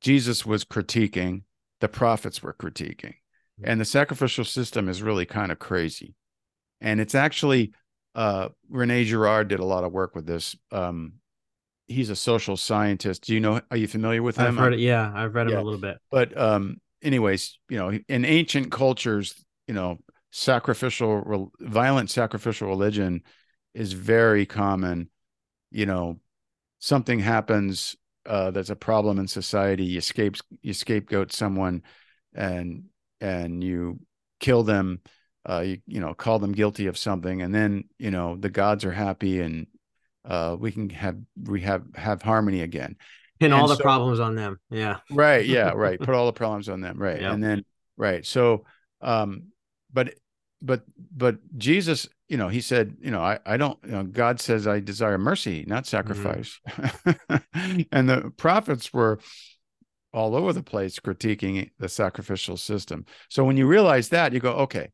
Jesus 0.00 0.46
was 0.46 0.64
critiquing, 0.64 1.42
the 1.80 1.88
prophets 1.88 2.42
were 2.42 2.54
critiquing. 2.54 3.14
And 3.62 3.80
the 3.80 3.84
sacrificial 3.84 4.44
system 4.44 4.88
is 4.88 5.02
really 5.02 5.26
kind 5.26 5.52
of 5.52 5.58
crazy. 5.58 6.14
And 6.80 7.00
it's 7.00 7.14
actually 7.14 7.72
uh 8.14 8.48
Rene 8.68 9.04
Girard 9.04 9.48
did 9.48 9.60
a 9.60 9.64
lot 9.64 9.84
of 9.84 9.92
work 9.92 10.14
with 10.14 10.26
this. 10.26 10.56
Um 10.72 11.14
he's 11.86 12.10
a 12.10 12.16
social 12.16 12.56
scientist. 12.56 13.24
Do 13.24 13.34
you 13.34 13.40
know 13.40 13.60
are 13.70 13.76
you 13.76 13.88
familiar 13.88 14.22
with 14.22 14.36
him? 14.36 14.46
I've 14.58 14.64
heard 14.64 14.74
it. 14.74 14.80
Yeah, 14.80 15.10
I've 15.14 15.34
read 15.34 15.46
him 15.46 15.54
Yeah. 15.54 15.60
a 15.60 15.62
little 15.62 15.80
bit. 15.80 15.98
but 16.10 16.36
um 16.36 16.80
anyways 17.02 17.58
you 17.68 17.78
know 17.78 17.98
in 18.08 18.24
ancient 18.24 18.70
cultures 18.70 19.34
you 19.66 19.74
know 19.74 19.98
sacrificial 20.30 21.50
violent 21.60 22.10
sacrificial 22.10 22.68
religion 22.68 23.22
is 23.74 23.92
very 23.94 24.44
common 24.46 25.08
you 25.70 25.86
know 25.86 26.20
something 26.78 27.18
happens 27.20 27.96
uh 28.26 28.50
there's 28.50 28.70
a 28.70 28.76
problem 28.76 29.18
in 29.18 29.26
society 29.26 29.84
you 29.84 29.98
escape 29.98 30.36
you 30.62 30.74
scapegoat 30.74 31.32
someone 31.32 31.82
and 32.34 32.84
and 33.20 33.64
you 33.64 33.98
kill 34.40 34.62
them 34.62 35.00
uh 35.48 35.60
you, 35.60 35.78
you 35.86 36.00
know 36.00 36.14
call 36.14 36.38
them 36.38 36.52
guilty 36.52 36.86
of 36.86 36.98
something 36.98 37.42
and 37.42 37.54
then 37.54 37.84
you 37.98 38.10
know 38.10 38.36
the 38.36 38.50
gods 38.50 38.84
are 38.84 38.92
happy 38.92 39.40
and 39.40 39.66
uh 40.24 40.56
we 40.58 40.70
can 40.70 40.88
have 40.90 41.16
we 41.44 41.62
have 41.62 41.82
have 41.94 42.22
harmony 42.22 42.62
again. 42.62 42.96
Pin 43.38 43.52
all 43.52 43.70
And 43.70 43.78
the 43.78 43.82
problems 43.82 44.20
on 44.20 44.34
them. 44.34 44.60
Yeah. 44.70 44.98
right 45.10 45.46
yeah 45.46 45.70
right. 45.74 45.98
Put 45.98 46.14
all 46.14 46.26
the 46.26 46.32
problems 46.32 46.68
on 46.68 46.80
them. 46.80 46.98
Right. 46.98 47.20
Yep. 47.20 47.32
and 47.32 47.42
then 47.42 47.64
right. 47.96 48.24
So 48.26 48.64
um 49.00 49.44
but 49.92 50.14
but 50.62 50.82
but 51.16 51.38
jesus 51.56 52.06
you 52.28 52.36
know 52.36 52.48
he 52.48 52.60
said 52.60 52.94
you 53.00 53.10
know 53.10 53.22
i 53.22 53.38
i 53.46 53.56
don't 53.56 53.78
you 53.82 53.92
know 53.92 54.02
god 54.02 54.38
says 54.38 54.66
i 54.66 54.78
desire 54.78 55.16
mercy 55.18 55.64
not 55.66 55.86
sacrifice. 55.86 56.60
And 57.92 58.08
the 58.08 58.32
prophets 58.36 58.92
were 58.92 59.20
all 60.12 60.34
over 60.36 60.52
the 60.52 60.62
place 60.62 60.98
critiquing 60.98 61.70
the 61.78 61.88
sacrificial 61.88 62.56
system. 62.56 63.06
So 63.28 63.44
when 63.44 63.56
you 63.56 63.66
realize 63.66 64.10
that 64.10 64.32
you 64.32 64.40
go 64.40 64.52
okay 64.52 64.90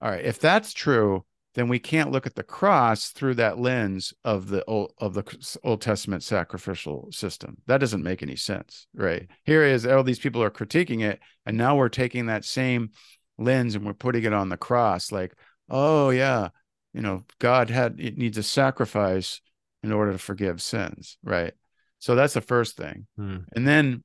all 0.00 0.10
right 0.10 0.24
if 0.24 0.38
that's 0.38 0.72
true 0.72 1.24
then 1.54 1.66
we 1.66 1.80
can't 1.80 2.12
look 2.12 2.24
at 2.24 2.36
the 2.36 2.42
cross 2.44 3.08
through 3.08 3.34
that 3.34 3.58
lens 3.58 4.14
of 4.24 4.48
the 4.48 4.64
old 4.66 4.92
of 4.98 5.14
the 5.14 5.58
Old 5.64 5.80
Testament 5.80 6.22
sacrificial 6.22 7.08
system. 7.10 7.56
That 7.66 7.78
doesn't 7.78 8.04
make 8.04 8.22
any 8.22 8.36
sense, 8.36 8.86
right? 8.94 9.26
Here 9.42 9.64
is 9.64 9.84
all 9.84 10.04
these 10.04 10.20
people 10.20 10.40
are 10.40 10.52
critiquing 10.52 11.02
it, 11.02 11.18
and 11.46 11.56
now 11.56 11.74
we're 11.74 11.88
taking 11.88 12.26
that 12.26 12.44
same 12.44 12.90
lens 13.38 13.74
and 13.74 13.84
we're 13.84 13.94
putting 13.94 14.22
it 14.22 14.32
on 14.32 14.50
the 14.50 14.56
cross, 14.56 15.10
like, 15.10 15.34
oh 15.68 16.10
yeah, 16.10 16.50
you 16.92 17.00
know, 17.00 17.24
God 17.40 17.70
had 17.70 17.98
it 17.98 18.16
needs 18.16 18.38
a 18.38 18.44
sacrifice 18.44 19.40
in 19.82 19.90
order 19.90 20.12
to 20.12 20.18
forgive 20.18 20.62
sins, 20.62 21.18
right? 21.24 21.54
So 21.98 22.14
that's 22.14 22.34
the 22.34 22.40
first 22.40 22.76
thing, 22.76 23.08
Hmm. 23.16 23.38
and 23.56 23.66
then, 23.66 24.04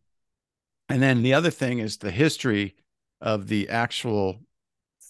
and 0.89 1.03
then 1.03 1.21
the 1.21 1.35
other 1.35 1.51
thing 1.51 1.77
is 1.77 1.97
the 1.97 2.09
history 2.09 2.75
of 3.21 3.47
the 3.47 3.69
actual 3.69 4.41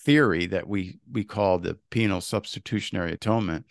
theory 0.06 0.46
that 0.48 0.68
we 0.68 1.00
we 1.12 1.24
call 1.24 1.60
the 1.60 1.78
penal 1.90 2.22
substitutionary 2.22 3.12
atonement 3.14 3.66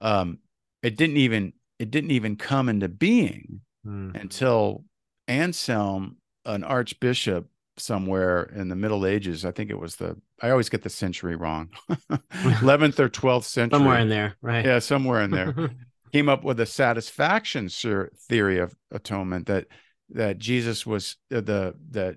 um 0.00 0.38
it 0.82 0.96
didn't 0.96 1.16
even 1.16 1.52
it 1.78 1.90
didn't 1.90 2.10
even 2.10 2.36
come 2.36 2.68
into 2.68 2.88
being 2.88 3.60
Hmm. 3.84 4.12
until 4.14 4.84
anselm 5.28 6.16
an 6.46 6.64
archbishop 6.64 7.48
somewhere 7.76 8.44
in 8.44 8.68
the 8.68 8.76
middle 8.76 9.04
ages 9.04 9.44
i 9.44 9.50
think 9.50 9.68
it 9.70 9.78
was 9.78 9.96
the 9.96 10.16
i 10.40 10.48
always 10.50 10.68
get 10.70 10.82
the 10.82 10.88
century 10.90 11.36
wrong 11.36 11.68
11th 12.10 12.98
or 13.00 13.08
12th 13.08 13.44
century 13.44 13.78
Somewhere 13.78 13.98
in 14.00 14.08
there, 14.08 14.36
right? 14.42 14.64
yeah 14.64 14.78
somewhere 14.78 15.22
in 15.22 15.30
there 15.30 15.54
came 16.12 16.28
up 16.28 16.44
with 16.44 16.60
a 16.60 16.66
satisfaction 16.66 17.68
theory 17.68 18.58
of 18.58 18.74
atonement 18.90 19.46
that 19.46 19.66
that 20.10 20.38
Jesus 20.38 20.86
was 20.86 21.16
uh, 21.34 21.40
the 21.40 21.74
that 21.90 22.16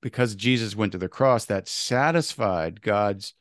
because 0.00 0.34
Jesus 0.34 0.74
went 0.76 0.92
to 0.92 0.98
the 0.98 1.08
cross 1.08 1.44
that 1.46 1.68
satisfied 1.68 2.82
God's 2.82 3.34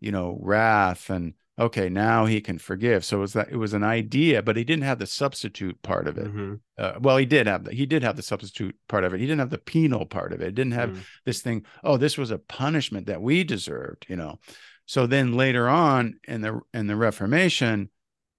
you 0.00 0.12
know 0.12 0.38
wrath 0.42 1.08
and 1.10 1.34
okay 1.58 1.88
now 1.88 2.26
he 2.26 2.40
can 2.40 2.58
forgive. 2.58 3.04
So 3.04 3.18
it 3.18 3.20
was 3.20 3.32
that 3.34 3.48
it 3.50 3.56
was 3.56 3.72
an 3.72 3.84
idea 3.84 4.42
but 4.42 4.56
he 4.56 4.64
didn't 4.64 4.84
have 4.84 4.98
the 4.98 5.06
substitute 5.06 5.80
part 5.82 6.06
of 6.06 6.18
it. 6.18 6.26
Mhm. 6.26 6.60
uh, 6.78 6.94
well 7.00 7.16
he 7.16 7.26
did 7.26 7.46
have 7.46 7.64
the, 7.64 7.72
he 7.72 7.86
did 7.86 8.02
have 8.02 8.16
the 8.16 8.22
substitute 8.22 8.76
part 8.88 9.04
of 9.04 9.14
it. 9.14 9.20
He 9.20 9.26
didn't 9.26 9.38
have 9.40 9.50
the 9.50 9.58
penal 9.58 10.04
part 10.06 10.32
of 10.32 10.40
it. 10.40 10.48
It 10.48 10.54
didn't 10.54 10.72
have 10.72 10.90
Hmm. 10.90 11.00
this 11.24 11.40
thing 11.42 11.64
oh 11.82 11.96
this 11.96 12.18
was 12.18 12.30
a 12.30 12.38
punishment 12.38 13.06
that 13.06 13.22
we 13.22 13.44
deserved 13.44 14.06
you 14.08 14.16
know. 14.16 14.38
So 14.86 15.06
then 15.06 15.32
later 15.34 15.68
on 15.68 16.18
in 16.28 16.40
the 16.42 16.60
in 16.74 16.86
the 16.86 16.96
reformation 16.96 17.90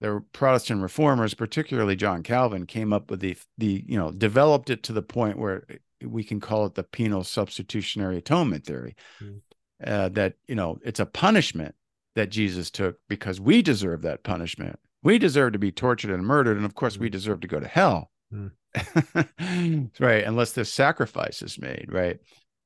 the 0.01 0.21
Protestant 0.33 0.81
reformers, 0.81 1.33
particularly 1.33 1.95
John 1.95 2.21
Calvin, 2.21 2.65
came 2.65 2.91
up 2.91 3.09
with 3.09 3.21
the 3.21 3.37
the 3.57 3.83
you 3.87 3.97
know 3.97 4.11
developed 4.11 4.69
it 4.69 4.83
to 4.83 4.93
the 4.93 5.01
point 5.01 5.39
where 5.39 5.63
we 6.03 6.23
can 6.23 6.39
call 6.39 6.65
it 6.65 6.75
the 6.75 6.83
penal 6.83 7.23
substitutionary 7.23 8.17
atonement 8.17 8.65
theory. 8.65 8.95
Mm. 9.21 9.41
Uh, 9.85 10.07
that 10.07 10.35
you 10.47 10.55
know 10.55 10.79
it's 10.85 11.01
a 11.01 11.05
punishment 11.05 11.75
that 12.15 12.29
Jesus 12.29 12.71
took 12.71 12.97
because 13.09 13.41
we 13.41 13.61
deserve 13.61 14.03
that 14.03 14.23
punishment. 14.23 14.79
We 15.03 15.19
deserve 15.19 15.53
to 15.53 15.59
be 15.59 15.71
tortured 15.71 16.11
and 16.11 16.25
murdered, 16.25 16.57
and 16.57 16.65
of 16.65 16.75
course, 16.75 16.97
mm. 16.97 17.01
we 17.01 17.09
deserve 17.09 17.41
to 17.41 17.47
go 17.47 17.59
to 17.59 17.67
hell. 17.67 18.09
Mm. 18.33 18.51
right, 19.99 20.23
unless 20.23 20.53
this 20.53 20.71
sacrifice 20.71 21.41
is 21.41 21.59
made. 21.59 21.87
Right. 21.89 22.19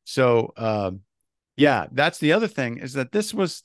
So, 0.06 0.54
um, 0.58 1.02
yeah, 1.58 1.88
that's 1.92 2.20
the 2.20 2.34
other 2.34 2.48
thing 2.48 2.78
is 2.78 2.94
that 2.94 3.12
this 3.12 3.34
was, 3.34 3.64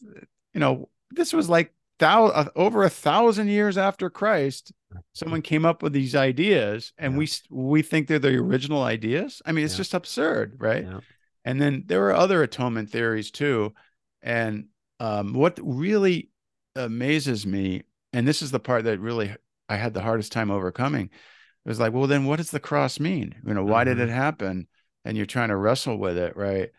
you 0.53 0.61
know, 0.61 0.89
this 1.11 1.33
was 1.33 1.49
like 1.49 1.73
thou- 1.99 2.27
uh, 2.27 2.49
over 2.57 2.83
a 2.83 2.91
thousand 2.91 3.49
years 3.49 3.79
after 3.79 4.11
Christ, 4.11 4.73
someone 5.13 5.43
came 5.43 5.65
up 5.65 5.83
with 5.83 5.93
these 5.93 6.15
ideas, 6.15 6.93
and 6.99 7.15
yeah. 7.15 7.19
we 7.19 7.29
we 7.51 7.83
think 7.83 8.09
they're 8.09 8.19
the 8.19 8.37
original 8.37 8.83
ideas. 8.83 9.43
I 9.45 9.53
mean, 9.53 9.65
it's 9.65 9.75
yeah. 9.75 9.79
just 9.79 9.95
absurd, 9.95 10.57
right? 10.59 10.85
Yeah. 10.85 11.01
And 11.45 11.61
then 11.61 11.85
there 11.87 12.07
are 12.07 12.15
other 12.15 12.43
atonement 12.43 12.91
theories 12.91 13.31
too, 13.31 13.75
and 14.23 14.67
um, 15.01 15.35
what 15.35 15.59
really 15.63 16.31
amazes 16.77 17.47
me, 17.47 17.83
and 18.13 18.27
this 18.27 18.43
is 18.43 18.51
the 18.51 18.61
part 18.61 18.85
that 18.85 19.01
really 19.01 19.35
I 19.69 19.77
had 19.77 19.95
the 19.95 20.03
hardest 20.03 20.33
time 20.33 20.51
overcoming, 20.51 21.07
it 21.07 21.69
was 21.69 21.81
like, 21.81 21.93
well, 21.93 22.07
then 22.07 22.25
what 22.25 22.37
does 22.37 22.51
the 22.51 22.61
cross 22.61 23.01
mean? 23.01 23.35
You 23.47 23.55
know, 23.55 23.65
why 23.65 23.85
mm-hmm. 23.85 23.99
did 23.99 24.09
it 24.09 24.13
happen? 24.13 24.69
And 25.05 25.17
you're 25.17 25.27
trying 25.27 25.49
to 25.49 25.57
wrestle 25.57 25.99
with 25.99 26.17
it, 26.17 26.37
right? 26.37 26.71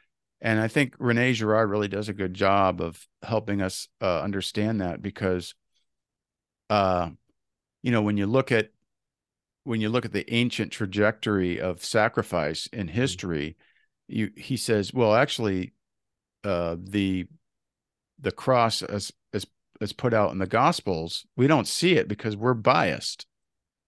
And 0.45 0.59
I 0.59 0.67
think 0.67 0.93
Rene 0.99 1.33
Girard 1.33 1.71
really 1.71 1.87
does 1.87 2.07
a 2.07 2.13
good 2.13 2.35
job 2.35 2.79
of 2.79 3.03
helping 3.23 3.63
us 3.63 3.87
uh, 3.99 4.21
understand 4.21 4.79
that 4.79 5.01
because, 5.01 5.55
uh, 6.69 7.09
you 7.81 7.91
know, 7.91 8.03
when 8.03 8.15
you 8.15 8.27
look 8.27 8.51
at 8.51 8.69
when 9.63 9.81
you 9.81 9.89
look 9.89 10.05
at 10.05 10.13
the 10.13 10.31
ancient 10.31 10.71
trajectory 10.71 11.59
of 11.59 11.83
sacrifice 11.83 12.67
in 12.67 12.85
mm-hmm. 12.85 12.95
history, 12.95 13.57
you 14.07 14.29
he 14.37 14.55
says, 14.55 14.93
well, 14.93 15.15
actually, 15.15 15.73
uh, 16.43 16.75
the 16.79 17.25
the 18.19 18.31
cross 18.31 18.83
as 18.83 19.11
as 19.33 19.47
as 19.81 19.93
put 19.93 20.13
out 20.13 20.31
in 20.31 20.37
the 20.37 20.45
Gospels, 20.45 21.25
we 21.35 21.47
don't 21.47 21.67
see 21.67 21.95
it 21.95 22.07
because 22.07 22.37
we're 22.37 22.53
biased. 22.53 23.25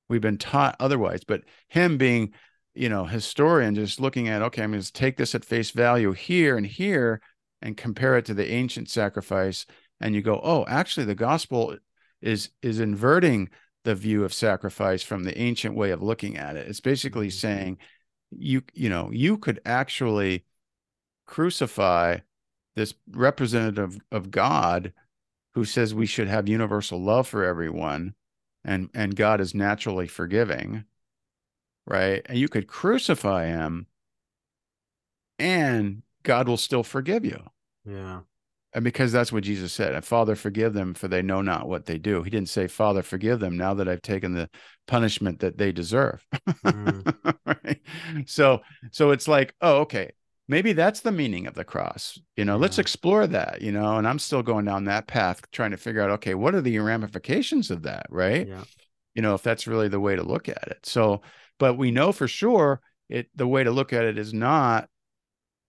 We've 0.10 0.22
been 0.22 0.39
taught 0.39 0.76
otherwise. 0.80 1.24
But 1.24 1.43
him 1.68 1.99
being 1.99 2.34
you 2.78 2.89
know 2.89 3.05
historian 3.05 3.75
just 3.75 3.99
looking 3.99 4.28
at 4.28 4.41
okay 4.41 4.63
i'm 4.63 4.71
going 4.71 4.82
to 4.82 4.93
take 4.93 5.17
this 5.17 5.34
at 5.36 5.43
face 5.43 5.71
value 5.71 6.11
here 6.11 6.57
and 6.57 6.65
here 6.65 7.21
and 7.61 7.78
compare 7.78 8.17
it 8.17 8.25
to 8.25 8.34
the 8.34 8.51
ancient 8.51 8.89
sacrifice. 8.89 9.65
And 9.99 10.13
you 10.13 10.21
go 10.21 10.39
oh 10.43 10.65
actually 10.67 11.05
the 11.05 11.15
gospel 11.15 11.78
is 12.21 12.49
is 12.61 12.80
inverting 12.80 13.49
the 13.84 13.95
view 13.95 14.23
of 14.23 14.34
sacrifice 14.34 15.01
from 15.01 15.23
the 15.23 15.38
ancient 15.38 15.75
way 15.75 15.91
of 15.91 16.03
looking 16.03 16.38
at 16.38 16.55
it. 16.55 16.67
It's 16.67 16.82
basically 16.82 17.28
mm-hmm. 17.28 17.38
saying 17.38 17.78
you 18.32 18.61
you 18.73 18.89
know 18.89 19.09
you 19.11 19.38
could 19.38 19.59
actually 19.65 20.45
crucify 21.25 22.17
this 22.75 22.93
representative 23.11 23.97
of 24.11 24.30
god 24.32 24.93
who 25.55 25.65
says 25.65 25.93
we 25.93 26.05
should 26.05 26.28
have 26.28 26.47
universal 26.47 27.01
love 27.01 27.28
for 27.28 27.43
everyone 27.43 28.13
and 28.63 28.89
and 28.93 29.15
god 29.15 29.39
is 29.41 29.55
naturally 29.55 30.07
forgiving 30.07 30.84
right? 31.88 32.21
And 32.25 32.38
you 32.38 32.49
could 32.49 32.67
crucify 32.67 33.47
him 33.47 33.88
and 35.39 36.03
God 36.23 36.47
will 36.47 36.57
still 36.57 36.83
forgive 36.83 37.25
you. 37.25 37.41
Yeah. 37.85 38.21
And 38.73 38.83
because 38.83 39.11
that's 39.11 39.31
what 39.31 39.43
Jesus 39.43 39.71
said, 39.71 40.03
Father, 40.03 40.35
forgive 40.35 40.73
them 40.73 40.93
for 40.93 41.07
they 41.07 41.21
know 41.21 41.41
not 41.41 41.67
what 41.67 41.85
they 41.85 41.97
do. 41.97 42.21
He 42.21 42.29
didn't 42.29 42.49
say, 42.49 42.67
Father, 42.67 43.01
forgive 43.01 43.39
them 43.39 43.57
now 43.57 43.73
that 43.75 43.88
I've 43.88 44.01
taken 44.01 44.33
the 44.33 44.49
punishment 44.88 45.39
that 45.39 45.57
they 45.57 45.71
deserve. 45.71 46.23
Mm. 46.65 47.15
right? 47.45 47.81
So, 48.27 48.61
so 48.91 49.11
it's 49.11 49.27
like, 49.27 49.55
oh, 49.61 49.77
okay, 49.77 50.11
maybe 50.47 50.73
that's 50.73 50.99
the 50.99 51.13
meaning 51.13 51.47
of 51.47 51.55
the 51.55 51.63
cross. 51.63 52.19
You 52.35 52.45
know, 52.45 52.55
yeah. 52.55 52.61
let's 52.61 52.77
explore 52.77 53.25
that, 53.27 53.61
you 53.61 53.71
know, 53.71 53.97
and 53.97 54.07
I'm 54.07 54.19
still 54.19 54.43
going 54.43 54.65
down 54.65 54.83
that 54.83 55.07
path, 55.07 55.41
trying 55.51 55.71
to 55.71 55.77
figure 55.77 56.01
out, 56.01 56.11
okay, 56.11 56.35
what 56.35 56.53
are 56.53 56.61
the 56.61 56.77
ramifications 56.79 57.71
of 57.71 57.83
that? 57.83 58.05
Right. 58.09 58.47
Yeah. 58.47 58.63
You 59.15 59.21
know, 59.21 59.33
if 59.33 59.41
that's 59.41 59.65
really 59.65 59.88
the 59.88 59.99
way 59.99 60.15
to 60.15 60.23
look 60.23 60.49
at 60.49 60.67
it. 60.67 60.85
So, 60.85 61.21
but 61.60 61.78
we 61.78 61.91
know 61.91 62.12
for 62.12 62.28
sure 62.28 62.82
it 63.10 63.30
the 63.36 63.47
way 63.47 63.64
to 63.64 63.72
look 63.72 63.93
at 63.93 64.03
it 64.03 64.18
is 64.18 64.34
not 64.34 64.89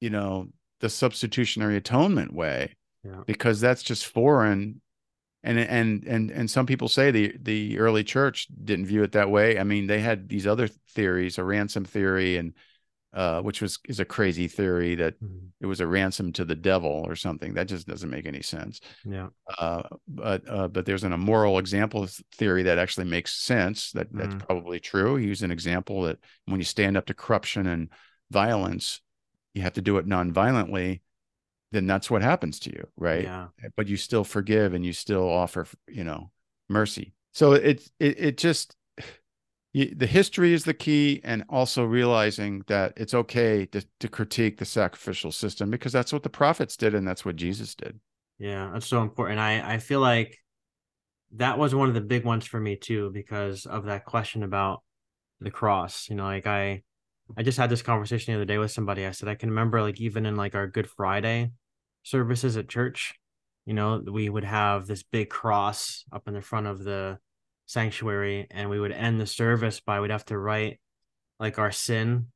you 0.01 0.11
know 0.11 0.49
the 0.81 0.89
substitutionary 0.89 1.77
atonement 1.77 2.33
way 2.33 2.75
yeah. 3.05 3.23
because 3.27 3.61
that's 3.61 3.83
just 3.83 4.07
foreign 4.07 4.81
and 5.43 5.59
and 5.59 6.05
and 6.05 6.31
and 6.31 6.51
some 6.51 6.67
people 6.67 6.89
say 6.89 7.11
the 7.11 7.35
the 7.41 7.79
early 7.79 8.05
church 8.05 8.49
didn't 8.65 8.87
view 8.87 9.03
it 9.03 9.13
that 9.13 9.31
way 9.31 9.59
i 9.59 9.65
mean 9.65 9.87
they 9.87 10.01
had 10.01 10.29
these 10.29 10.47
other 10.47 10.69
theories 10.91 11.39
a 11.39 11.45
ransom 11.45 11.85
theory 11.85 12.37
and 12.37 12.55
uh, 13.15 13.41
which 13.41 13.63
was 13.63 13.79
is 13.89 14.01
a 14.01 14.05
crazy 14.05 14.49
theory 14.49 14.95
that 14.95 15.23
mm-hmm. 15.23 15.47
it 15.61 15.67
was 15.67 15.81
a 15.81 15.87
ransom 15.87 16.33
to 16.33 16.45
the 16.45 16.55
devil 16.55 17.05
or 17.07 17.17
something. 17.17 17.55
That 17.55 17.69
just 17.69 17.87
doesn't 17.87 18.11
make 18.11 18.27
any 18.27 18.43
sense. 18.43 18.81
Yeah. 19.05 19.29
Uh, 19.59 19.83
but 20.07 20.43
uh, 20.49 20.69
but 20.69 20.85
there's 20.85 21.05
an 21.05 21.13
immoral 21.13 21.59
example 21.59 22.07
theory 22.35 22.65
that 22.65 22.79
actually 22.79 23.07
makes 23.07 23.35
sense. 23.35 23.93
That 23.93 24.09
that's 24.13 24.29
mm-hmm. 24.29 24.47
probably 24.47 24.79
true. 24.79 25.17
He 25.17 25.27
used 25.27 25.43
an 25.43 25.51
example 25.51 26.03
that 26.03 26.19
when 26.45 26.61
you 26.61 26.65
stand 26.65 26.97
up 26.97 27.07
to 27.07 27.15
corruption 27.15 27.67
and 27.67 27.89
violence, 28.31 29.01
you 29.55 29.63
have 29.63 29.75
to 29.75 29.83
do 29.83 29.97
it 29.97 30.07
non-violently. 30.07 31.03
Then 31.73 31.87
that's 31.87 32.11
what 32.11 32.23
happens 32.23 32.61
to 32.61 32.71
you, 32.71 32.87
right? 32.97 33.25
Yeah. 33.25 33.49
But 33.77 33.89
you 33.89 33.97
still 33.97 34.25
forgive 34.25 34.73
and 34.73 34.85
you 34.85 34.93
still 34.93 35.29
offer, 35.29 35.67
you 35.87 36.05
know, 36.05 36.31
mercy. 36.69 37.15
So 37.33 37.53
it's 37.53 37.91
it 37.99 38.19
it 38.19 38.39
just 38.39 38.75
the 39.85 40.07
history 40.07 40.53
is 40.53 40.65
the 40.65 40.75
key 40.75 41.21
and 41.25 41.45
also 41.49 41.85
realizing 41.85 42.65
that 42.67 42.93
it's 42.97 43.15
okay 43.15 43.67
to, 43.67 43.85
to 44.01 44.09
critique 44.09 44.59
the 44.59 44.65
sacrificial 44.65 45.31
system 45.31 45.71
because 45.71 45.93
that's 45.93 46.13
what 46.13 46.23
the 46.23 46.31
prophets 46.31 46.77
did 46.77 46.95
and 46.95 47.07
that's 47.07 47.25
what 47.25 47.37
jesus 47.37 47.75
did. 47.75 47.99
Yeah 48.39 48.71
that's 48.73 48.87
so 48.87 49.03
important. 49.03 49.41
I 49.41 49.75
i 49.75 49.79
feel 49.79 50.01
like 50.01 50.39
that 51.33 51.59
was 51.59 51.75
one 51.75 51.89
of 51.89 51.95
the 51.95 52.01
big 52.01 52.25
ones 52.25 52.47
for 52.47 52.59
me 52.59 52.77
too 52.77 53.11
because 53.13 53.67
of 53.67 53.85
that 53.85 54.05
question 54.05 54.43
about 54.43 54.83
the 55.41 55.51
cross. 55.51 56.09
You 56.09 56.17
know 56.17 56.25
like 56.25 56.47
i 56.47 56.83
i 57.37 57.43
just 57.43 57.59
had 57.59 57.71
this 57.71 57.83
conversation 57.83 58.33
the 58.33 58.39
other 58.39 58.47
day 58.47 58.59
with 58.59 58.71
somebody. 58.71 59.07
I 59.07 59.13
said 59.13 59.29
i 59.29 59.35
can 59.35 59.51
remember 59.51 59.83
like 59.83 60.01
even 60.01 60.27
in 60.27 60.37
like 60.37 60.55
our 60.55 60.67
good 60.67 60.89
friday 60.89 61.51
services 62.05 62.57
at 62.57 62.69
church 62.69 63.15
you 63.67 63.75
know 63.75 64.03
we 64.11 64.31
would 64.31 64.45
have 64.45 64.87
this 64.87 65.03
big 65.03 65.29
cross 65.29 66.05
up 66.11 66.27
in 66.27 66.33
the 66.33 66.41
front 66.41 66.67
of 66.67 66.83
the 66.83 67.19
sanctuary 67.69 68.47
and 68.51 68.71
we 68.71 68.81
would 68.81 68.93
end 68.93 69.21
the 69.21 69.27
service 69.27 69.79
by 69.79 70.01
we'd 70.01 70.11
have 70.11 70.25
to 70.25 70.39
write 70.39 70.81
like 71.39 71.59
our 71.59 71.71
sin 71.71 72.27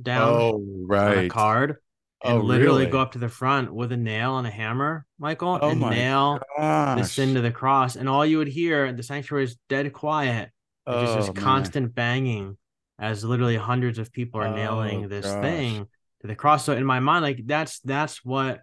down 0.00 0.28
oh, 0.28 0.64
right. 0.86 1.18
on 1.18 1.24
a 1.24 1.28
card 1.28 1.76
and 2.24 2.38
oh, 2.38 2.40
literally 2.40 2.80
really? 2.80 2.92
go 2.92 3.00
up 3.00 3.12
to 3.12 3.18
the 3.18 3.28
front 3.28 3.74
with 3.74 3.92
a 3.92 3.96
nail 3.96 4.38
and 4.38 4.46
a 4.46 4.50
hammer, 4.50 5.04
Michael, 5.18 5.58
oh 5.60 5.70
and 5.70 5.80
nail 5.80 6.40
gosh. 6.56 6.98
the 6.98 7.04
sin 7.04 7.34
to 7.34 7.40
the 7.40 7.50
cross. 7.50 7.96
And 7.96 8.08
all 8.08 8.24
you 8.24 8.38
would 8.38 8.48
hear, 8.48 8.92
the 8.92 9.02
sanctuary 9.02 9.44
is 9.44 9.56
dead 9.68 9.92
quiet. 9.92 10.50
Oh, 10.86 11.02
just 11.02 11.16
this 11.16 11.34
man. 11.34 11.44
constant 11.44 11.94
banging 11.94 12.56
as 12.98 13.24
literally 13.24 13.56
hundreds 13.56 13.98
of 13.98 14.12
people 14.12 14.40
are 14.40 14.54
nailing 14.54 15.04
oh, 15.04 15.08
this 15.08 15.26
gosh. 15.26 15.42
thing 15.42 15.86
to 16.22 16.26
the 16.26 16.34
cross. 16.34 16.64
So 16.64 16.74
in 16.74 16.84
my 16.84 17.00
mind, 17.00 17.22
like 17.22 17.40
that's 17.44 17.80
that's 17.80 18.24
what 18.24 18.60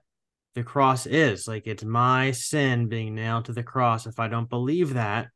the 0.56 0.64
cross 0.64 1.06
is. 1.06 1.48
Like 1.48 1.68
it's 1.68 1.84
my 1.84 2.32
sin 2.32 2.88
being 2.88 3.14
nailed 3.14 3.46
to 3.46 3.54
the 3.54 3.64
cross. 3.64 4.08
If 4.08 4.20
I 4.20 4.30
don't 4.30 4.50
believe 4.50 4.96
that, 4.96 5.28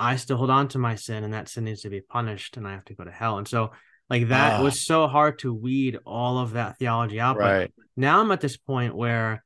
I 0.00 0.16
still 0.16 0.38
hold 0.38 0.48
on 0.48 0.68
to 0.68 0.78
my 0.78 0.94
sin 0.94 1.24
and 1.24 1.34
that 1.34 1.48
sin 1.50 1.64
needs 1.64 1.82
to 1.82 1.90
be 1.90 2.00
punished 2.00 2.56
and 2.56 2.66
I 2.66 2.72
have 2.72 2.86
to 2.86 2.94
go 2.94 3.04
to 3.04 3.10
hell. 3.10 3.36
And 3.36 3.46
so 3.46 3.72
like 4.08 4.28
that 4.28 4.62
was 4.62 4.80
so 4.80 5.06
hard 5.06 5.38
to 5.40 5.52
weed 5.52 5.98
all 6.06 6.38
of 6.38 6.52
that 6.52 6.78
theology 6.78 7.20
out. 7.20 7.36
Right. 7.36 7.70
But 7.76 7.84
now 7.98 8.20
I'm 8.20 8.32
at 8.32 8.40
this 8.40 8.56
point 8.56 8.96
where 8.96 9.44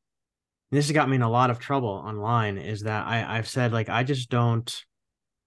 this 0.70 0.86
has 0.86 0.92
got 0.92 1.08
me 1.08 1.16
in 1.16 1.22
a 1.22 1.30
lot 1.30 1.50
of 1.50 1.58
trouble 1.58 1.88
online 1.88 2.58
is 2.58 2.82
that 2.82 3.04
I, 3.04 3.36
I've 3.36 3.48
said 3.48 3.72
like 3.72 3.88
I 3.88 4.04
just 4.04 4.30
don't 4.30 4.72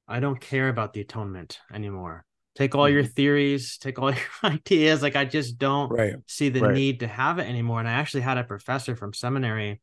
I 0.10 0.20
don't 0.20 0.40
care 0.40 0.68
about 0.68 0.92
the 0.92 1.02
atonement 1.02 1.60
anymore. 1.74 2.26
Take 2.56 2.76
all 2.76 2.86
mm-hmm. 2.86 2.96
your 2.96 3.04
theories, 3.06 3.78
take 3.78 4.00
all 4.00 4.12
your 4.14 4.20
ideas. 4.44 5.02
Like 5.02 5.16
I 5.16 5.24
just 5.24 5.58
don't 5.58 5.90
right. 5.90 6.16
see 6.28 6.50
the 6.50 6.60
right. 6.60 6.74
need 6.74 7.00
to 7.00 7.08
have 7.08 7.40
it 7.40 7.48
anymore. 7.48 7.80
And 7.80 7.88
I 7.88 7.94
actually 7.94 8.22
had 8.22 8.38
a 8.38 8.44
professor 8.44 8.94
from 8.94 9.14
seminary 9.14 9.80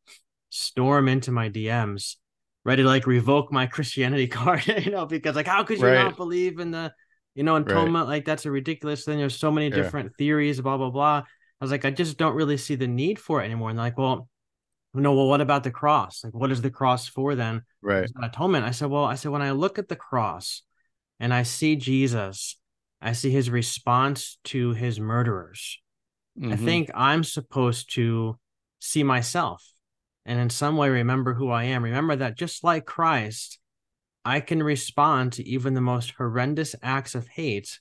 storm 0.51 1.07
into 1.07 1.31
my 1.31 1.49
DMs 1.49 2.17
ready 2.65 2.83
to 2.83 2.89
like 2.89 3.07
revoke 3.07 3.51
my 3.51 3.67
Christianity 3.67 4.27
card, 4.39 4.65
you 4.67 4.91
know, 4.91 5.05
because 5.05 5.35
like 5.35 5.47
how 5.47 5.63
could 5.63 5.79
you 5.79 5.85
right. 5.85 6.03
not 6.03 6.17
believe 6.17 6.59
in 6.59 6.71
the 6.71 6.93
you 7.35 7.43
know 7.43 7.55
atonement? 7.55 8.07
Right. 8.07 8.15
Like 8.15 8.25
that's 8.25 8.45
a 8.45 8.51
ridiculous 8.51 9.05
thing. 9.05 9.19
There's 9.19 9.37
so 9.37 9.51
many 9.51 9.67
yeah. 9.67 9.75
different 9.75 10.15
theories, 10.17 10.59
blah 10.59 10.77
blah 10.77 10.89
blah. 10.89 11.23
I 11.61 11.63
was 11.63 11.71
like, 11.71 11.85
I 11.85 11.91
just 11.91 12.17
don't 12.17 12.35
really 12.35 12.57
see 12.57 12.75
the 12.75 12.87
need 12.87 13.17
for 13.17 13.41
it 13.41 13.45
anymore. 13.45 13.69
And 13.69 13.77
like, 13.77 13.97
well, 13.97 14.27
no, 14.93 15.13
well, 15.13 15.27
what 15.27 15.41
about 15.41 15.63
the 15.63 15.71
cross? 15.71 16.23
Like, 16.23 16.33
what 16.33 16.51
is 16.51 16.61
the 16.61 16.69
cross 16.69 17.07
for 17.07 17.35
then? 17.35 17.63
Right. 17.81 18.09
Atonement. 18.21 18.65
I 18.65 18.71
said, 18.71 18.89
well, 18.89 19.05
I 19.05 19.15
said, 19.15 19.31
when 19.31 19.41
I 19.41 19.51
look 19.51 19.79
at 19.79 19.87
the 19.87 19.95
cross 19.95 20.63
and 21.19 21.33
I 21.33 21.43
see 21.43 21.77
Jesus, 21.77 22.57
I 23.01 23.13
see 23.13 23.31
his 23.31 23.49
response 23.49 24.37
to 24.45 24.73
his 24.73 24.99
murderers. 24.99 25.79
Mm-hmm. 26.39 26.53
I 26.53 26.55
think 26.57 26.91
I'm 26.93 27.23
supposed 27.23 27.93
to 27.95 28.37
see 28.79 29.03
myself 29.03 29.65
and 30.25 30.39
in 30.39 30.49
some 30.49 30.77
way 30.77 30.89
remember 30.89 31.33
who 31.33 31.49
I 31.49 31.65
am. 31.65 31.83
Remember 31.83 32.15
that 32.15 32.37
just 32.37 32.63
like 32.63 32.85
Christ, 32.85 33.59
I 34.23 34.39
can 34.39 34.63
respond 34.63 35.33
to 35.33 35.47
even 35.47 35.73
the 35.73 35.81
most 35.81 36.13
horrendous 36.17 36.75
acts 36.81 37.15
of 37.15 37.27
hate 37.27 37.79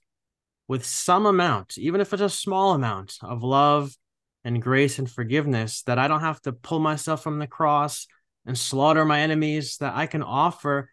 with 0.68 0.84
some 0.84 1.26
amount, 1.26 1.78
even 1.78 2.00
if 2.00 2.12
it's 2.12 2.22
a 2.22 2.28
small 2.28 2.74
amount 2.74 3.16
of 3.22 3.42
love 3.42 3.96
and 4.44 4.60
grace 4.60 4.98
and 4.98 5.10
forgiveness, 5.10 5.82
that 5.82 5.98
I 5.98 6.06
don't 6.08 6.20
have 6.20 6.40
to 6.42 6.52
pull 6.52 6.80
myself 6.80 7.22
from 7.22 7.38
the 7.38 7.46
cross 7.46 8.06
and 8.46 8.58
slaughter 8.58 9.04
my 9.04 9.20
enemies, 9.20 9.78
that 9.78 9.94
I 9.94 10.06
can 10.06 10.22
offer. 10.22 10.90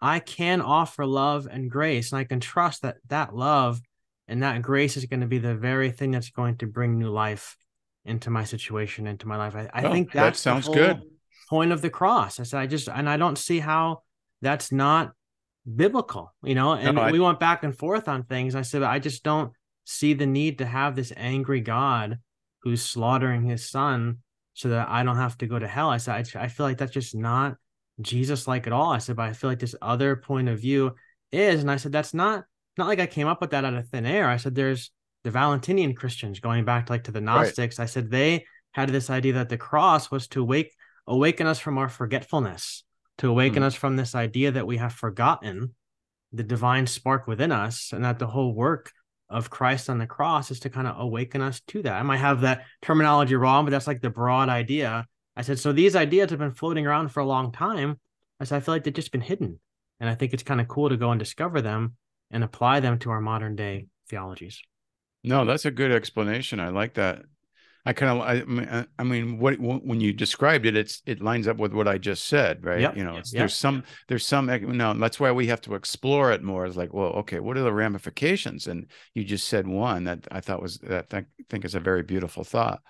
I 0.00 0.20
can 0.20 0.60
offer 0.60 1.04
love 1.06 1.48
and 1.50 1.70
grace, 1.70 2.12
and 2.12 2.18
I 2.18 2.24
can 2.24 2.40
trust 2.40 2.82
that 2.82 2.96
that 3.08 3.34
love 3.34 3.80
and 4.28 4.42
that 4.42 4.62
grace 4.62 4.96
is 4.96 5.06
going 5.06 5.20
to 5.20 5.26
be 5.26 5.38
the 5.38 5.54
very 5.54 5.90
thing 5.90 6.12
that's 6.12 6.30
going 6.30 6.56
to 6.58 6.66
bring 6.66 6.98
new 6.98 7.10
life 7.10 7.56
into 8.04 8.30
my 8.30 8.44
situation, 8.44 9.06
into 9.06 9.28
my 9.28 9.36
life. 9.36 9.54
I, 9.54 9.70
I 9.72 9.84
oh, 9.84 9.92
think 9.92 10.12
that 10.12 10.36
sounds 10.36 10.68
good. 10.68 11.02
Point 11.48 11.72
of 11.72 11.82
the 11.82 11.90
cross. 11.90 12.40
I 12.40 12.44
said, 12.44 12.60
I 12.60 12.66
just, 12.66 12.88
and 12.88 13.08
I 13.08 13.16
don't 13.16 13.38
see 13.38 13.58
how 13.58 14.02
that's 14.40 14.72
not 14.72 15.12
biblical, 15.76 16.34
you 16.42 16.54
know. 16.54 16.72
And 16.72 16.96
no, 16.96 17.02
I, 17.02 17.12
we 17.12 17.20
went 17.20 17.40
back 17.40 17.62
and 17.62 17.76
forth 17.76 18.08
on 18.08 18.24
things. 18.24 18.54
I 18.54 18.62
said, 18.62 18.82
I 18.82 18.98
just 18.98 19.22
don't 19.22 19.52
see 19.84 20.14
the 20.14 20.26
need 20.26 20.58
to 20.58 20.66
have 20.66 20.96
this 20.96 21.12
angry 21.16 21.60
God 21.60 22.18
who's 22.62 22.82
slaughtering 22.82 23.44
his 23.44 23.68
son 23.68 24.18
so 24.54 24.68
that 24.68 24.88
I 24.88 25.02
don't 25.02 25.16
have 25.16 25.38
to 25.38 25.46
go 25.46 25.58
to 25.58 25.68
hell. 25.68 25.90
I 25.90 25.96
said, 25.98 26.26
I, 26.36 26.44
I 26.44 26.48
feel 26.48 26.66
like 26.66 26.78
that's 26.78 26.92
just 26.92 27.14
not 27.14 27.56
Jesus 28.00 28.48
like 28.48 28.66
at 28.66 28.72
all. 28.72 28.92
I 28.92 28.98
said, 28.98 29.16
but 29.16 29.28
I 29.28 29.32
feel 29.32 29.50
like 29.50 29.58
this 29.58 29.74
other 29.82 30.16
point 30.16 30.48
of 30.48 30.58
view 30.58 30.94
is, 31.30 31.60
and 31.60 31.70
I 31.70 31.76
said, 31.76 31.92
that's 31.92 32.14
not 32.14 32.44
not 32.78 32.86
like 32.88 33.00
I 33.00 33.06
came 33.06 33.26
up 33.26 33.40
with 33.40 33.50
that 33.50 33.64
out 33.64 33.74
of 33.74 33.88
thin 33.88 34.06
air. 34.06 34.28
I 34.28 34.38
said, 34.38 34.54
there's 34.54 34.90
the 35.24 35.30
Valentinian 35.30 35.94
Christians 35.94 36.40
going 36.40 36.64
back 36.64 36.86
to 36.86 36.92
like 36.92 37.04
to 37.04 37.12
the 37.12 37.20
Gnostics. 37.20 37.78
Right. 37.78 37.84
I 37.84 37.86
said 37.86 38.10
they 38.10 38.46
had 38.72 38.88
this 38.88 39.10
idea 39.10 39.34
that 39.34 39.48
the 39.48 39.58
cross 39.58 40.10
was 40.10 40.26
to 40.28 40.44
wake 40.44 40.72
awaken 41.06 41.46
us 41.46 41.58
from 41.58 41.78
our 41.78 41.88
forgetfulness 41.88 42.84
to 43.18 43.28
awaken 43.28 43.62
mm. 43.62 43.66
us 43.66 43.74
from 43.74 43.96
this 43.96 44.14
idea 44.14 44.52
that 44.52 44.66
we 44.66 44.76
have 44.76 44.92
forgotten 44.92 45.74
the 46.32 46.42
divine 46.42 46.86
spark 46.86 47.26
within 47.26 47.52
us 47.52 47.92
and 47.92 48.04
that 48.04 48.18
the 48.18 48.26
whole 48.26 48.54
work 48.54 48.90
of 49.28 49.50
Christ 49.50 49.88
on 49.90 49.98
the 49.98 50.06
cross 50.06 50.50
is 50.50 50.60
to 50.60 50.70
kind 50.70 50.86
of 50.86 50.98
awaken 50.98 51.40
us 51.40 51.60
to 51.68 51.82
that. 51.82 51.94
I 51.94 52.02
might 52.02 52.18
have 52.18 52.42
that 52.42 52.64
terminology 52.80 53.34
wrong, 53.34 53.64
but 53.64 53.70
that's 53.70 53.86
like 53.86 54.00
the 54.00 54.10
broad 54.10 54.48
idea. 54.48 55.06
I 55.36 55.42
said, 55.42 55.58
so 55.58 55.72
these 55.72 55.96
ideas 55.96 56.30
have 56.30 56.38
been 56.38 56.52
floating 56.52 56.86
around 56.86 57.08
for 57.08 57.20
a 57.20 57.26
long 57.26 57.52
time. 57.52 57.98
I 58.40 58.44
said, 58.44 58.56
I 58.56 58.60
feel 58.60 58.74
like 58.74 58.84
they've 58.84 58.92
just 58.92 59.12
been 59.12 59.20
hidden. 59.20 59.58
And 60.00 60.08
I 60.10 60.14
think 60.14 60.32
it's 60.32 60.42
kind 60.42 60.60
of 60.60 60.68
cool 60.68 60.88
to 60.88 60.96
go 60.96 61.10
and 61.10 61.18
discover 61.18 61.62
them 61.62 61.96
and 62.30 62.42
apply 62.42 62.80
them 62.80 62.98
to 63.00 63.10
our 63.10 63.20
modern 63.20 63.56
day 63.56 63.86
theologies. 64.08 64.60
No, 65.24 65.44
that's 65.44 65.64
a 65.64 65.70
good 65.70 65.92
explanation. 65.92 66.60
I 66.60 66.68
like 66.68 66.94
that. 66.94 67.22
I 67.84 67.92
kind 67.92 68.20
of, 68.20 68.68
I, 68.68 68.86
I 68.96 69.02
mean, 69.02 69.38
what 69.40 69.58
when 69.58 70.00
you 70.00 70.12
described 70.12 70.66
it, 70.66 70.76
it's 70.76 71.02
it 71.04 71.20
lines 71.20 71.48
up 71.48 71.56
with 71.56 71.72
what 71.72 71.88
I 71.88 71.98
just 71.98 72.26
said, 72.26 72.64
right? 72.64 72.80
Yep. 72.80 72.96
You 72.96 73.04
know, 73.04 73.16
yep. 73.16 73.24
there's 73.32 73.54
some, 73.54 73.82
there's 74.06 74.24
some, 74.24 74.46
no, 74.46 74.94
that's 74.94 75.18
why 75.18 75.32
we 75.32 75.48
have 75.48 75.60
to 75.62 75.74
explore 75.74 76.30
it 76.30 76.44
more. 76.44 76.64
It's 76.64 76.76
like, 76.76 76.94
well, 76.94 77.08
okay, 77.14 77.40
what 77.40 77.56
are 77.56 77.62
the 77.62 77.72
ramifications? 77.72 78.68
And 78.68 78.86
you 79.14 79.24
just 79.24 79.48
said 79.48 79.66
one 79.66 80.04
that 80.04 80.28
I 80.30 80.40
thought 80.40 80.62
was 80.62 80.78
that 80.78 81.12
I 81.12 81.24
think 81.50 81.64
is 81.64 81.74
a 81.74 81.80
very 81.80 82.04
beautiful 82.04 82.44
thought. 82.44 82.82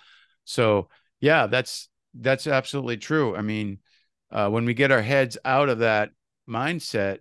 So 0.45 0.89
yeah, 1.21 1.47
that's 1.47 1.89
that's 2.13 2.47
absolutely 2.47 2.99
true. 2.99 3.35
I 3.35 3.41
mean, 3.41 3.79
uh, 4.31 4.51
when 4.51 4.67
we 4.67 4.75
get 4.75 4.93
our 4.93 5.01
heads 5.01 5.39
out 5.43 5.71
of 5.71 5.79
that 5.79 6.11
mindset, 6.47 7.21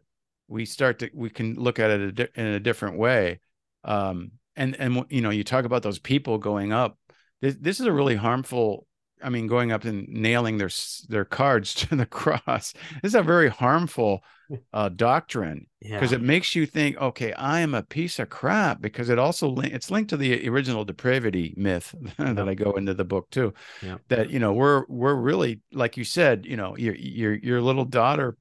we 0.49 0.66
start 0.66 0.99
to 0.99 1.09
we 1.14 1.30
can 1.30 1.55
look 1.55 1.80
at 1.80 1.89
it 1.91 2.32
in 2.36 2.45
a 2.47 2.59
different 2.59 2.97
way. 2.97 3.39
Um, 3.86 4.32
and 4.62 4.76
and 4.80 5.05
you 5.09 5.22
know, 5.22 5.30
you 5.30 5.43
talk 5.43 5.66
about 5.66 5.84
those 5.84 5.99
people 5.99 6.38
going 6.38 6.72
up 6.72 6.97
this, 7.41 7.55
this 7.59 7.80
is 7.80 7.88
a 7.88 7.91
really 7.91 8.16
harmful 8.16 8.88
I 9.24 9.30
mean, 9.30 9.47
going 9.47 9.72
up 9.72 9.84
and 9.84 10.07
nailing 10.09 10.57
their 10.57 10.70
their 11.09 11.26
cards 11.26 11.74
to 11.76 11.95
the 11.95 12.05
cross. 12.05 12.74
This 13.01 13.12
is 13.12 13.16
a 13.16 13.24
very 13.24 13.49
harmful 13.49 14.24
uh, 14.74 14.89
doctrine 14.89 15.68
because 15.82 16.12
yeah. 16.12 16.18
it 16.18 16.22
makes 16.22 16.55
you 16.55 16.66
think, 16.66 16.97
okay, 16.97 17.32
I 17.34 17.62
am 17.62 17.74
a 17.74 17.84
piece 17.84 18.20
of 18.20 18.30
crap. 18.30 18.82
Because 18.82 19.09
it 19.09 19.20
also 19.20 19.55
it's 19.59 19.91
linked 19.91 20.09
to 20.09 20.18
the 20.18 20.47
original 20.49 20.86
depravity 20.86 21.53
myth 21.55 21.93
that 22.18 22.38
yeah. 22.38 22.45
I 22.45 22.53
go 22.53 22.74
into 22.74 22.93
the 22.93 23.05
book 23.05 23.30
too. 23.30 23.53
Yeah. 23.82 23.97
That 24.09 24.30
you 24.30 24.39
know 24.39 24.53
we're 24.53 24.86
we're 24.88 25.16
really 25.16 25.62
like 25.72 25.97
you 25.97 26.03
said, 26.03 26.45
you 26.45 26.57
know, 26.57 26.76
your 26.78 26.95
your 26.95 27.34
your 27.36 27.62
little 27.62 27.86
daughter, 27.86 28.38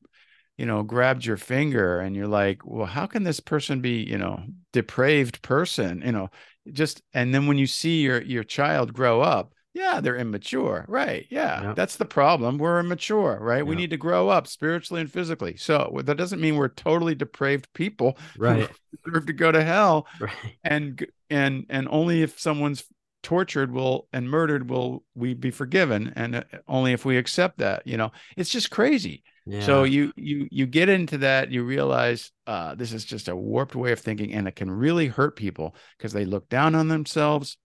you 0.60 0.66
know, 0.66 0.82
grabbed 0.82 1.24
your 1.24 1.38
finger 1.38 2.00
and 2.00 2.14
you're 2.14 2.28
like, 2.28 2.60
well, 2.66 2.84
how 2.84 3.06
can 3.06 3.22
this 3.22 3.40
person 3.40 3.80
be, 3.80 4.02
you 4.02 4.18
know, 4.18 4.42
depraved 4.74 5.40
person? 5.40 6.02
You 6.04 6.12
know, 6.12 6.30
just 6.70 7.00
and 7.14 7.34
then 7.34 7.46
when 7.46 7.56
you 7.56 7.66
see 7.66 8.02
your 8.02 8.20
your 8.20 8.44
child 8.44 8.92
grow 8.92 9.22
up 9.22 9.54
yeah 9.72 10.00
they're 10.00 10.16
immature 10.16 10.84
right 10.88 11.26
yeah 11.30 11.62
yep. 11.62 11.76
that's 11.76 11.96
the 11.96 12.04
problem 12.04 12.58
we're 12.58 12.80
immature 12.80 13.38
right 13.40 13.58
yep. 13.58 13.66
we 13.66 13.76
need 13.76 13.90
to 13.90 13.96
grow 13.96 14.28
up 14.28 14.46
spiritually 14.46 15.00
and 15.00 15.10
physically 15.10 15.56
so 15.56 15.96
that 16.04 16.16
doesn't 16.16 16.40
mean 16.40 16.56
we're 16.56 16.68
totally 16.68 17.14
depraved 17.14 17.72
people 17.72 18.18
right 18.36 18.68
deserve 19.04 19.26
to 19.26 19.32
go 19.32 19.52
to 19.52 19.62
hell 19.62 20.06
right. 20.18 20.32
and 20.64 21.06
and 21.30 21.66
and 21.70 21.86
only 21.90 22.22
if 22.22 22.38
someone's 22.38 22.84
tortured 23.22 23.72
will 23.72 24.08
and 24.12 24.28
murdered 24.28 24.70
will 24.70 25.04
we 25.14 25.34
be 25.34 25.50
forgiven 25.50 26.12
and 26.16 26.36
uh, 26.36 26.42
only 26.66 26.92
if 26.92 27.04
we 27.04 27.16
accept 27.16 27.58
that 27.58 27.86
you 27.86 27.96
know 27.96 28.10
it's 28.36 28.50
just 28.50 28.70
crazy 28.70 29.22
yeah. 29.46 29.60
so 29.60 29.84
you 29.84 30.12
you 30.16 30.48
you 30.50 30.66
get 30.66 30.88
into 30.88 31.18
that 31.18 31.50
you 31.50 31.62
realize 31.62 32.32
uh, 32.46 32.74
this 32.74 32.92
is 32.92 33.04
just 33.04 33.28
a 33.28 33.36
warped 33.36 33.74
way 33.74 33.92
of 33.92 34.00
thinking 34.00 34.32
and 34.32 34.48
it 34.48 34.56
can 34.56 34.70
really 34.70 35.06
hurt 35.06 35.36
people 35.36 35.74
because 35.98 36.12
they 36.12 36.24
look 36.24 36.48
down 36.48 36.74
on 36.74 36.88
themselves 36.88 37.58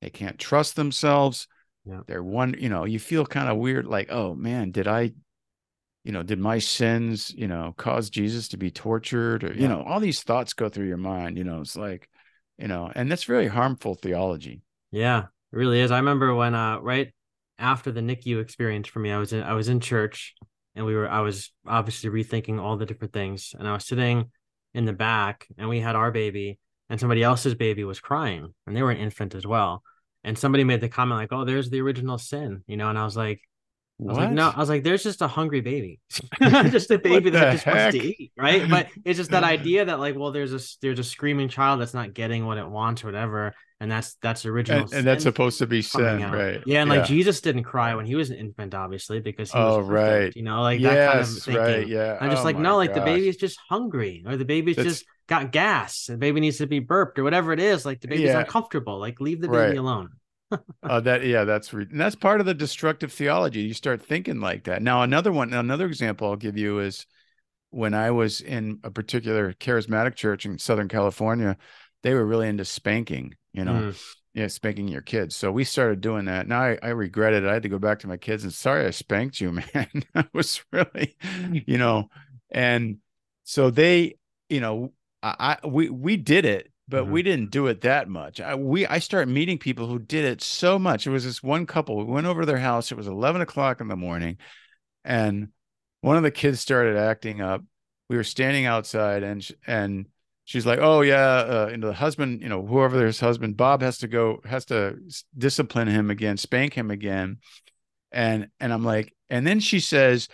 they 0.00 0.10
can't 0.10 0.38
trust 0.38 0.76
themselves 0.76 1.48
yeah. 1.84 2.00
they're 2.06 2.22
one 2.22 2.54
you 2.58 2.68
know 2.68 2.84
you 2.84 2.98
feel 2.98 3.26
kind 3.26 3.48
of 3.48 3.56
weird 3.56 3.86
like 3.86 4.10
oh 4.12 4.34
man 4.34 4.70
did 4.70 4.86
i 4.86 5.10
you 6.04 6.12
know 6.12 6.22
did 6.22 6.38
my 6.38 6.58
sins 6.58 7.32
you 7.34 7.48
know 7.48 7.74
cause 7.76 8.10
jesus 8.10 8.48
to 8.48 8.56
be 8.56 8.70
tortured 8.70 9.42
or 9.42 9.52
yeah. 9.52 9.62
you 9.62 9.68
know 9.68 9.82
all 9.82 10.00
these 10.00 10.22
thoughts 10.22 10.52
go 10.52 10.68
through 10.68 10.86
your 10.86 10.96
mind 10.96 11.36
you 11.36 11.44
know 11.44 11.60
it's 11.60 11.76
like 11.76 12.08
you 12.58 12.68
know 12.68 12.90
and 12.94 13.10
that's 13.10 13.24
very 13.24 13.48
harmful 13.48 13.94
theology 13.94 14.62
yeah, 14.90 15.24
it 15.52 15.56
really 15.56 15.80
is. 15.80 15.90
I 15.90 15.98
remember 15.98 16.34
when 16.34 16.54
uh 16.54 16.78
right 16.80 17.12
after 17.58 17.92
the 17.92 18.00
NICU 18.00 18.40
experience 18.40 18.88
for 18.88 19.00
me, 19.00 19.10
I 19.10 19.18
was 19.18 19.32
in 19.32 19.42
I 19.42 19.54
was 19.54 19.68
in 19.68 19.80
church 19.80 20.34
and 20.74 20.86
we 20.86 20.94
were 20.94 21.08
I 21.08 21.20
was 21.20 21.52
obviously 21.66 22.10
rethinking 22.10 22.60
all 22.60 22.76
the 22.76 22.86
different 22.86 23.12
things 23.12 23.54
and 23.58 23.68
I 23.68 23.72
was 23.72 23.86
sitting 23.86 24.30
in 24.74 24.84
the 24.84 24.92
back 24.92 25.46
and 25.58 25.68
we 25.68 25.80
had 25.80 25.96
our 25.96 26.10
baby 26.10 26.58
and 26.88 26.98
somebody 26.98 27.22
else's 27.22 27.54
baby 27.54 27.84
was 27.84 28.00
crying 28.00 28.54
and 28.66 28.76
they 28.76 28.82
were 28.82 28.90
an 28.90 28.98
infant 28.98 29.34
as 29.34 29.46
well. 29.46 29.82
And 30.22 30.36
somebody 30.38 30.64
made 30.64 30.82
the 30.82 30.88
comment 30.88 31.18
like, 31.18 31.32
"Oh, 31.32 31.44
there's 31.46 31.70
the 31.70 31.80
original 31.80 32.18
sin," 32.18 32.62
you 32.66 32.76
know, 32.76 32.90
and 32.90 32.98
I 32.98 33.04
was 33.04 33.16
like, 33.16 33.40
I 34.02 34.08
was 34.08 34.16
like, 34.16 34.30
no, 34.30 34.48
I 34.54 34.58
was 34.58 34.68
like, 34.68 34.82
there's 34.82 35.02
just 35.02 35.20
a 35.20 35.26
hungry 35.26 35.60
baby, 35.60 36.00
just 36.40 36.90
a 36.90 36.98
baby 36.98 37.30
that 37.30 37.52
just 37.52 37.64
heck? 37.64 37.74
wants 37.74 37.98
to 37.98 38.22
eat, 38.22 38.32
right? 38.36 38.68
But 38.68 38.88
it's 39.04 39.18
just 39.18 39.30
that 39.30 39.44
idea 39.56 39.84
that 39.84 39.98
like, 39.98 40.16
well, 40.16 40.32
there's 40.32 40.54
a 40.54 40.60
there's 40.80 40.98
a 40.98 41.04
screaming 41.04 41.48
child 41.48 41.80
that's 41.80 41.92
not 41.92 42.14
getting 42.14 42.46
what 42.46 42.56
it 42.56 42.66
wants 42.66 43.04
or 43.04 43.08
whatever, 43.08 43.54
and 43.78 43.90
that's 43.90 44.14
that's 44.22 44.46
original, 44.46 44.84
and, 44.84 44.92
and 44.92 45.06
that's 45.06 45.24
supposed 45.24 45.58
to 45.58 45.66
be 45.66 45.82
sin, 45.82 46.22
out. 46.22 46.32
right? 46.32 46.62
Yeah, 46.64 46.80
and 46.80 46.90
yeah. 46.90 46.98
like 46.98 47.06
Jesus 47.06 47.40
didn't 47.42 47.64
cry 47.64 47.94
when 47.94 48.06
he 48.06 48.14
was 48.14 48.30
an 48.30 48.36
infant, 48.36 48.74
obviously, 48.74 49.20
because 49.20 49.52
he 49.52 49.58
was 49.58 49.76
oh 49.76 49.86
perfect, 49.86 50.24
right, 50.24 50.36
you 50.36 50.44
know, 50.44 50.62
like 50.62 50.80
yes, 50.80 50.94
that 50.94 51.06
kind 51.06 51.20
of 51.20 51.42
thinking. 51.42 51.62
Right, 51.62 51.88
yeah, 51.88 52.18
I'm 52.20 52.30
just 52.30 52.42
oh, 52.42 52.44
like, 52.44 52.58
no, 52.58 52.76
like 52.76 52.94
the 52.94 53.02
baby 53.02 53.28
is 53.28 53.36
just 53.36 53.58
hungry, 53.68 54.24
or 54.26 54.36
the 54.36 54.46
baby's 54.46 54.76
that's... 54.76 54.88
just 54.88 55.04
got 55.26 55.52
gas, 55.52 56.06
the 56.06 56.16
baby 56.16 56.40
needs 56.40 56.58
to 56.58 56.66
be 56.66 56.78
burped, 56.78 57.18
or 57.18 57.24
whatever 57.24 57.52
it 57.52 57.60
is. 57.60 57.84
Like 57.84 58.00
the 58.00 58.08
baby's 58.08 58.28
yeah. 58.28 58.40
uncomfortable, 58.40 58.98
like 58.98 59.20
leave 59.20 59.40
the 59.40 59.48
baby 59.48 59.58
right. 59.58 59.76
alone 59.76 60.10
uh, 60.82 61.00
that 61.00 61.24
yeah, 61.24 61.44
that's 61.44 61.72
re- 61.72 61.86
that's 61.90 62.16
part 62.16 62.40
of 62.40 62.46
the 62.46 62.54
destructive 62.54 63.12
theology. 63.12 63.60
You 63.60 63.74
start 63.74 64.02
thinking 64.02 64.40
like 64.40 64.64
that. 64.64 64.82
Now, 64.82 65.02
another 65.02 65.32
one, 65.32 65.52
another 65.52 65.86
example 65.86 66.28
I'll 66.28 66.36
give 66.36 66.56
you 66.56 66.80
is 66.80 67.06
when 67.70 67.94
I 67.94 68.10
was 68.10 68.40
in 68.40 68.80
a 68.82 68.90
particular 68.90 69.52
charismatic 69.54 70.14
church 70.16 70.44
in 70.44 70.58
Southern 70.58 70.88
California, 70.88 71.56
they 72.02 72.14
were 72.14 72.26
really 72.26 72.48
into 72.48 72.64
spanking. 72.64 73.34
You 73.52 73.64
know, 73.64 73.72
mm. 73.72 74.02
yeah, 74.34 74.46
spanking 74.46 74.88
your 74.88 75.02
kids. 75.02 75.34
So 75.36 75.50
we 75.50 75.64
started 75.64 76.00
doing 76.00 76.26
that. 76.26 76.46
Now 76.46 76.62
I, 76.62 76.78
I 76.82 76.88
regretted 76.88 77.44
it. 77.44 77.48
I 77.48 77.54
had 77.54 77.64
to 77.64 77.68
go 77.68 77.78
back 77.78 78.00
to 78.00 78.08
my 78.08 78.16
kids 78.16 78.44
and 78.44 78.52
sorry 78.52 78.86
I 78.86 78.90
spanked 78.90 79.40
you, 79.40 79.52
man. 79.74 79.88
that 80.14 80.28
was 80.32 80.62
really, 80.72 81.16
you 81.66 81.78
know, 81.78 82.08
and 82.50 82.98
so 83.44 83.70
they, 83.70 84.16
you 84.48 84.60
know, 84.60 84.92
I, 85.22 85.58
I 85.62 85.66
we 85.66 85.90
we 85.90 86.16
did 86.16 86.44
it 86.44 86.70
but 86.90 87.04
mm-hmm. 87.04 87.12
we 87.12 87.22
didn't 87.22 87.50
do 87.50 87.68
it 87.68 87.82
that 87.82 88.08
much. 88.08 88.40
I, 88.40 88.56
we 88.56 88.86
I 88.86 88.98
started 88.98 89.32
meeting 89.32 89.58
people 89.58 89.86
who 89.86 89.98
did 89.98 90.24
it 90.24 90.42
so 90.42 90.78
much. 90.78 91.06
It 91.06 91.10
was 91.10 91.24
this 91.24 91.42
one 91.42 91.64
couple. 91.64 91.96
We 91.96 92.04
went 92.04 92.26
over 92.26 92.42
to 92.42 92.46
their 92.46 92.58
house. 92.58 92.90
It 92.92 92.96
was 92.96 93.06
eleven 93.06 93.40
o'clock 93.40 93.80
in 93.80 93.88
the 93.88 93.96
morning, 93.96 94.38
and 95.04 95.48
one 96.00 96.16
of 96.16 96.22
the 96.22 96.30
kids 96.30 96.60
started 96.60 96.96
acting 96.96 97.40
up. 97.40 97.62
We 98.08 98.16
were 98.16 98.24
standing 98.24 98.66
outside, 98.66 99.22
and 99.22 99.48
and 99.66 100.06
she's 100.44 100.66
like, 100.66 100.80
"Oh 100.82 101.00
yeah," 101.02 101.16
uh, 101.16 101.70
and 101.72 101.82
the 101.82 101.92
husband, 101.92 102.42
you 102.42 102.48
know, 102.48 102.66
whoever 102.66 102.98
their 102.98 103.12
husband, 103.12 103.56
Bob 103.56 103.82
has 103.82 103.98
to 103.98 104.08
go, 104.08 104.40
has 104.44 104.64
to 104.66 104.98
discipline 105.38 105.88
him 105.88 106.10
again, 106.10 106.36
spank 106.36 106.74
him 106.74 106.90
again, 106.90 107.38
and 108.10 108.48
and 108.58 108.72
I'm 108.72 108.84
like, 108.84 109.14
and 109.30 109.46
then 109.46 109.60
she 109.60 109.78
says, 109.78 110.28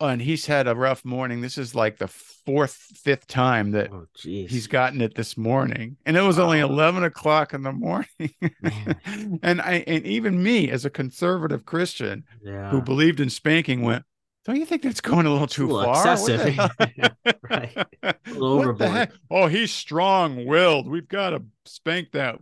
oh, 0.00 0.08
and 0.08 0.22
he's 0.22 0.46
had 0.46 0.66
a 0.66 0.74
rough 0.74 1.04
morning. 1.04 1.40
This 1.40 1.58
is 1.58 1.74
like 1.74 1.98
the 1.98 2.08
fourth, 2.08 2.72
fifth 2.72 3.26
time 3.26 3.72
that 3.72 3.90
oh, 3.92 4.06
he's 4.14 4.66
gotten 4.66 5.00
it 5.00 5.14
this 5.14 5.36
morning, 5.36 5.96
and 6.06 6.16
it 6.16 6.22
was 6.22 6.38
only 6.38 6.62
oh. 6.62 6.66
eleven 6.66 7.04
o'clock 7.04 7.54
in 7.54 7.62
the 7.62 7.72
morning. 7.72 8.08
and 9.42 9.60
I, 9.60 9.84
and 9.86 10.06
even 10.06 10.42
me, 10.42 10.70
as 10.70 10.84
a 10.84 10.90
conservative 10.90 11.64
Christian 11.64 12.24
yeah. 12.42 12.70
who 12.70 12.80
believed 12.80 13.20
in 13.20 13.30
spanking, 13.30 13.82
went, 13.82 14.04
don't 14.46 14.56
you 14.56 14.66
think 14.66 14.82
that's 14.82 15.00
going 15.00 15.26
a 15.26 15.30
little 15.32 15.48
too 15.48 15.70
a 15.70 15.72
little 15.72 15.94
far? 15.94 16.12
excessive. 16.12 16.56
right. 17.50 17.76
A 18.04 18.14
little 18.28 18.58
What 18.58 18.78
the 18.78 18.88
heck? 18.88 19.12
Oh, 19.28 19.48
he's 19.48 19.72
strong 19.72 20.46
willed. 20.46 20.88
We've 20.88 21.08
got 21.08 21.30
to 21.30 21.42
spank 21.64 22.12
that 22.12 22.38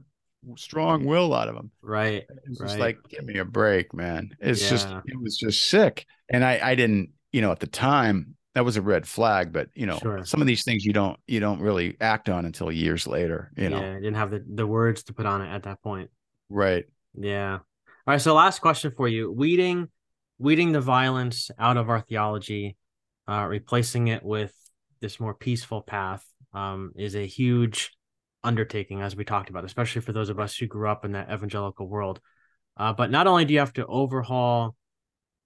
strong 0.57 1.07
will 1.07 1.33
out 1.33 1.49
of 1.49 1.57
him. 1.57 1.71
Right. 1.81 2.25
It's 2.45 2.59
just 2.59 2.79
like, 2.79 2.99
give 3.09 3.25
me 3.25 3.39
a 3.39 3.45
break, 3.45 3.95
man. 3.95 4.37
It's 4.39 4.69
just, 4.69 4.87
it 5.07 5.19
was 5.19 5.39
just 5.39 5.65
sick. 5.65 6.05
And 6.29 6.45
I, 6.45 6.61
I 6.63 6.75
didn't, 6.75 7.11
you 7.35 7.41
know, 7.43 7.51
at 7.51 7.59
the 7.59 7.67
time, 7.67 8.37
that 8.55 8.65
was 8.65 8.77
a 8.77 8.83
red 8.83 9.05
flag. 9.09 9.53
But 9.53 9.69
you 9.75 9.87
know, 9.87 9.99
Sure. 9.99 10.25
some 10.25 10.41
of 10.41 10.47
these 10.47 10.63
things 10.65 10.85
you 10.85 10.93
don't, 10.93 11.19
you 11.27 11.41
don't 11.41 11.61
really 11.61 11.97
act 12.01 12.29
on 12.29 12.45
until 12.45 12.71
years 12.71 13.07
later. 13.07 13.51
You 13.57 13.69
know, 13.71 13.81
Yeah. 13.81 13.91
I 13.91 13.95
didn't 13.95 14.15
have 14.15 14.31
the, 14.31 14.45
the 14.47 14.67
words 14.67 15.03
to 15.05 15.13
put 15.13 15.27
on 15.27 15.43
it 15.43 15.49
at 15.53 15.65
that 15.65 15.83
point. 15.83 16.11
right? 16.49 16.85
Yeah. 17.19 17.55
All 17.55 18.13
right. 18.13 18.21
So 18.21 18.35
last 18.35 18.61
question 18.61 18.93
for 18.97 19.09
you. 19.09 19.33
Weeding 19.33 19.89
weeding 20.39 20.73
the 20.73 20.81
violence 20.81 21.51
out 21.59 21.77
of 21.77 21.89
our 21.89 22.01
theology, 22.01 22.77
uh, 23.29 23.47
replacing 23.49 24.09
it 24.09 24.23
with 24.23 24.53
this 25.01 25.19
more 25.21 25.35
peaceful 25.35 25.81
path, 25.81 26.25
um, 26.53 26.93
is 26.97 27.15
a 27.17 27.27
huge 27.27 27.91
undertaking, 28.43 29.01
as 29.01 29.17
we 29.17 29.25
talked 29.25 29.49
about, 29.51 29.65
especially 29.65 30.03
for 30.03 30.13
those 30.13 30.29
of 30.29 30.39
us 30.39 30.57
who 30.57 30.67
grew 30.67 30.89
up 30.89 31.05
in 31.05 31.13
that 31.13 31.31
evangelical 31.33 31.89
world. 31.89 32.21
Uh, 32.77 32.93
but 32.93 33.11
not 33.11 33.27
only 33.27 33.45
do 33.45 33.53
you 33.55 33.61
have 33.61 33.73
to 33.73 33.87
overhaul 33.87 34.75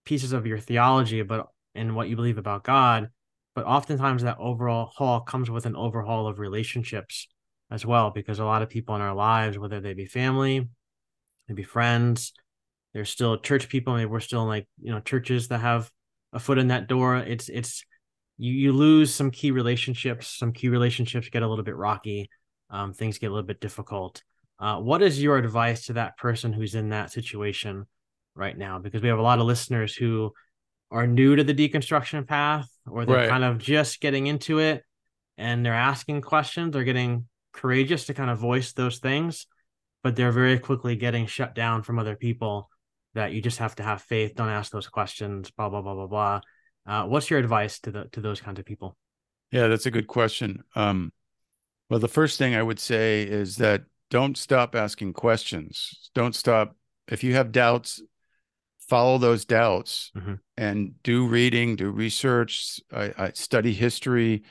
pieces 0.04 0.32
of 0.32 0.46
your 0.46 0.58
theology, 0.58 1.22
but 1.22 1.46
and 1.78 1.94
what 1.96 2.08
you 2.08 2.16
believe 2.16 2.38
about 2.38 2.64
God, 2.64 3.08
but 3.54 3.64
oftentimes 3.64 4.22
that 4.22 4.38
overhaul 4.38 4.92
haul 4.94 5.20
comes 5.20 5.50
with 5.50 5.66
an 5.66 5.76
overhaul 5.76 6.26
of 6.26 6.38
relationships 6.38 7.28
as 7.70 7.84
well, 7.84 8.10
because 8.10 8.38
a 8.38 8.44
lot 8.44 8.62
of 8.62 8.68
people 8.68 8.94
in 8.94 9.02
our 9.02 9.14
lives, 9.14 9.58
whether 9.58 9.80
they 9.80 9.94
be 9.94 10.06
family, 10.06 10.68
maybe 11.48 11.62
friends, 11.62 12.32
they're 12.94 13.04
still 13.04 13.38
church 13.38 13.68
people, 13.68 13.94
maybe 13.94 14.06
we're 14.06 14.20
still 14.20 14.42
in 14.42 14.48
like 14.48 14.66
you 14.80 14.92
know 14.92 15.00
churches 15.00 15.48
that 15.48 15.58
have 15.58 15.90
a 16.32 16.38
foot 16.38 16.58
in 16.58 16.68
that 16.68 16.88
door. 16.88 17.16
It's 17.16 17.48
it's 17.48 17.84
you 18.38 18.52
you 18.52 18.72
lose 18.72 19.14
some 19.14 19.30
key 19.30 19.50
relationships. 19.50 20.28
Some 20.28 20.52
key 20.52 20.68
relationships 20.68 21.28
get 21.28 21.42
a 21.42 21.48
little 21.48 21.64
bit 21.64 21.76
rocky. 21.76 22.30
Um, 22.70 22.92
things 22.92 23.18
get 23.18 23.28
a 23.28 23.34
little 23.34 23.46
bit 23.46 23.60
difficult. 23.60 24.22
Uh, 24.60 24.78
what 24.78 25.02
is 25.02 25.22
your 25.22 25.36
advice 25.38 25.86
to 25.86 25.94
that 25.94 26.16
person 26.16 26.52
who's 26.52 26.74
in 26.74 26.90
that 26.90 27.12
situation 27.12 27.86
right 28.34 28.56
now? 28.56 28.78
Because 28.78 29.02
we 29.02 29.08
have 29.08 29.18
a 29.18 29.22
lot 29.22 29.38
of 29.38 29.46
listeners 29.46 29.94
who 29.94 30.32
are 30.90 31.06
new 31.06 31.36
to 31.36 31.44
the 31.44 31.54
deconstruction 31.54 32.26
path, 32.26 32.68
or 32.86 33.04
they're 33.04 33.16
Right. 33.16 33.28
kind 33.28 33.44
of 33.44 33.58
just 33.58 34.00
getting 34.00 34.26
into 34.26 34.58
it, 34.58 34.84
and 35.36 35.64
they're 35.64 35.74
asking 35.74 36.22
questions. 36.22 36.72
They're 36.72 36.84
getting 36.84 37.28
courageous 37.52 38.06
to 38.06 38.14
kind 38.14 38.30
of 38.30 38.38
voice 38.38 38.72
those 38.72 38.98
things, 38.98 39.46
but 40.02 40.16
they're 40.16 40.32
very 40.32 40.58
quickly 40.58 40.96
getting 40.96 41.26
shut 41.26 41.54
down 41.54 41.82
from 41.82 41.98
other 41.98 42.16
people. 42.16 42.70
That 43.14 43.32
you 43.32 43.42
just 43.42 43.58
have 43.58 43.74
to 43.76 43.82
have 43.82 44.02
faith. 44.02 44.34
Don't 44.36 44.50
ask 44.50 44.70
those 44.70 44.86
questions. 44.86 45.50
Blah 45.50 45.70
blah 45.70 45.82
blah 45.82 45.94
blah 45.94 46.06
blah. 46.06 46.40
Uh, 46.86 47.06
what's 47.06 47.30
your 47.30 47.40
advice 47.40 47.80
to 47.80 47.90
the 47.90 48.04
to 48.12 48.20
those 48.20 48.40
kinds 48.40 48.58
of 48.60 48.64
people? 48.64 48.96
Yeah, 49.50 49.66
that's 49.66 49.86
a 49.86 49.90
good 49.90 50.06
question. 50.06 50.62
Um, 50.76 51.12
well, 51.88 51.98
the 51.98 52.06
first 52.06 52.38
thing 52.38 52.54
I 52.54 52.62
would 52.62 52.78
say 52.78 53.22
is 53.22 53.56
that 53.56 53.84
don't 54.10 54.36
stop 54.36 54.74
asking 54.74 55.14
questions. 55.14 56.10
Don't 56.14 56.34
stop. 56.34 56.76
If 57.08 57.24
you 57.24 57.34
have 57.34 57.50
doubts, 57.50 58.02
follow 58.88 59.18
those 59.18 59.44
doubts 59.44 60.10
Mhm. 60.16 60.40
and 60.56 61.02
do 61.02 61.26
reading, 61.26 61.76
do 61.76 61.90
research, 61.90 62.80
I, 62.92 63.12
I 63.18 63.30
study 63.34 63.72
history, 63.74 64.42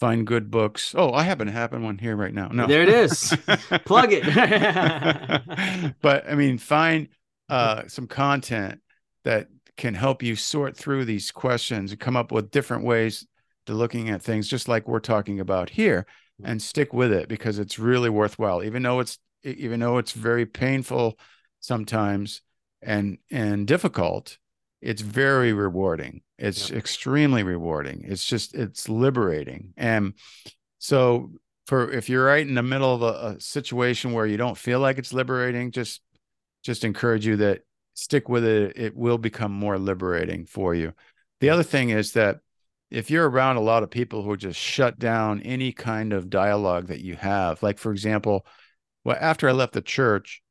find 0.00 0.26
good 0.26 0.50
books. 0.50 0.94
Oh, 0.96 1.12
I 1.12 1.22
happen 1.22 1.46
to 1.46 1.52
have 1.52 1.72
one 1.72 1.98
here 1.98 2.16
right 2.16 2.32
now. 2.34 2.48
No, 2.48 2.66
There 2.66 2.82
it 2.82 2.88
is. 2.88 3.34
Plug 3.84 4.08
it. 4.12 4.24
but 6.02 6.28
I 6.30 6.34
mean, 6.34 6.58
find 6.58 7.08
uh, 7.48 7.82
some 7.86 8.06
content 8.06 8.80
that 9.24 9.48
can 9.76 9.94
help 9.94 10.22
you 10.22 10.36
sort 10.36 10.76
through 10.76 11.04
these 11.04 11.30
questions 11.30 11.90
and 11.92 12.00
come 12.00 12.16
up 12.16 12.32
with 12.32 12.50
different 12.50 12.84
ways 12.84 13.26
to 13.66 13.74
looking 13.74 14.08
at 14.10 14.22
things, 14.22 14.48
just 14.48 14.68
like 14.68 14.88
we're 14.88 15.00
talking 15.00 15.40
about 15.40 15.70
here, 15.70 16.06
and 16.42 16.60
stick 16.62 16.92
with 16.92 17.12
it 17.12 17.28
because 17.28 17.58
it's 17.58 17.78
really 17.78 18.10
worthwhile. 18.10 18.62
Even 18.62 18.82
though 18.82 19.00
it's 19.00 19.18
even 19.42 19.80
though 19.80 19.98
it's 19.98 20.12
very 20.12 20.44
painful 20.46 21.18
sometimes 21.60 22.42
and 22.82 23.18
and 23.30 23.66
difficult, 23.66 24.38
it's 24.80 25.02
very 25.02 25.52
rewarding. 25.52 26.22
It's 26.38 26.70
extremely 26.70 27.42
rewarding. 27.42 28.04
It's 28.06 28.24
just 28.24 28.54
it's 28.54 28.88
liberating. 28.88 29.72
And 29.76 30.14
so 30.78 31.32
for 31.66 31.90
if 31.90 32.08
you're 32.08 32.24
right 32.24 32.46
in 32.46 32.54
the 32.54 32.62
middle 32.62 32.94
of 32.94 33.02
a, 33.02 33.36
a 33.36 33.40
situation 33.40 34.12
where 34.12 34.26
you 34.26 34.36
don't 34.36 34.58
feel 34.58 34.80
like 34.80 34.98
it's 34.98 35.12
liberating, 35.12 35.70
just 35.70 36.02
just 36.62 36.84
encourage 36.84 37.26
you 37.26 37.36
that 37.36 37.62
stick 37.94 38.28
with 38.28 38.44
it. 38.44 38.74
It 38.76 38.96
will 38.96 39.18
become 39.18 39.52
more 39.52 39.78
liberating 39.78 40.44
for 40.44 40.74
you. 40.74 40.92
The 41.40 41.50
other 41.50 41.62
thing 41.62 41.90
is 41.90 42.12
that 42.12 42.40
if 42.90 43.10
you're 43.10 43.28
around 43.28 43.56
a 43.56 43.60
lot 43.60 43.82
of 43.82 43.90
people 43.90 44.22
who 44.22 44.36
just 44.36 44.60
shut 44.60 44.98
down 44.98 45.42
any 45.42 45.72
kind 45.72 46.12
of 46.12 46.30
dialogue 46.30 46.88
that 46.88 47.00
you 47.00 47.16
have, 47.16 47.62
like 47.62 47.78
for 47.78 47.90
example, 47.90 48.46
well, 49.04 49.16
after 49.20 49.48
I 49.48 49.52
left 49.52 49.72
the 49.72 49.82
church, 49.82 50.42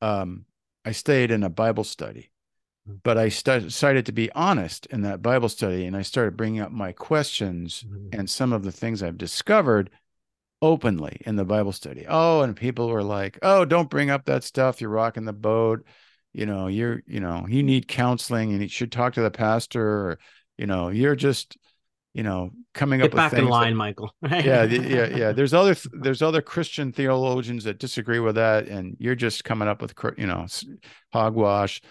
um, 0.00 0.44
I 0.84 0.92
stayed 0.92 1.30
in 1.30 1.42
a 1.42 1.48
Bible 1.50 1.84
study, 1.84 2.30
but 3.02 3.16
I 3.16 3.28
st- 3.28 3.64
decided 3.64 4.06
to 4.06 4.12
be 4.12 4.30
honest 4.32 4.86
in 4.86 5.02
that 5.02 5.22
Bible 5.22 5.48
study, 5.48 5.86
and 5.86 5.96
I 5.96 6.02
started 6.02 6.36
bringing 6.36 6.60
up 6.60 6.72
my 6.72 6.92
questions 6.92 7.84
Mhm. 7.88 8.18
and 8.18 8.30
some 8.30 8.52
of 8.52 8.62
the 8.62 8.72
things 8.72 9.02
I've 9.02 9.18
discovered 9.18 9.90
openly 10.62 11.20
in 11.26 11.36
the 11.36 11.44
Bible 11.44 11.72
study. 11.72 12.06
Oh, 12.08 12.42
and 12.42 12.56
people 12.56 12.88
were 12.88 13.02
like, 13.02 13.38
"Oh, 13.42 13.64
don't 13.64 13.90
bring 13.90 14.10
up 14.10 14.24
that 14.26 14.44
stuff. 14.44 14.80
You're 14.80 14.90
rocking 14.90 15.24
the 15.24 15.32
boat. 15.32 15.84
You 16.32 16.46
know, 16.46 16.66
you're, 16.68 17.02
you 17.06 17.20
know, 17.20 17.46
you 17.48 17.62
need 17.62 17.88
counseling, 17.88 18.52
and 18.52 18.62
you 18.62 18.68
should 18.68 18.90
talk 18.92 19.14
to 19.14 19.22
the 19.22 19.30
pastor. 19.30 19.86
Or, 19.86 20.18
you 20.58 20.66
know, 20.66 20.88
you're 20.88 21.16
just, 21.16 21.56
you 22.14 22.22
know, 22.22 22.50
coming 22.74 23.00
Get 23.00 23.06
up 23.06 23.12
with 23.12 23.16
back 23.16 23.32
in 23.32 23.38
things 23.40 23.48
that- 23.48 23.50
line, 23.50 23.76
Michael. 23.76 24.10
yeah, 24.22 24.62
yeah, 24.64 25.06
yeah. 25.06 25.32
There's 25.32 25.52
other 25.52 25.76
there's 25.92 26.22
other 26.22 26.40
Christian 26.40 26.92
theologians 26.92 27.64
that 27.64 27.78
disagree 27.78 28.20
with 28.20 28.36
that, 28.36 28.68
and 28.68 28.96
you're 28.98 29.16
just 29.16 29.44
coming 29.44 29.68
up 29.68 29.82
with 29.82 29.94
you 30.16 30.26
know 30.26 30.46
hogwash, 31.12 31.82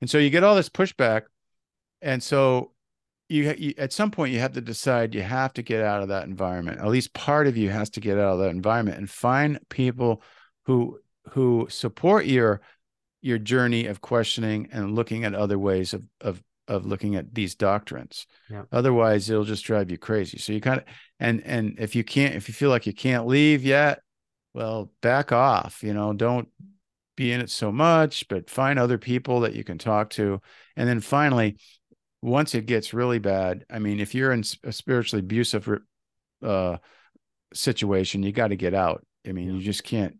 and 0.00 0.08
so 0.08 0.18
you 0.18 0.30
get 0.30 0.42
all 0.42 0.56
this 0.56 0.70
pushback, 0.70 1.22
and 2.02 2.22
so 2.22 2.72
you, 3.28 3.54
you 3.58 3.74
at 3.76 3.92
some 3.92 4.10
point 4.10 4.32
you 4.32 4.40
have 4.40 4.52
to 4.54 4.62
decide 4.62 5.14
you 5.14 5.22
have 5.22 5.52
to 5.52 5.62
get 5.62 5.84
out 5.84 6.02
of 6.02 6.08
that 6.08 6.24
environment. 6.24 6.80
At 6.80 6.88
least 6.88 7.12
part 7.12 7.46
of 7.46 7.56
you 7.56 7.68
has 7.70 7.90
to 7.90 8.00
get 8.00 8.16
out 8.18 8.32
of 8.32 8.38
that 8.38 8.50
environment 8.50 8.96
and 8.98 9.08
find 9.08 9.58
people 9.68 10.22
who 10.64 10.98
who 11.32 11.66
support 11.68 12.24
your 12.24 12.62
your 13.20 13.36
journey 13.38 13.84
of 13.86 14.00
questioning 14.00 14.68
and 14.72 14.94
looking 14.94 15.24
at 15.24 15.34
other 15.34 15.58
ways 15.58 15.92
of 15.92 16.04
of 16.22 16.42
of 16.68 16.86
looking 16.86 17.16
at 17.16 17.34
these 17.34 17.54
doctrines. 17.56 18.26
Yeah. 18.48 18.62
Otherwise, 18.70 19.28
it'll 19.28 19.44
just 19.44 19.64
drive 19.64 19.90
you 19.90 19.98
crazy. 19.98 20.38
So 20.38 20.52
you 20.52 20.60
kind 20.60 20.78
of 20.80 20.84
and 21.18 21.42
and 21.44 21.74
if 21.78 21.96
you 21.96 22.04
can't 22.04 22.34
if 22.36 22.46
you 22.48 22.54
feel 22.54 22.70
like 22.70 22.86
you 22.86 22.92
can't 22.94 23.26
leave 23.26 23.64
yet, 23.64 24.02
well, 24.54 24.92
back 25.02 25.32
off. 25.32 25.82
You 25.82 25.94
know, 25.94 26.12
don't 26.12 26.48
be 27.16 27.32
in 27.32 27.40
it 27.40 27.50
so 27.50 27.72
much, 27.72 28.28
but 28.28 28.48
find 28.48 28.78
other 28.78 28.98
people 28.98 29.40
that 29.40 29.54
you 29.54 29.64
can 29.64 29.78
talk 29.78 30.10
to. 30.10 30.40
And 30.76 30.88
then 30.88 31.00
finally, 31.00 31.56
once 32.22 32.54
it 32.54 32.66
gets 32.66 32.94
really 32.94 33.18
bad, 33.18 33.64
I 33.70 33.78
mean, 33.80 33.98
if 33.98 34.14
you're 34.14 34.32
in 34.32 34.44
a 34.62 34.72
spiritually 34.72 35.20
abusive 35.20 35.68
uh, 36.42 36.76
situation, 37.52 38.22
you 38.22 38.32
got 38.32 38.48
to 38.48 38.56
get 38.56 38.74
out. 38.74 39.04
I 39.26 39.32
mean, 39.32 39.48
Yeah. 39.48 39.54
you 39.54 39.62
just 39.62 39.84
can't 39.84 40.16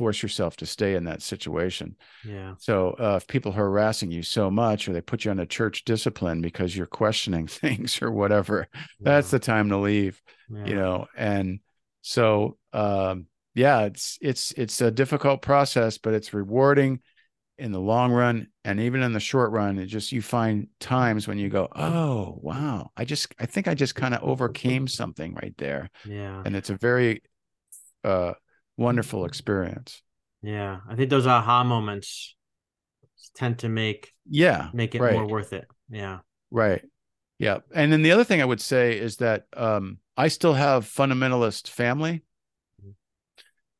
force 0.00 0.22
yourself 0.22 0.56
to 0.56 0.66
stay 0.66 0.94
in 0.94 1.04
that 1.04 1.20
situation. 1.22 1.94
yeah. 2.26 2.54
So 2.58 2.96
uh, 2.98 3.16
if 3.20 3.26
people 3.26 3.52
are 3.52 3.56
harassing 3.66 4.10
you 4.10 4.22
so 4.22 4.50
much, 4.50 4.88
or 4.88 4.92
they 4.94 5.02
put 5.02 5.24
you 5.24 5.30
on 5.30 5.38
a 5.40 5.46
church 5.58 5.84
discipline 5.84 6.40
because 6.40 6.74
you're 6.74 6.86
questioning 7.02 7.46
things 7.62 8.00
or 8.02 8.10
whatever, 8.10 8.66
that's 8.98 9.30
the 9.30 9.38
time 9.38 9.68
to 9.68 9.76
leave. 9.76 10.20
yeah. 10.48 10.66
You 10.66 10.74
know, 10.74 11.06
and 11.16 11.60
so 12.02 12.56
um, 12.72 13.26
yeah, 13.54 13.82
it's 13.88 14.16
it's 14.22 14.52
it's 14.52 14.80
a 14.80 14.90
difficult 14.90 15.42
process, 15.42 15.98
but 15.98 16.14
it's 16.14 16.32
rewarding 16.32 17.00
in 17.58 17.72
the 17.72 17.80
long 17.92 18.10
run, 18.10 18.46
and 18.64 18.80
even 18.80 19.02
in 19.02 19.12
the 19.12 19.20
short 19.20 19.50
run. 19.52 19.78
It 19.78 19.86
just 19.86 20.12
you 20.12 20.22
find 20.22 20.68
times 20.80 21.28
when 21.28 21.36
you 21.38 21.50
go, 21.50 21.68
oh 21.76 22.38
wow, 22.40 22.90
I 22.96 23.04
just 23.04 23.34
I 23.38 23.44
think 23.46 23.68
I 23.68 23.74
just 23.74 23.94
kind 23.94 24.14
of 24.14 24.22
overcame 24.32 24.88
something 24.88 25.34
right 25.34 25.54
there, 25.58 25.90
Yeah. 26.06 26.42
and 26.46 26.56
it's 26.56 26.70
a 26.70 26.76
very 26.76 27.22
uh, 28.02 28.32
wonderful 28.80 29.24
experience. 29.26 30.02
Yeah. 30.42 30.78
I 30.88 30.96
think 30.96 31.10
those 31.10 31.26
aha 31.26 31.62
moments 31.62 32.34
tend 33.36 33.58
to 33.60 33.68
make 33.68 34.12
Yeah, 34.28 34.70
make 34.72 34.94
it 34.94 35.00
right. 35.00 35.14
more 35.14 35.26
worth 35.26 35.52
it. 35.52 35.66
Yeah. 35.90 36.20
Right. 36.50 36.82
Yeah. 37.38 37.58
And 37.74 37.92
then 37.92 38.02
the 38.02 38.12
other 38.12 38.24
thing 38.24 38.42
I 38.42 38.46
would 38.46 38.60
say 38.60 38.98
is 38.98 39.16
that 39.16 39.46
um, 39.56 39.98
I 40.16 40.28
still 40.28 40.54
have 40.54 40.84
fundamentalist 40.84 41.68
family 41.68 42.22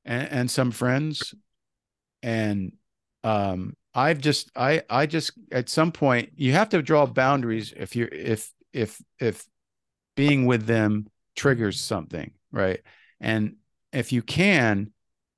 and, 0.04 0.28
and 0.30 0.50
some 0.50 0.70
friends. 0.70 1.34
And 2.22 2.72
um, 3.24 3.74
I've 3.94 4.20
just 4.20 4.50
I 4.54 4.82
I 4.88 5.06
just 5.06 5.32
at 5.50 5.68
some 5.68 5.92
point 5.92 6.30
you 6.36 6.52
have 6.52 6.68
to 6.70 6.82
draw 6.82 7.06
boundaries 7.06 7.72
if 7.76 7.96
you're 7.96 8.08
if 8.08 8.52
if 8.72 9.02
if 9.18 9.46
being 10.16 10.46
with 10.46 10.66
them 10.66 11.06
triggers 11.34 11.80
something, 11.80 12.30
right? 12.52 12.80
And 13.20 13.56
if 13.92 14.12
you 14.12 14.22
can, 14.22 14.92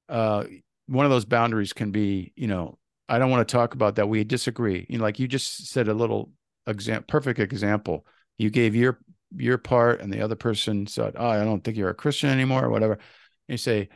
uh, 0.08 0.44
one 0.86 1.06
of 1.06 1.10
those 1.10 1.24
boundaries 1.24 1.72
can 1.72 1.90
be, 1.90 2.32
you 2.36 2.46
know, 2.46 2.78
I 3.08 3.18
don't 3.18 3.30
want 3.30 3.46
to 3.46 3.52
talk 3.52 3.74
about 3.74 3.96
that. 3.96 4.08
We 4.08 4.24
disagree. 4.24 4.86
You 4.88 4.98
know, 4.98 5.04
like 5.04 5.18
you 5.18 5.28
just 5.28 5.68
said 5.68 5.88
a 5.88 5.94
little 5.94 6.30
example, 6.66 7.04
perfect 7.08 7.40
example. 7.40 8.06
You 8.38 8.50
gave 8.50 8.74
your 8.74 8.98
your 9.36 9.58
part, 9.58 10.00
and 10.00 10.12
the 10.12 10.20
other 10.22 10.36
person 10.36 10.86
said, 10.86 11.14
"Oh, 11.16 11.26
I 11.26 11.44
don't 11.44 11.62
think 11.62 11.76
you're 11.76 11.90
a 11.90 11.94
Christian 11.94 12.30
anymore," 12.30 12.64
or 12.64 12.70
whatever. 12.70 12.94
And 12.94 13.00
you 13.48 13.56
say, 13.56 13.88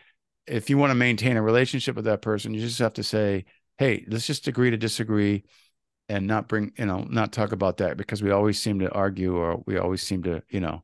if 0.47 0.71
you 0.71 0.79
want 0.79 0.91
to 0.91 0.95
maintain 0.95 1.37
a 1.37 1.43
relationship 1.43 1.97
with 1.97 2.07
that 2.07 2.23
person, 2.23 2.55
you 2.55 2.61
just 2.61 2.79
have 2.79 2.95
to 2.95 3.03
say, 3.03 3.45
"Hey, 3.79 4.05
let's 4.09 4.27
just 4.27 4.49
agree 4.49 4.71
to 4.71 4.77
disagree." 4.77 5.45
and 6.09 6.27
not 6.27 6.49
bring 6.49 6.73
you 6.79 6.87
know 6.87 7.07
not 7.11 7.33
talk 7.33 7.53
about 7.53 7.79
that 7.79 7.97
because 7.97 8.23
we 8.23 8.31
always 8.31 8.61
seem 8.61 8.79
to 8.79 8.91
argue 8.93 9.37
or 9.37 9.63
we 9.67 9.77
always 9.79 10.03
seem 10.03 10.23
to 10.23 10.43
you 10.49 10.61
know 10.61 10.83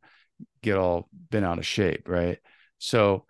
get 0.63 0.77
all 0.77 1.09
bent 1.31 1.45
out 1.45 1.59
of 1.59 1.67
shape 1.67 2.09
right 2.09 2.39
so 2.79 3.25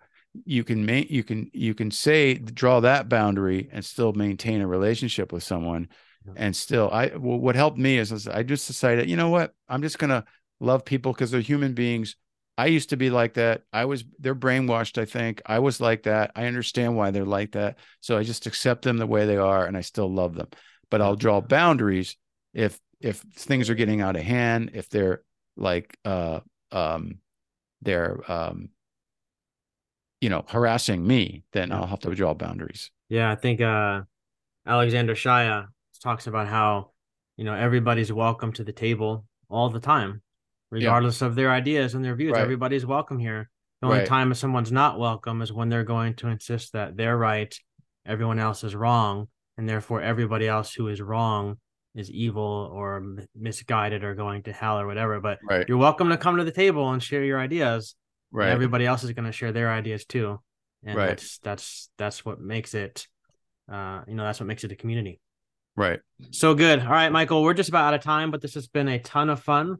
you 0.45 0.63
can 0.63 0.85
make 0.85 1.09
you 1.11 1.23
can 1.23 1.49
you 1.53 1.73
can 1.73 1.91
say 1.91 2.33
draw 2.33 2.79
that 2.79 3.07
boundary 3.07 3.69
and 3.71 3.85
still 3.85 4.13
maintain 4.13 4.61
a 4.61 4.67
relationship 4.67 5.31
with 5.31 5.43
someone 5.43 5.87
yeah. 6.25 6.33
and 6.37 6.55
still 6.55 6.89
i 6.91 7.07
well, 7.15 7.37
what 7.37 7.55
helped 7.55 7.77
me 7.77 7.97
is, 7.97 8.11
is 8.11 8.27
i 8.27 8.43
just 8.43 8.67
decided 8.67 9.09
you 9.09 9.15
know 9.15 9.29
what? 9.29 9.53
I'm 9.69 9.81
just 9.81 9.99
gonna 9.99 10.25
love 10.59 10.85
people 10.85 11.13
because 11.13 11.31
they're 11.31 11.41
human 11.41 11.73
beings. 11.73 12.15
I 12.57 12.67
used 12.67 12.89
to 12.89 12.97
be 12.97 13.09
like 13.09 13.33
that. 13.33 13.63
I 13.71 13.85
was 13.85 14.03
they're 14.19 14.35
brainwashed 14.35 15.01
i 15.01 15.05
think. 15.05 15.41
I 15.45 15.59
was 15.59 15.79
like 15.79 16.03
that. 16.03 16.31
I 16.35 16.45
understand 16.45 16.95
why 16.95 17.11
they're 17.11 17.25
like 17.25 17.51
that. 17.53 17.77
So 18.01 18.17
i 18.17 18.23
just 18.23 18.47
accept 18.47 18.83
them 18.83 18.97
the 18.97 19.07
way 19.07 19.25
they 19.25 19.37
are 19.37 19.65
and 19.65 19.77
i 19.77 19.81
still 19.81 20.11
love 20.11 20.33
them. 20.35 20.47
But 20.89 21.01
i'll 21.01 21.15
draw 21.15 21.41
boundaries 21.41 22.17
if 22.53 22.79
if 22.99 23.17
things 23.17 23.69
are 23.69 23.75
getting 23.75 24.01
out 24.01 24.15
of 24.15 24.23
hand 24.23 24.71
if 24.73 24.89
they're 24.89 25.23
like 25.57 25.97
uh 26.05 26.39
um 26.71 27.19
they're 27.81 28.19
um 28.31 28.69
you 30.23 30.29
know 30.29 30.45
harassing 30.47 31.05
me 31.05 31.43
then 31.51 31.69
i'll 31.73 31.85
have 31.85 31.99
to 31.99 32.15
draw 32.15 32.33
boundaries 32.33 32.89
yeah 33.09 33.29
i 33.29 33.35
think 33.35 33.59
uh 33.59 34.01
alexander 34.65 35.15
shaia 35.15 35.67
talks 36.01 36.27
about 36.27 36.47
how 36.47 36.91
you 37.35 37.43
know 37.43 37.53
everybody's 37.53 38.11
welcome 38.11 38.53
to 38.53 38.63
the 38.63 38.71
table 38.71 39.25
all 39.49 39.69
the 39.69 39.81
time 39.81 40.21
regardless 40.71 41.19
yeah. 41.19 41.27
of 41.27 41.35
their 41.35 41.51
ideas 41.51 41.93
and 41.93 42.05
their 42.05 42.15
views 42.15 42.31
right. 42.31 42.41
everybody's 42.41 42.85
welcome 42.85 43.19
here 43.19 43.49
the 43.81 43.87
only 43.87 43.99
right. 43.99 44.07
time 44.07 44.33
someone's 44.33 44.71
not 44.71 44.97
welcome 44.97 45.41
is 45.41 45.51
when 45.51 45.67
they're 45.67 45.83
going 45.83 46.13
to 46.13 46.29
insist 46.29 46.71
that 46.71 46.95
they're 46.95 47.17
right 47.17 47.59
everyone 48.05 48.39
else 48.39 48.63
is 48.63 48.75
wrong 48.75 49.27
and 49.57 49.67
therefore 49.67 50.01
everybody 50.01 50.47
else 50.47 50.73
who 50.73 50.87
is 50.87 51.01
wrong 51.01 51.57
is 51.95 52.09
evil 52.09 52.71
or 52.73 53.17
misguided 53.35 54.05
or 54.05 54.15
going 54.15 54.41
to 54.41 54.53
hell 54.53 54.79
or 54.79 54.87
whatever 54.87 55.19
but 55.19 55.37
right. 55.49 55.67
you're 55.67 55.77
welcome 55.77 56.07
to 56.07 56.17
come 56.17 56.37
to 56.37 56.45
the 56.45 56.51
table 56.51 56.89
and 56.91 57.03
share 57.03 57.25
your 57.25 57.41
ideas 57.41 57.95
right 58.33 58.49
everybody 58.49 58.85
else 58.85 59.03
is 59.03 59.11
going 59.11 59.25
to 59.25 59.31
share 59.31 59.51
their 59.51 59.71
ideas 59.71 60.05
too 60.05 60.39
and 60.83 60.97
right. 60.97 61.07
that's 61.07 61.37
that's 61.39 61.89
that's 61.97 62.25
what 62.25 62.41
makes 62.41 62.73
it 62.73 63.07
uh 63.71 64.01
you 64.07 64.15
know 64.15 64.23
that's 64.23 64.39
what 64.39 64.47
makes 64.47 64.63
it 64.63 64.71
a 64.71 64.75
community 64.75 65.21
right 65.75 65.99
so 66.31 66.53
good 66.53 66.79
all 66.79 66.91
right 66.91 67.11
michael 67.11 67.41
we're 67.41 67.53
just 67.53 67.69
about 67.69 67.85
out 67.85 67.93
of 67.93 68.01
time 68.01 68.31
but 68.31 68.41
this 68.41 68.53
has 68.53 68.67
been 68.67 68.87
a 68.87 68.99
ton 68.99 69.29
of 69.29 69.39
fun 69.39 69.77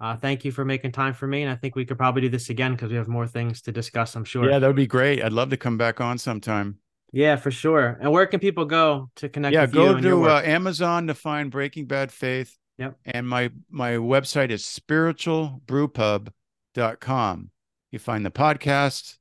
uh 0.00 0.16
thank 0.16 0.44
you 0.44 0.50
for 0.50 0.64
making 0.64 0.90
time 0.90 1.14
for 1.14 1.26
me 1.26 1.42
and 1.42 1.50
i 1.50 1.54
think 1.54 1.76
we 1.76 1.84
could 1.84 1.96
probably 1.96 2.22
do 2.22 2.28
this 2.28 2.50
again 2.50 2.72
because 2.72 2.90
we 2.90 2.96
have 2.96 3.08
more 3.08 3.26
things 3.26 3.62
to 3.62 3.70
discuss 3.70 4.16
i'm 4.16 4.24
sure 4.24 4.50
yeah 4.50 4.58
that 4.58 4.66
would 4.66 4.76
be 4.76 4.86
great 4.86 5.22
i'd 5.22 5.32
love 5.32 5.50
to 5.50 5.56
come 5.56 5.78
back 5.78 6.00
on 6.00 6.18
sometime 6.18 6.78
yeah, 7.12 7.36
for 7.36 7.50
sure. 7.50 7.98
And 8.00 8.10
where 8.12 8.26
can 8.26 8.40
people 8.40 8.64
go 8.64 9.10
to 9.16 9.28
connect? 9.28 9.52
Yeah, 9.52 9.66
go 9.66 10.00
to 10.00 10.28
uh, 10.28 10.40
Amazon 10.44 11.08
to 11.08 11.14
find 11.14 11.50
Breaking 11.50 11.86
Bad 11.86 12.12
Faith. 12.12 12.56
Yep. 12.78 12.96
And 13.04 13.28
my 13.28 13.50
my 13.68 13.90
website 13.92 14.50
is 14.50 14.62
spiritualbrewpub.com. 14.62 17.50
You 17.90 17.98
find 17.98 18.24
the 18.24 18.30
podcast, 18.30 19.18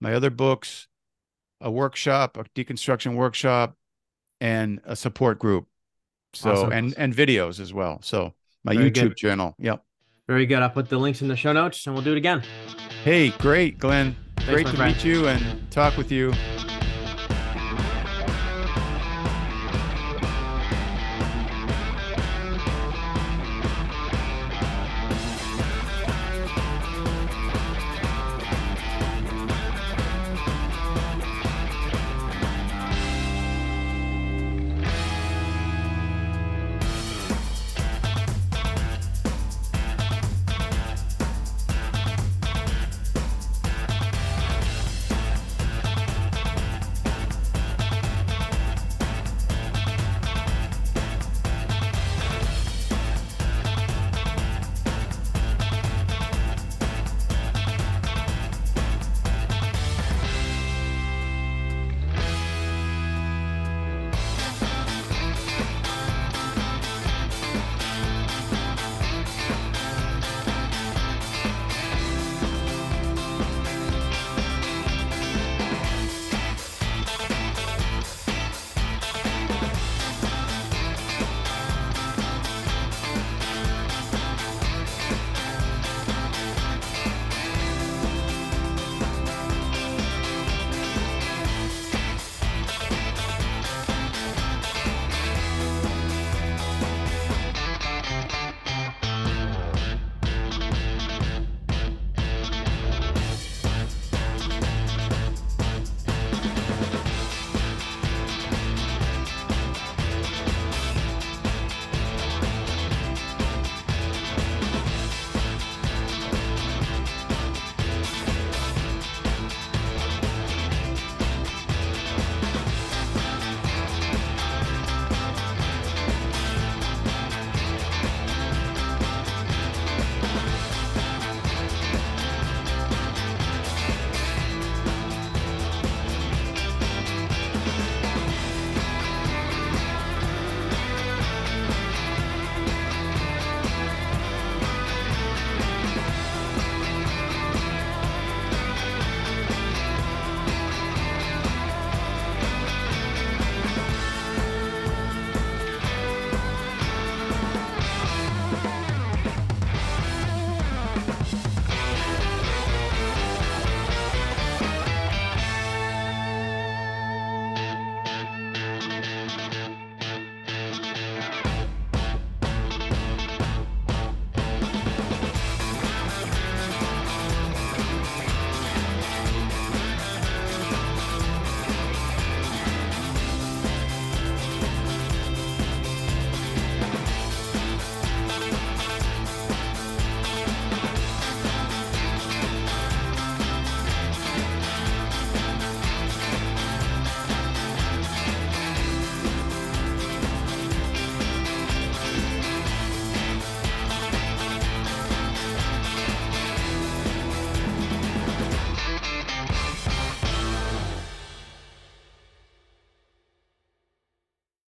my 0.00 0.14
other 0.14 0.30
books, 0.30 0.88
a 1.60 1.70
workshop, 1.70 2.36
a 2.36 2.44
deconstruction 2.44 3.14
workshop, 3.14 3.76
and 4.40 4.80
a 4.84 4.96
support 4.96 5.38
group. 5.38 5.66
So 6.34 6.52
awesome. 6.52 6.72
and 6.72 6.94
and 6.96 7.14
videos 7.14 7.60
as 7.60 7.72
well. 7.74 8.00
So 8.02 8.34
my 8.64 8.74
Very 8.74 8.90
YouTube 8.90 9.08
good. 9.08 9.16
channel. 9.16 9.54
Yep. 9.58 9.84
Very 10.28 10.46
good. 10.46 10.62
I'll 10.62 10.70
put 10.70 10.88
the 10.88 10.98
links 10.98 11.20
in 11.20 11.28
the 11.28 11.36
show 11.36 11.52
notes 11.52 11.86
and 11.86 11.94
we'll 11.94 12.04
do 12.04 12.12
it 12.12 12.16
again. 12.18 12.42
Hey, 13.04 13.30
great, 13.30 13.78
Glenn. 13.78 14.16
Thanks, 14.36 14.50
great 14.50 14.66
to 14.68 14.76
friend. 14.76 14.94
meet 14.96 15.04
you 15.04 15.28
and 15.28 15.70
talk 15.70 15.96
with 15.96 16.10
you. 16.10 16.32